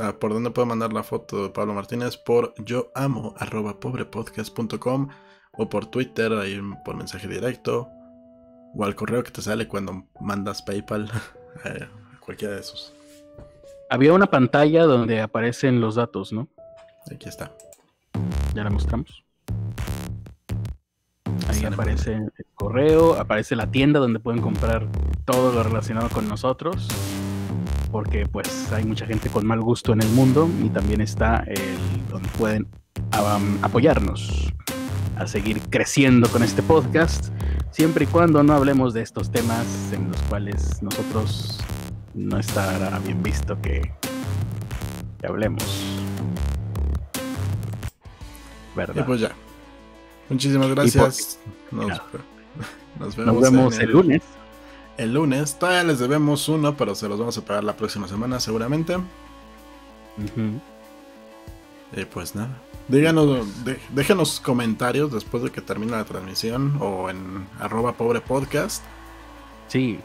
Ah, 0.00 0.14
¿Por 0.18 0.32
dónde 0.32 0.50
puedo 0.50 0.66
mandar 0.66 0.92
la 0.92 1.04
foto 1.04 1.44
de 1.44 1.50
Pablo 1.50 1.74
Martínez? 1.74 2.16
Por 2.16 2.52
yo 2.64 2.90
amo 2.94 3.34
arroba 3.36 3.78
pobrepodcast.com 3.78 5.08
o 5.52 5.68
por 5.68 5.86
Twitter, 5.86 6.32
ahí 6.32 6.60
por 6.84 6.96
mensaje 6.96 7.28
directo 7.28 7.88
o 8.74 8.84
al 8.84 8.94
correo 8.94 9.22
que 9.22 9.30
te 9.30 9.40
sale 9.40 9.68
cuando 9.68 10.08
mandas 10.20 10.62
PayPal, 10.62 11.10
eh, 11.64 11.86
cualquiera 12.20 12.54
de 12.54 12.60
esos. 12.60 12.92
Había 13.88 14.12
una 14.12 14.26
pantalla 14.26 14.84
donde 14.84 15.20
aparecen 15.20 15.80
los 15.80 15.94
datos, 15.94 16.32
¿no? 16.32 16.48
Aquí 17.14 17.28
está. 17.28 17.52
Ya 18.54 18.64
la 18.64 18.70
mostramos. 18.70 19.24
Ahí 21.66 21.72
aparece 21.72 22.14
el 22.14 22.46
correo, 22.54 23.14
aparece 23.18 23.56
la 23.56 23.70
tienda 23.70 24.00
donde 24.00 24.20
pueden 24.20 24.42
comprar 24.42 24.86
todo 25.24 25.52
lo 25.52 25.62
relacionado 25.62 26.08
con 26.10 26.28
nosotros. 26.28 26.88
Porque 27.90 28.26
pues 28.26 28.72
hay 28.72 28.84
mucha 28.84 29.06
gente 29.06 29.30
con 29.30 29.46
mal 29.46 29.60
gusto 29.60 29.92
en 29.92 30.02
el 30.02 30.08
mundo 30.10 30.48
y 30.62 30.68
también 30.68 31.00
está 31.00 31.44
el 31.46 32.08
donde 32.10 32.28
pueden 32.38 32.68
apoyarnos 33.62 34.52
a 35.16 35.26
seguir 35.26 35.60
creciendo 35.70 36.28
con 36.28 36.42
este 36.42 36.62
podcast 36.62 37.32
siempre 37.70 38.04
y 38.04 38.06
cuando 38.08 38.42
no 38.42 38.52
hablemos 38.52 38.94
de 38.94 39.02
estos 39.02 39.30
temas 39.30 39.92
en 39.92 40.10
los 40.10 40.20
cuales 40.22 40.82
nosotros 40.82 41.60
no 42.14 42.38
estará 42.38 42.98
bien 43.00 43.22
visto 43.22 43.60
que, 43.60 43.92
hablemos. 45.26 45.64
¿Verdad? 48.76 49.02
Y 49.02 49.02
pues 49.02 49.20
ya. 49.20 49.32
Muchísimas 50.28 50.68
gracias. 50.68 51.38
nos, 51.70 53.16
vemos, 53.16 53.78
el, 53.78 53.90
lunes. 53.90 54.22
El 54.96 55.14
lunes. 55.14 55.58
Todavía 55.58 55.84
les 55.84 55.98
debemos 55.98 56.48
uno, 56.48 56.76
pero 56.76 56.94
se 56.94 57.08
los 57.08 57.18
vamos 57.18 57.36
a 57.38 57.44
pagar 57.44 57.64
la 57.64 57.76
próxima 57.76 58.08
semana 58.08 58.40
seguramente. 58.40 58.96
Y 61.96 62.04
pues 62.06 62.34
nada. 62.34 62.60
Díganos, 62.88 63.46
déjenos 63.94 64.40
comentarios 64.40 65.10
después 65.12 65.42
de 65.42 65.50
que 65.50 65.60
termine 65.60 65.92
la 65.92 66.04
transmisión 66.04 66.76
o 66.80 67.08
en 67.08 67.46
arroba 67.58 67.92
pobre 67.92 68.20
podcast. 68.20 68.82
Sí. 69.68 69.98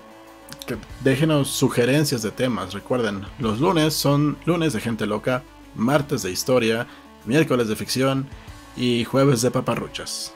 Que 0.66 0.78
déjenos 1.04 1.50
sugerencias 1.50 2.22
de 2.22 2.32
temas. 2.32 2.74
Recuerden, 2.74 3.26
los 3.38 3.60
lunes 3.60 3.94
son 3.94 4.38
lunes 4.46 4.74
de 4.74 4.80
gente 4.80 5.06
loca, 5.06 5.44
martes 5.76 6.24
de 6.24 6.32
historia, 6.32 6.88
miércoles 7.26 7.68
de 7.68 7.76
ficción 7.76 8.28
y 8.76 9.04
jueves 9.04 9.42
de 9.42 9.52
paparruchas. 9.52 10.34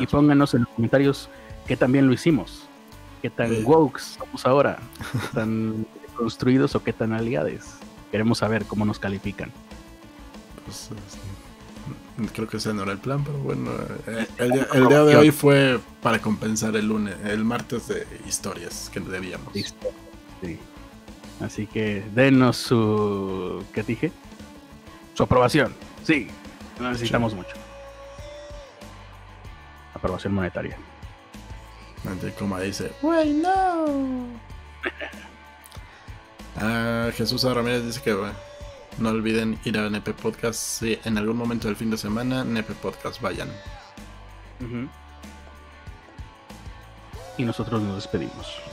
y, 0.00 0.06
pónganos 0.06 0.54
en 0.54 0.60
los 0.60 0.68
comentarios 0.70 1.28
que 1.66 1.76
también 1.76 2.06
lo 2.06 2.12
hicimos. 2.12 2.68
Qué 3.20 3.30
tan 3.30 3.52
eh. 3.52 3.62
woke 3.64 3.98
somos 4.00 4.44
ahora. 4.46 4.78
¿Qué 5.12 5.28
tan 5.34 5.86
construidos 6.16 6.74
o 6.74 6.82
qué 6.82 6.92
tan 6.92 7.12
aliados. 7.12 7.64
Queremos 8.10 8.38
saber 8.38 8.64
cómo 8.64 8.84
nos 8.84 8.98
califican. 8.98 9.50
Pues, 10.64 10.90
este, 10.92 12.32
creo 12.32 12.48
que 12.48 12.58
ese 12.58 12.72
no 12.72 12.82
era 12.82 12.92
el 12.92 12.98
plan, 12.98 13.24
pero 13.24 13.38
bueno, 13.38 13.70
eh, 14.06 14.26
el, 14.38 14.52
día, 14.52 15.04
de 15.04 15.16
hoy 15.16 15.30
fue 15.30 15.80
para 16.00 16.20
compensar 16.20 16.76
el 16.76 16.86
lunes, 16.86 17.16
el 17.24 17.44
martes 17.44 17.88
de 17.88 18.06
historias 18.28 18.90
que 18.92 19.00
debíamos. 19.00 19.52
Así 21.40 21.66
que 21.66 22.04
denos 22.14 22.56
su, 22.56 23.64
¿qué 23.72 23.82
dije? 23.82 24.12
Su 25.14 25.24
aprobación. 25.24 25.74
Sí, 26.04 26.28
necesitamos 26.90 27.34
mucho. 27.34 27.54
Aprobación 29.94 30.34
monetaria. 30.34 30.76
Como 32.38 32.58
dice, 32.58 32.92
wey, 33.02 33.32
no. 33.32 34.26
ah, 36.56 37.10
Jesús 37.14 37.44
Ramírez 37.44 37.84
dice 37.84 38.02
que 38.02 38.12
bueno, 38.12 38.34
no 38.98 39.10
olviden 39.10 39.58
ir 39.64 39.78
a 39.78 39.88
Nepe 39.88 40.12
Podcast 40.12 40.58
si 40.58 40.98
en 41.04 41.16
algún 41.18 41.36
momento 41.36 41.68
del 41.68 41.76
fin 41.76 41.90
de 41.90 41.96
semana 41.96 42.44
Nepe 42.44 42.74
Podcast 42.74 43.20
vayan. 43.20 43.48
Y 47.38 47.44
nosotros 47.44 47.80
nos 47.82 47.96
despedimos. 47.96 48.71